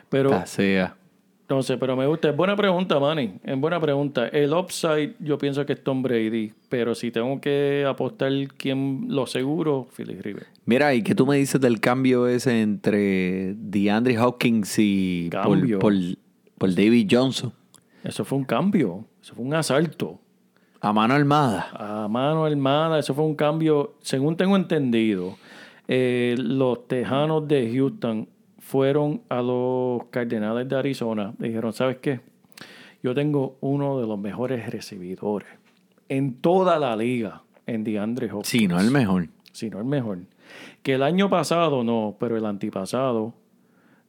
Pero, 0.10 0.44
sea. 0.48 0.96
no 1.50 1.62
sé, 1.62 1.78
pero 1.78 1.96
me 1.96 2.08
gusta. 2.08 2.30
Es 2.32 2.36
buena 2.36 2.56
pregunta, 2.56 3.00
Manny. 3.00 3.34
Es 3.44 3.60
buena 3.60 3.80
pregunta. 3.80 4.28
El 4.28 4.54
upside, 4.54 5.14
yo 5.20 5.38
pienso 5.38 5.66
que 5.68 5.74
es 5.74 5.84
Tom 5.84 6.02
Brady. 6.02 6.52
Pero 6.68 6.96
si 6.96 7.12
tengo 7.12 7.40
que 7.40 7.86
apostar 7.88 8.32
quién 8.58 9.06
lo 9.10 9.28
seguro, 9.28 9.88
Philly 9.96 10.16
Rivers. 10.20 10.48
Mira, 10.66 10.94
¿y 10.96 11.04
qué 11.04 11.14
tú 11.14 11.28
me 11.28 11.38
dices 11.38 11.62
del 11.62 11.80
cambio 11.80 12.28
ese 12.28 12.62
entre 12.62 13.54
DeAndre 13.56 14.18
Hopkins 14.20 14.76
y 14.80 15.30
por, 15.32 15.42
Cambio. 15.60 15.80
Por, 16.60 16.70
David 16.76 17.08
Johnson? 17.10 17.52
Eso 18.04 18.24
fue 18.24 18.38
un 18.38 18.46
cambio. 18.46 19.06
Eso 19.22 19.34
fue 19.34 19.46
un 19.46 19.54
asalto. 19.54 20.20
A 20.82 20.94
mano 20.94 21.14
armada. 21.14 21.70
a 21.74 22.08
mano 22.08 22.46
armada. 22.46 23.00
Eso 23.00 23.14
fue 23.14 23.26
un 23.26 23.36
cambio, 23.36 23.96
según 24.02 24.38
tengo 24.38 24.56
entendido, 24.56 25.38
eh, 25.88 26.36
los 26.38 26.88
Tejanos 26.88 27.48
de 27.48 27.72
Houston 27.74 28.30
fueron 28.60 29.24
a 29.30 29.42
los 29.42 30.04
Cardenales 30.12 30.70
de 30.70 30.78
Arizona. 30.78 31.34
Dijeron, 31.40 31.74
¿sabes 31.74 31.98
qué? 31.98 32.22
Yo 33.02 33.16
tengo 33.16 33.58
uno 33.62 34.00
de 34.00 34.08
los 34.08 34.20
mejores 34.20 34.70
recibidores 34.70 35.48
en 36.10 36.36
toda 36.36 36.80
la 36.80 36.96
liga, 36.96 37.44
en 37.66 37.84
DeAndre 37.84 38.28
Hopkins. 38.28 38.48
Sí, 38.48 38.68
no 38.68 38.80
el 38.80 38.92
mejor. 38.92 39.30
Si 39.52 39.70
no 39.70 39.80
el 39.80 39.86
mejor. 39.86 40.20
Que 40.84 40.96
el 40.96 41.04
año 41.04 41.30
pasado 41.30 41.84
no, 41.84 42.16
pero 42.20 42.36
el 42.36 42.46
antipasado, 42.46 43.34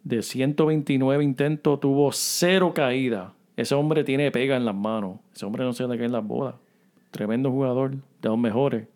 de 0.04 0.22
129 0.22 1.22
intentos, 1.22 1.80
tuvo 1.80 2.10
cero 2.12 2.72
caída. 2.74 3.34
Ese 3.56 3.74
hombre 3.74 4.04
tiene 4.04 4.30
pega 4.30 4.56
en 4.56 4.64
las 4.64 4.74
manos. 4.74 5.18
Ese 5.34 5.44
hombre 5.44 5.64
no 5.64 5.72
se 5.72 5.86
le 5.86 5.98
caen 5.98 6.12
las 6.12 6.26
bolas. 6.26 6.54
Tremendo 7.10 7.50
jugador, 7.50 7.90
de 7.90 8.28
los 8.28 8.38
mejores. 8.38 8.86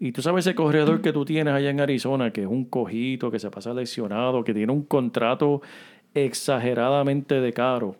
Y 0.00 0.12
tú 0.12 0.22
sabes 0.22 0.46
ese 0.46 0.54
corredor 0.54 1.00
que 1.00 1.12
tú 1.12 1.24
tienes 1.24 1.54
allá 1.54 1.70
en 1.70 1.80
Arizona, 1.80 2.32
que 2.32 2.42
es 2.42 2.46
un 2.46 2.64
cojito, 2.64 3.30
que 3.30 3.38
se 3.38 3.50
pasa 3.50 3.72
lesionado, 3.72 4.42
que 4.42 4.52
tiene 4.52 4.72
un 4.72 4.82
contrato 4.82 5.62
exageradamente 6.14 7.40
de 7.40 7.52
caro. 7.52 7.96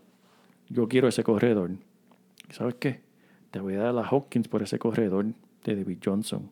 Yo 0.68 0.88
quiero 0.88 1.08
ese 1.08 1.22
corredor. 1.22 1.70
¿Y 2.50 2.52
sabes 2.52 2.74
qué? 2.74 3.00
Te 3.50 3.60
voy 3.60 3.74
a 3.74 3.78
dar 3.78 3.86
a 3.88 3.92
la 3.92 4.08
Hopkins 4.10 4.48
por 4.48 4.62
ese 4.62 4.78
corredor 4.78 5.26
de 5.64 5.76
David 5.76 5.98
Johnson. 6.04 6.50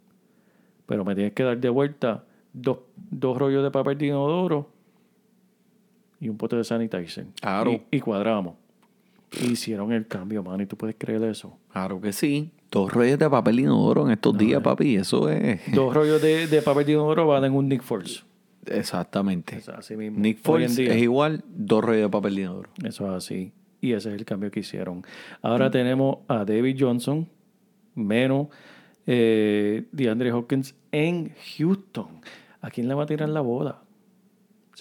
Pero 0.86 1.05
me 1.05 1.14
tienes 1.14 1.32
que 1.32 1.43
dar 1.43 1.59
de 1.59 1.68
vuelta 1.68 2.24
dos, 2.53 2.78
dos 3.11 3.36
rollos 3.36 3.64
de 3.64 3.70
papel 3.70 3.99
de 3.99 4.07
inodoro 4.07 4.71
y 6.22 6.28
un 6.28 6.36
pote 6.36 6.54
de 6.54 6.62
sanitizer. 6.62 7.26
Claro. 7.40 7.72
Y, 7.72 7.96
y 7.96 8.00
cuadramos. 8.00 8.54
Hicieron 9.42 9.92
el 9.92 10.06
cambio, 10.06 10.42
man, 10.42 10.60
y 10.60 10.66
tú 10.66 10.76
puedes 10.76 10.94
creer 10.96 11.22
eso. 11.24 11.58
Claro 11.72 12.00
que 12.00 12.12
sí. 12.12 12.52
Dos 12.70 12.92
rollos 12.92 13.18
de 13.18 13.28
papel 13.28 13.58
inodoro 13.60 14.06
en 14.06 14.12
estos 14.12 14.38
días, 14.38 14.62
papi. 14.62 14.94
Eso 14.96 15.28
es. 15.28 15.60
Dos 15.74 15.92
rollos 15.92 16.22
de, 16.22 16.46
de 16.46 16.62
papel 16.62 16.90
inodoro 16.90 17.26
valen 17.26 17.52
un 17.54 17.68
Nick 17.68 17.82
Force. 17.82 18.20
Exactamente. 18.66 19.56
Es 19.56 19.68
así 19.68 19.96
mismo. 19.96 20.20
Nick 20.20 20.48
Hoy 20.48 20.64
en 20.64 20.76
día. 20.76 20.94
es 20.94 21.02
igual, 21.02 21.42
dos 21.48 21.82
rollos 21.82 22.02
de 22.02 22.08
papel 22.08 22.38
inodoro. 22.38 22.70
Eso 22.84 23.04
es 23.06 23.12
así. 23.24 23.52
Y 23.80 23.92
ese 23.94 24.10
es 24.10 24.14
el 24.14 24.24
cambio 24.24 24.50
que 24.52 24.60
hicieron. 24.60 25.04
Ahora 25.40 25.70
tenemos 25.72 26.18
a 26.28 26.44
David 26.44 26.76
Johnson, 26.78 27.28
menos 27.96 28.46
eh, 29.06 29.86
DeAndre 29.90 30.30
Hopkins 30.32 30.76
en 30.92 31.34
Houston. 31.56 32.20
¿A 32.60 32.70
quién 32.70 32.86
le 32.86 32.94
va 32.94 33.02
a 33.02 33.06
tirar 33.06 33.28
la 33.28 33.40
bola? 33.40 33.80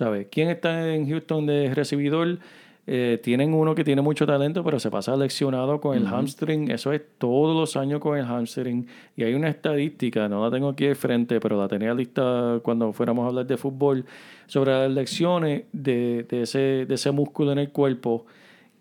¿Sabes? 0.01 0.29
¿Quién 0.31 0.49
está 0.49 0.95
en 0.95 1.07
Houston 1.07 1.45
de 1.45 1.75
recibidor? 1.75 2.39
Eh, 2.87 3.19
tienen 3.21 3.53
uno 3.53 3.75
que 3.75 3.83
tiene 3.83 4.01
mucho 4.01 4.25
talento, 4.25 4.63
pero 4.63 4.79
se 4.79 4.89
pasa 4.89 5.15
leccionado 5.15 5.79
con 5.79 5.95
el 5.95 6.07
hamstring. 6.07 6.71
Eso 6.71 6.91
es 6.91 7.03
todos 7.19 7.55
los 7.55 7.77
años 7.77 7.99
con 7.99 8.17
el 8.17 8.25
hamstring. 8.25 8.87
Y 9.15 9.21
hay 9.21 9.35
una 9.35 9.49
estadística, 9.49 10.27
no 10.27 10.43
la 10.43 10.49
tengo 10.49 10.69
aquí 10.69 10.87
de 10.87 10.95
frente, 10.95 11.39
pero 11.39 11.55
la 11.55 11.67
tenía 11.67 11.93
lista 11.93 12.59
cuando 12.63 12.91
fuéramos 12.93 13.25
a 13.25 13.27
hablar 13.27 13.45
de 13.45 13.57
fútbol, 13.57 14.03
sobre 14.47 14.71
las 14.71 14.89
lecciones 14.89 15.65
de, 15.71 16.25
de 16.27 16.41
ese, 16.41 16.87
de 16.87 16.95
ese 16.95 17.11
músculo 17.11 17.51
en 17.51 17.59
el 17.59 17.69
cuerpo, 17.69 18.25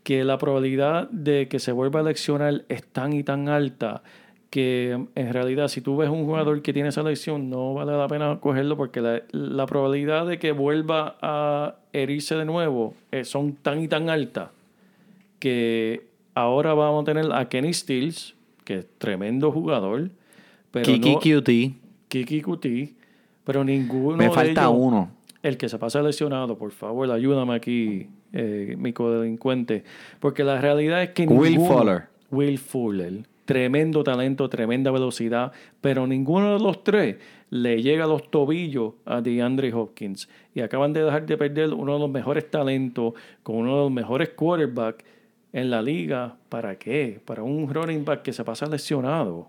que 0.03 0.25
la 0.25 0.39
probabilidad 0.39 1.11
de 1.11 1.49
que 1.49 1.59
se 1.59 1.73
vuelva 1.73 2.01
a 2.01 2.05
leccionar 2.05 2.65
es 2.71 2.87
tan 2.87 3.13
y 3.13 3.25
tan 3.25 3.51
alta 3.51 4.03
que 4.51 4.99
en 5.15 5.33
realidad 5.33 5.69
si 5.69 5.81
tú 5.81 5.97
ves 5.97 6.11
un 6.11 6.25
jugador 6.27 6.61
que 6.61 6.73
tiene 6.73 6.89
esa 6.89 7.05
lesión 7.05 7.49
no 7.49 7.73
vale 7.75 7.93
la 7.97 8.09
pena 8.09 8.39
cogerlo 8.41 8.77
porque 8.77 9.01
la, 9.01 9.23
la 9.31 9.65
probabilidad 9.67 10.27
de 10.27 10.39
que 10.41 10.51
vuelva 10.51 11.17
a 11.23 11.77
herirse 11.93 12.35
de 12.35 12.45
nuevo 12.45 12.95
eh, 13.13 13.25
son 13.25 13.53
tan 13.55 13.81
y 13.81 13.87
tan 13.87 14.11
altas 14.11 14.49
que 15.39 16.07
ahora 16.35 16.75
vamos 16.75 17.03
a 17.03 17.05
tener 17.05 17.33
a 17.33 17.49
Kenny 17.49 17.73
Stills, 17.73 18.35
que 18.65 18.79
es 18.79 18.87
tremendo 18.99 19.53
jugador, 19.53 20.11
pero 20.71 20.85
Kiki 20.85 21.15
no, 21.15 21.21
Cutie. 21.21 21.75
Kiki 22.09 22.43
Kuti, 22.43 22.95
pero 23.45 23.65
ninguno 23.65 24.17
Me 24.17 24.25
de 24.25 24.31
falta 24.31 24.63
ellos- 24.63 24.75
uno. 24.77 25.11
el 25.43 25.57
que 25.57 25.69
se 25.69 25.79
pasa 25.79 26.03
lesionado, 26.03 26.59
por 26.59 26.73
favor, 26.73 27.11
ayúdame 27.11 27.55
aquí, 27.55 28.09
eh, 28.33 28.75
mi 28.79 28.93
codelincuente. 28.93 29.85
Porque 30.19 30.45
la 30.45 30.61
realidad 30.61 31.03
es 31.03 31.11
que 31.11 31.27
Will 31.27 31.53
ninguno- 31.53 31.79
Fuller. 31.79 32.03
Will 32.31 32.59
Fuller. 32.59 33.23
Tremendo 33.51 34.05
talento, 34.05 34.49
tremenda 34.49 34.93
velocidad, 34.93 35.51
pero 35.81 36.07
ninguno 36.07 36.57
de 36.57 36.63
los 36.63 36.85
tres 36.85 37.17
le 37.49 37.83
llega 37.83 38.05
a 38.05 38.07
los 38.07 38.31
tobillos 38.31 38.95
a 39.05 39.21
DeAndre 39.23 39.75
Hopkins. 39.75 40.29
Y 40.55 40.61
acaban 40.61 40.93
de 40.93 41.03
dejar 41.03 41.27
de 41.27 41.37
perder 41.37 41.75
uno 41.75 41.95
de 41.95 41.99
los 41.99 42.09
mejores 42.09 42.49
talentos 42.49 43.15
con 43.43 43.57
uno 43.57 43.75
de 43.75 43.83
los 43.83 43.91
mejores 43.91 44.29
quarterbacks 44.29 45.05
en 45.53 45.69
la 45.69 45.83
liga. 45.83 46.37
¿Para 46.49 46.79
qué? 46.79 47.21
Para 47.25 47.43
un 47.43 47.69
running 47.75 48.05
back 48.05 48.23
que 48.23 48.33
se 48.33 48.45
pasa 48.45 48.67
lesionado. 48.67 49.49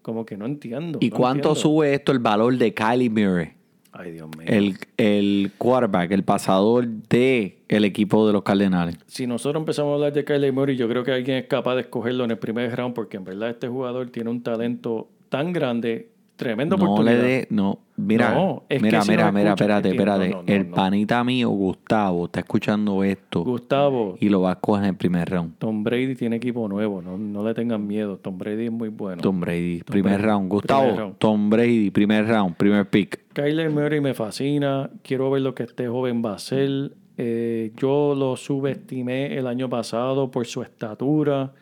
Como 0.00 0.24
que 0.24 0.38
no 0.38 0.46
entiendo. 0.46 0.98
¿Y 1.02 1.10
no 1.10 1.16
cuánto 1.18 1.50
entiendo. 1.50 1.60
sube 1.60 1.92
esto 1.92 2.12
el 2.12 2.20
valor 2.20 2.56
de 2.56 2.72
Kylie 2.72 3.10
Murray? 3.10 3.52
Ay, 3.98 4.12
Dios 4.12 4.28
mío. 4.36 4.46
El, 4.46 4.76
el 4.96 5.52
quarterback, 5.56 6.10
el 6.10 6.22
pasador 6.22 6.86
de 6.86 7.58
el 7.68 7.84
equipo 7.84 8.26
de 8.26 8.32
los 8.32 8.42
Cardenales. 8.42 8.96
si 9.06 9.26
nosotros 9.26 9.60
empezamos 9.60 9.92
a 9.92 9.94
hablar 9.94 10.12
de 10.12 10.24
Kyler 10.24 10.52
Murray, 10.52 10.76
yo 10.76 10.88
creo 10.88 11.02
que 11.02 11.12
alguien 11.12 11.38
es 11.38 11.46
capaz 11.46 11.76
de 11.76 11.82
escogerlo 11.82 12.24
en 12.24 12.32
el 12.32 12.38
primer 12.38 12.74
round 12.76 12.94
porque 12.94 13.16
en 13.16 13.24
verdad 13.24 13.50
este 13.50 13.68
jugador 13.68 14.10
tiene 14.10 14.30
un 14.30 14.42
talento 14.42 15.08
tan 15.28 15.52
grande, 15.52 16.10
tremenda 16.36 16.76
No 16.76 16.84
oportunidad. 16.84 17.14
le 17.16 17.22
dé, 17.22 17.46
no. 17.50 17.78
Mira, 17.98 18.34
No, 18.34 18.64
es 18.68 18.82
mira, 18.82 19.00
que 19.00 19.10
mira, 19.10 19.32
mira, 19.32 19.48
escucha, 19.50 19.64
espérate, 19.64 19.88
espérate. 19.88 20.28
no, 20.30 20.42
el 20.46 20.66
panita 20.66 21.24
mío, 21.24 21.48
Gustavo, 21.48 22.26
está 22.26 22.40
escuchando 22.40 23.02
esto 23.02 23.42
Gustavo, 23.42 24.16
y 24.20 24.28
lo 24.28 24.42
va 24.42 24.50
a 24.50 24.60
coger 24.60 24.84
en 24.84 24.90
el 24.90 24.96
primer 24.96 25.30
round. 25.30 25.54
Tom 25.58 25.82
Brady 25.82 26.14
tiene 26.14 26.36
equipo 26.36 26.68
nuevo, 26.68 27.00
no, 27.00 27.16
no 27.16 27.42
le 27.42 27.54
tengan 27.54 27.86
miedo. 27.86 28.18
Tom 28.18 28.36
Brady 28.36 28.66
es 28.66 28.72
muy 28.72 28.90
bueno. 28.90 29.22
Tom 29.22 29.40
Brady, 29.40 29.82
primer 29.82 30.14
Brady, 30.18 30.26
round. 30.26 30.48
Gustavo, 30.50 30.82
primer 30.82 30.98
round. 31.00 31.16
Tom 31.18 31.48
Brady, 31.50 31.90
primer 31.90 32.26
round, 32.28 32.56
primer 32.56 32.86
pick. 32.90 33.32
Kyler 33.32 33.70
Murray 33.70 34.00
me 34.02 34.12
fascina, 34.12 34.90
quiero 35.02 35.30
ver 35.30 35.40
lo 35.42 35.54
que 35.54 35.62
este 35.62 35.88
joven 35.88 36.22
va 36.24 36.32
a 36.32 36.34
hacer. 36.34 36.92
Eh, 37.18 37.72
yo 37.78 38.14
lo 38.14 38.36
subestimé 38.36 39.38
el 39.38 39.46
año 39.46 39.70
pasado 39.70 40.30
por 40.30 40.44
su 40.46 40.60
estatura, 40.60 41.52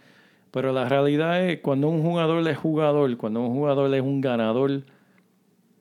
pero 0.54 0.72
la 0.72 0.88
realidad 0.88 1.44
es 1.44 1.58
cuando 1.58 1.88
un 1.88 2.00
jugador 2.00 2.46
es 2.46 2.56
jugador, 2.56 3.16
cuando 3.16 3.40
un 3.40 3.52
jugador 3.54 3.92
es 3.92 4.00
un 4.00 4.20
ganador, 4.20 4.84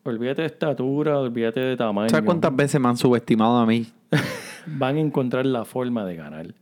olvídate 0.01 0.41
de 0.41 0.47
estatura, 0.47 1.19
olvídate 1.19 1.59
de 1.59 1.77
tamaño. 1.77 2.09
¿Sabes 2.09 2.25
cuántas 2.25 2.55
veces 2.55 2.81
me 2.81 2.87
han 2.87 2.97
subestimado 2.97 3.57
a 3.57 3.67
mí? 3.67 3.85
Van 4.65 4.97
a 4.97 4.99
encontrar 4.99 5.45
la 5.45 5.63
forma 5.63 6.03
de 6.05 6.15
ganar. 6.15 6.55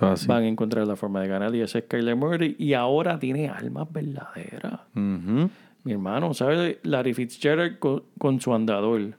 Así. 0.00 0.28
Van 0.28 0.44
a 0.44 0.46
encontrar 0.46 0.86
la 0.86 0.94
forma 0.94 1.20
de 1.22 1.26
ganar 1.26 1.52
y 1.56 1.60
ese 1.60 1.78
es 1.78 1.84
Kyler 1.86 2.14
Murray. 2.14 2.54
Y 2.56 2.74
ahora 2.74 3.18
tiene 3.18 3.48
almas 3.48 3.92
verdaderas. 3.92 4.82
Mi 4.94 5.92
hermano, 5.92 6.34
¿sabes? 6.34 6.78
Larry 6.84 7.14
Fitzgerald 7.14 7.80
con, 7.80 8.04
con 8.16 8.40
su 8.40 8.54
andador. 8.54 9.14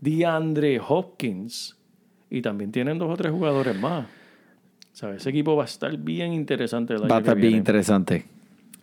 DeAndre 0.00 0.80
Hopkins. 0.80 1.76
Y 2.30 2.40
también 2.40 2.72
tienen 2.72 2.96
dos 2.96 3.10
o 3.10 3.16
tres 3.18 3.32
jugadores 3.32 3.78
más. 3.78 4.06
¿Sabes? 5.02 5.16
Ese 5.22 5.30
equipo 5.30 5.56
va 5.56 5.64
a 5.64 5.66
estar 5.66 5.96
bien 5.98 6.32
interesante. 6.32 6.94
El 6.94 7.00
año 7.00 7.08
Va 7.08 7.16
a 7.16 7.18
estar 7.18 7.34
bien 7.34 7.42
viene. 7.42 7.56
interesante. 7.56 8.24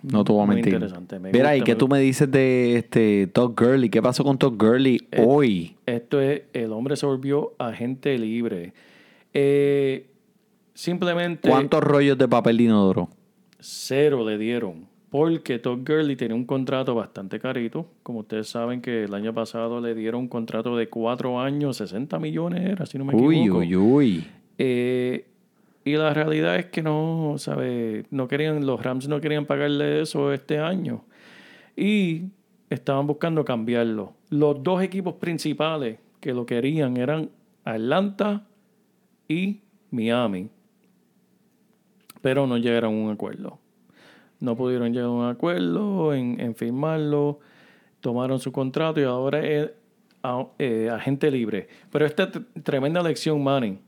No 0.03 0.25
te 0.25 0.33
voy 0.33 0.43
a 0.43 0.45
Muy 0.47 0.55
mentir. 0.55 0.77
me 1.21 1.31
Mira, 1.31 1.55
¿y 1.55 1.61
qué 1.61 1.75
tú 1.75 1.87
me 1.87 1.97
dices 2.01 2.29
de 2.29 2.75
este 2.75 3.27
Todd 3.27 3.53
Gurley? 3.57 3.89
¿Qué 3.89 4.01
pasó 4.01 4.25
con 4.25 4.37
Todd 4.37 4.55
Gurley 4.57 4.99
Eh, 5.13 5.23
hoy? 5.25 5.77
Esto 5.85 6.19
es, 6.19 6.41
el 6.51 6.73
hombre 6.73 6.97
se 6.97 7.05
volvió 7.05 7.53
agente 7.57 8.17
libre. 8.17 8.73
Eh, 9.33 10.07
simplemente 10.73 11.47
¿Cuántos 11.49 11.81
rollos 11.81 12.17
de 12.17 12.27
papel 12.27 12.57
de 12.57 12.63
inodoro? 12.65 13.07
cero 13.61 14.27
le 14.29 14.37
dieron. 14.37 14.89
Porque 15.09 15.57
Todd 15.57 15.79
Gurley 15.87 16.17
tenía 16.17 16.35
un 16.35 16.43
contrato 16.45 16.95
bastante 16.95 17.39
carito. 17.39 17.85
Como 18.03 18.19
ustedes 18.19 18.49
saben 18.49 18.81
que 18.81 19.05
el 19.05 19.13
año 19.13 19.33
pasado 19.33 19.79
le 19.79 19.95
dieron 19.95 20.19
un 20.23 20.27
contrato 20.27 20.75
de 20.75 20.89
cuatro 20.89 21.39
años, 21.39 21.77
60 21.77 22.19
millones 22.19 22.65
era, 22.69 22.85
si 22.85 22.97
no 22.97 23.05
me 23.05 23.15
Uy, 23.15 23.37
equivoco. 23.39 23.59
uy, 23.59 23.75
uy. 23.77 24.27
Eh, 24.57 25.25
y 25.89 25.97
la 25.97 26.13
realidad 26.13 26.55
es 26.57 26.65
que 26.67 26.81
no, 26.81 27.35
¿sabe? 27.37 28.05
No 28.11 28.27
querían, 28.27 28.65
los 28.65 28.81
Rams 28.81 29.07
no 29.07 29.19
querían 29.21 29.45
pagarle 29.45 30.01
eso 30.01 30.31
este 30.33 30.59
año. 30.59 31.03
Y 31.75 32.23
estaban 32.69 33.07
buscando 33.07 33.43
cambiarlo. 33.45 34.13
Los 34.29 34.61
dos 34.63 34.81
equipos 34.83 35.15
principales 35.15 35.97
que 36.19 36.33
lo 36.33 36.45
querían 36.45 36.97
eran 36.97 37.29
Atlanta 37.63 38.45
y 39.27 39.61
Miami. 39.91 40.49
Pero 42.21 42.45
no 42.47 42.57
llegaron 42.57 42.93
a 42.93 42.97
un 42.97 43.11
acuerdo. 43.11 43.59
No 44.39 44.55
pudieron 44.55 44.91
llegar 44.91 45.07
a 45.07 45.11
un 45.11 45.25
acuerdo 45.27 46.13
en, 46.13 46.39
en 46.39 46.55
firmarlo. 46.55 47.39
Tomaron 48.01 48.39
su 48.39 48.51
contrato 48.51 48.99
y 48.99 49.03
ahora 49.03 49.45
es 49.45 49.71
a- 50.23 50.47
eh, 50.59 50.89
agente 50.91 51.31
libre. 51.31 51.67
Pero 51.91 52.05
esta 52.05 52.29
tremenda 52.63 53.01
lección, 53.01 53.41
Manning, 53.43 53.79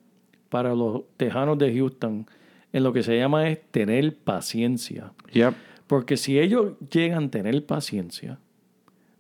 para 0.52 0.76
los 0.76 1.04
tejanos 1.16 1.58
de 1.58 1.74
Houston, 1.74 2.28
en 2.74 2.84
lo 2.84 2.92
que 2.92 3.04
se 3.04 3.18
llama 3.18 3.48
es 3.48 3.60
tener 3.72 4.14
paciencia. 4.18 5.14
Yep. 5.32 5.54
Porque 5.88 6.18
si 6.18 6.38
ellos 6.40 6.74
llegan 6.92 7.24
a 7.26 7.32
tener 7.32 7.66
paciencia, 7.66 8.38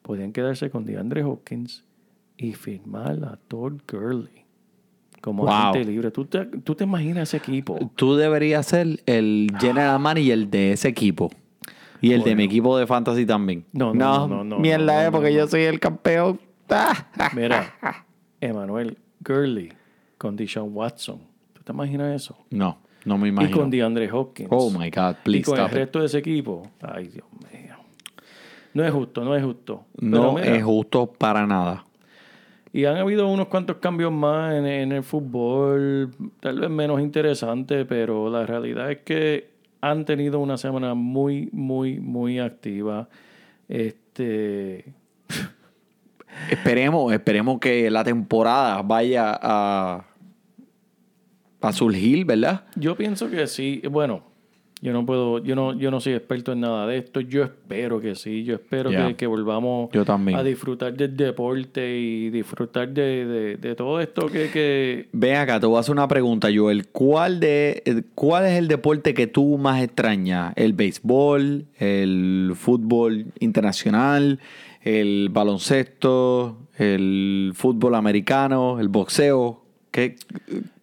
podrían 0.01 0.33
quedarse 0.33 0.69
con 0.69 0.83
DeAndre 0.85 1.23
Hopkins 1.23 1.85
y 2.37 2.51
firmar 2.51 3.23
a 3.23 3.37
Todd 3.47 3.75
Gurley 3.89 4.43
como 5.21 5.43
Wow. 5.43 5.51
agente 5.51 5.85
libre. 5.85 6.11
¿Tú 6.11 6.25
te, 6.25 6.45
tú 6.45 6.75
te 6.75 6.83
imaginas 6.83 7.29
ese 7.29 7.37
equipo? 7.37 7.79
Tú 7.95 8.15
deberías 8.17 8.65
ser 8.65 9.01
el 9.05 9.47
general 9.57 9.99
manager 9.99 10.47
de 10.47 10.73
ese 10.73 10.89
equipo. 10.89 11.31
Y 12.01 12.11
el 12.11 12.23
de 12.23 12.35
mi 12.35 12.43
equipo 12.43 12.77
de 12.77 12.87
fantasy 12.87 13.25
también. 13.25 13.63
No, 13.71 13.93
no, 13.93 14.27
no, 14.27 14.43
no, 14.43 14.59
Mierda, 14.59 14.85
no, 14.85 15.01
no, 15.01 15.07
eh, 15.07 15.11
porque 15.11 15.29
no, 15.29 15.35
yo 15.35 15.41
no. 15.41 15.47
soy 15.47 15.61
el 15.61 15.79
campeón. 15.79 16.41
Mira, 17.35 17.73
Emmanuel 18.41 18.97
Gurley 19.23 19.71
con 20.21 20.35
Deshaun 20.35 20.69
Watson. 20.71 21.19
¿Tú 21.51 21.63
te 21.63 21.71
imaginas 21.71 22.13
eso? 22.15 22.37
No, 22.51 22.77
no 23.05 23.17
me 23.17 23.25
Y 23.27 23.29
imagino. 23.31 23.57
con 23.57 23.71
DeAndre 23.71 24.11
Hopkins. 24.11 24.49
Oh 24.51 24.69
my 24.69 24.87
God, 24.91 25.15
y 25.21 25.23
please 25.23 25.49
con 25.49 25.59
el 25.59 25.65
it. 25.65 25.71
resto 25.71 25.99
de 25.99 26.05
ese 26.05 26.19
equipo. 26.19 26.61
Ay, 26.79 27.07
Dios 27.07 27.25
mío. 27.51 27.75
No 28.75 28.85
es 28.85 28.91
justo, 28.93 29.25
no 29.25 29.35
es 29.35 29.43
justo. 29.43 29.85
No 29.99 30.33
mira, 30.33 30.55
es 30.55 30.63
justo 30.63 31.07
para 31.07 31.47
nada. 31.47 31.85
Y 32.71 32.85
han 32.85 32.97
habido 32.97 33.27
unos 33.27 33.47
cuantos 33.47 33.77
cambios 33.77 34.11
más 34.11 34.53
en, 34.53 34.67
en 34.67 34.91
el 34.91 35.01
fútbol, 35.01 36.11
tal 36.39 36.59
vez 36.59 36.69
menos 36.69 37.01
interesantes, 37.01 37.87
pero 37.89 38.29
la 38.29 38.45
realidad 38.45 38.91
es 38.91 38.99
que 38.99 39.49
han 39.81 40.05
tenido 40.05 40.39
una 40.39 40.57
semana 40.57 40.93
muy, 40.93 41.49
muy, 41.51 41.99
muy 41.99 42.37
activa. 42.37 43.09
Este, 43.67 44.93
Esperemos, 46.51 47.11
esperemos 47.11 47.59
que 47.59 47.89
la 47.89 48.03
temporada 48.03 48.83
vaya 48.83 49.37
a, 49.41 50.05
a 51.69 51.73
surgir, 51.73 52.25
¿verdad? 52.25 52.65
yo 52.75 52.95
pienso 52.95 53.29
que 53.29 53.45
sí. 53.47 53.81
Bueno, 53.89 54.23
yo 54.83 54.93
no 54.93 55.05
puedo, 55.05 55.37
yo 55.43 55.55
no, 55.55 55.77
yo 55.77 55.91
no 55.91 55.99
soy 55.99 56.13
experto 56.13 56.53
en 56.53 56.61
nada 56.61 56.87
de 56.87 56.97
esto. 56.97 57.21
Yo 57.21 57.43
espero 57.43 58.01
que 58.01 58.15
sí. 58.15 58.43
Yo 58.43 58.55
espero 58.55 58.89
Ya. 58.91 59.09
que, 59.09 59.15
que 59.15 59.27
volvamos 59.27 59.91
Yo 59.93 60.03
también. 60.03 60.39
a 60.39 60.43
disfrutar 60.43 60.93
del 60.95 61.15
deporte 61.15 61.99
y 61.99 62.31
disfrutar 62.31 62.89
de, 62.89 63.25
de- 63.27 63.57
de 63.57 63.75
todo 63.75 64.01
esto 64.01 64.25
que, 64.25 64.49
que 64.49 65.07
Ven 65.11 65.35
acá, 65.35 65.59
te 65.59 65.67
voy 65.67 65.77
a 65.77 65.81
hacer 65.81 65.91
una 65.91 66.07
pregunta, 66.07 66.47
Joel. 66.51 66.87
¿Cuál, 66.87 67.39
de, 67.39 67.83
eh, 67.85 68.01
¿Cuál 68.15 68.45
es 68.47 68.53
el 68.57 68.67
deporte 68.67 69.13
que 69.13 69.27
tú 69.27 69.59
más 69.59 69.83
extrañas? 69.83 70.53
¿El 70.55 70.73
béisbol? 70.73 71.65
¿El 71.77 72.53
fútbol 72.55 73.27
internacional? 73.39 74.39
¿El 74.81 75.29
baloncesto? 75.29 76.57
¿El 76.77 77.51
fútbol 77.53 77.93
americano? 77.93 78.79
¿El 78.79 78.87
boxeo? 78.87 79.61
¿Qué, 79.91 80.15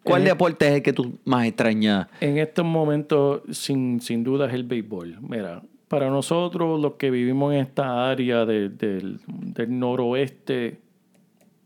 ¿Cuál 0.08 0.22
Eh, 0.22 0.26
deporte 0.26 0.66
es 0.68 0.74
el 0.74 0.82
que 0.82 0.92
tú 0.92 1.18
más 1.24 1.46
extrañas? 1.46 2.08
En 2.20 2.38
estos 2.38 2.64
momentos, 2.64 3.42
sin, 3.50 4.00
sin 4.00 4.24
duda, 4.24 4.46
es 4.46 4.54
el 4.54 4.64
béisbol. 4.64 5.18
Mira, 5.20 5.62
para 5.88 6.08
nosotros, 6.10 6.80
los 6.80 6.94
que 6.94 7.10
vivimos 7.10 7.54
en 7.54 7.60
esta 7.60 8.10
área 8.10 8.44
de- 8.44 8.68
del, 8.68 9.20
del 9.26 9.78
noroeste, 9.78 10.78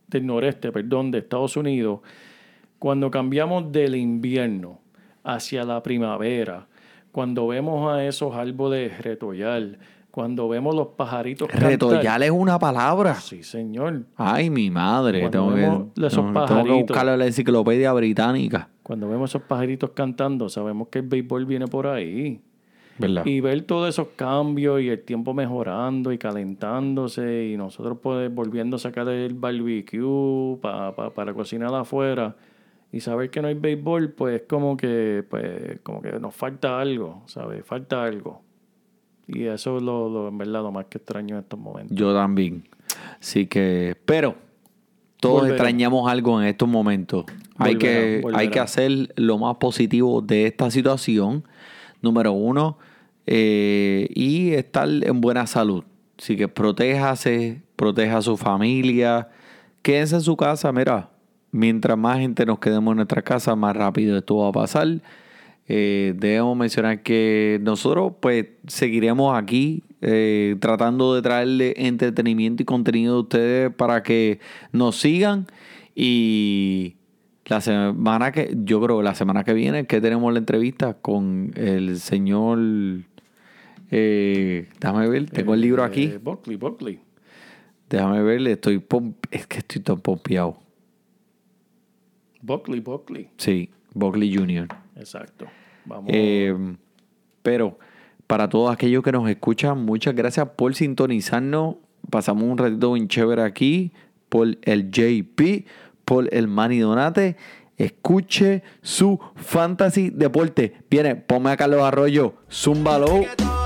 del 0.09 0.26
noreste, 0.26 0.70
perdón, 0.72 1.11
de 1.11 1.18
Estados 1.18 1.57
Unidos, 1.57 2.01
cuando 2.78 3.11
cambiamos 3.11 3.70
del 3.72 3.95
invierno 3.97 4.80
hacia 5.24 5.64
la 5.64 5.82
primavera, 5.82 6.66
cuando 7.12 7.47
vemos 7.47 7.93
a 7.93 8.05
esos 8.05 8.34
árboles 8.34 9.01
retollar, 9.03 9.78
cuando 10.13 10.49
vemos 10.49 10.75
los 10.77 10.89
pajaritos 10.89 11.51
Retollar 11.51 12.23
es 12.23 12.31
una 12.31 12.59
palabra. 12.59 13.15
Sí, 13.17 13.43
señor. 13.43 14.05
Ay, 14.17 14.51
mi 14.51 14.71
madre. 14.71 15.21
Cuando 15.21 15.39
Tengo 15.39 15.55
que, 15.55 15.61
vemos 15.61 15.79
esos 15.97 16.13
tengo- 16.13 16.33
tengo 16.33 16.33
que 16.33 16.49
pajaritos. 16.55 16.81
buscarlo 16.89 17.13
en 17.15 17.19
la 17.19 17.27
enciclopedia 17.27 17.93
británica. 17.95 18.69
Cuando 18.85 19.09
vemos 19.09 19.31
esos 19.31 19.43
pajaritos 19.43 19.91
cantando, 19.95 20.49
sabemos 20.49 20.89
que 20.89 21.01
el 21.01 21.09
béisbol 21.09 21.47
viene 21.47 21.67
por 21.67 21.87
ahí. 21.89 22.41
¿Verdad? 22.99 23.25
Y 23.25 23.41
ver 23.41 23.63
todos 23.63 23.89
esos 23.89 24.09
cambios 24.15 24.81
y 24.83 24.91
el 24.91 25.01
tiempo 25.03 25.33
mejorando 25.33 26.13
y 26.13 26.19
calentándose 26.19 27.47
y 27.47 27.57
nosotros 27.57 27.97
pues, 28.03 28.33
volviendo 28.33 28.77
a 28.77 28.79
sacar 28.79 29.09
el 29.09 29.33
barbecue 29.35 30.59
pa- 30.61 30.95
pa- 30.95 31.11
para 31.11 31.33
cocinar 31.33 31.75
afuera 31.75 32.37
y 32.93 33.01
saber 33.01 33.31
que 33.31 33.41
no 33.41 33.49
hay 33.49 33.55
béisbol, 33.55 34.11
pues 34.11 34.43
como 34.47 34.77
que, 34.77 35.25
pues, 35.29 35.81
como 35.83 36.03
que 36.03 36.13
nos 36.21 36.35
falta 36.35 36.79
algo, 36.81 37.23
¿sabes? 37.27 37.65
Falta 37.65 38.05
algo. 38.05 38.43
Y 39.29 39.45
eso 39.45 39.77
es 39.77 39.83
lo, 39.83 40.09
lo- 40.09 40.29
en 40.29 40.39
verdad 40.39 40.62
lo 40.62 40.73
más 40.73 40.87
que 40.87 40.99
extraño 40.99 41.37
en 41.37 41.43
estos 41.43 41.59
momentos. 41.59 41.97
Yo 41.97 42.12
también. 42.14 42.64
Así 43.20 43.47
que, 43.47 43.97
pero 44.05 44.35
todos 45.20 45.43
extrañamos 45.49 46.11
algo 46.11 46.41
en 46.43 46.49
estos 46.49 46.68
momentos. 46.68 47.25
Hay 47.57 47.77
que, 47.79 48.20
hay 48.35 48.49
que 48.49 48.59
hacer 48.61 49.12
lo 49.16 49.39
más 49.39 49.57
positivo 49.57 50.20
de 50.20 50.47
esta 50.47 50.70
situación. 50.70 51.45
Número 52.03 52.33
uno, 52.33 52.79
eh, 53.27 54.09
y 54.14 54.51
estar 54.51 54.89
en 54.89 55.20
buena 55.20 55.47
salud. 55.47 55.85
Así 56.18 56.37
que 56.37 56.49
protéjase, 56.49 57.62
proteja 57.77 58.18
a 58.18 58.23
su 58.23 58.37
familia, 58.37 59.29
quédense 59.83 60.16
en 60.16 60.20
su 60.23 60.37
casa. 60.37 60.73
Mira, 60.73 61.11
mientras 61.53 61.97
más 61.97 62.18
gente 62.18 62.45
nos 62.45 62.59
quedemos 62.59 62.93
en 62.93 62.97
nuestra 62.97 63.23
casa, 63.23 63.55
más 63.55 63.77
rápido 63.77 64.18
esto 64.18 64.37
va 64.39 64.49
a 64.49 64.53
pasar. 64.53 64.89
Eh, 65.69 66.15
debemos 66.17 66.57
mencionar 66.57 67.03
que 67.03 67.61
nosotros 67.63 68.15
pues 68.21 68.47
seguiremos 68.67 69.37
aquí 69.37 69.85
eh, 70.01 70.57
tratando 70.59 71.15
de 71.15 71.23
traerle 71.23 71.75
entretenimiento 71.77 72.63
y 72.65 72.67
contenido 72.67 73.17
a 73.17 73.21
ustedes 73.21 73.73
para 73.73 74.03
que 74.03 74.41
nos 74.73 74.97
sigan 74.97 75.47
y 75.95 76.97
la 77.47 77.61
semana 77.61 78.33
que 78.33 78.53
yo 78.65 78.81
creo 78.83 78.99
que 78.99 79.05
la 79.05 79.15
semana 79.15 79.45
que 79.45 79.55
viene 79.55 79.87
que 79.87 80.01
tenemos 80.01 80.33
la 80.33 80.41
entrevista 80.41 80.95
con 80.95 81.53
el 81.55 82.01
señor 82.01 82.59
eh, 83.93 84.69
déjame 84.81 85.09
ver 85.09 85.31
tengo 85.31 85.55
el 85.55 85.61
libro 85.61 85.85
aquí 85.85 86.05
Eh, 86.05 86.19
Buckley, 86.21 86.57
Buckley. 86.57 86.99
déjame 87.89 88.21
ver 88.25 88.47
estoy 88.49 88.83
es 89.31 89.47
que 89.47 89.59
estoy 89.59 89.81
tan 89.81 90.01
pompeado 90.01 90.59
Buckley, 92.41 92.81
Buckley. 92.81 93.29
sí 93.37 93.71
Buckley 93.95 94.35
Jr. 94.35 94.67
Exacto. 94.97 95.47
Vamos. 95.84 96.11
Eh, 96.12 96.55
pero 97.43 97.78
para 98.26 98.49
todos 98.49 98.72
aquellos 98.72 99.03
que 99.03 99.12
nos 99.12 99.28
escuchan, 99.28 99.84
muchas 99.84 100.14
gracias 100.14 100.49
por 100.57 100.74
sintonizarnos. 100.74 101.76
Pasamos 102.11 102.45
un 102.45 102.59
ratito 102.59 102.93
bien 102.93 103.09
chévere 103.09 103.43
aquí 103.43 103.93
por 104.28 104.57
el 104.62 104.90
JP, 104.90 105.66
por 106.05 106.32
el 106.32 106.49
Manny 106.49 106.78
Donate. 106.78 107.36
Escuche 107.76 108.62
su 108.80 109.18
fantasy 109.34 110.11
deporte. 110.11 110.84
Viene, 110.88 111.16
ponme 111.16 111.51
a 111.51 111.57
Carlos 111.57 111.82
Arroyo. 111.82 112.34
Que 113.20 113.36
todo 113.36 113.62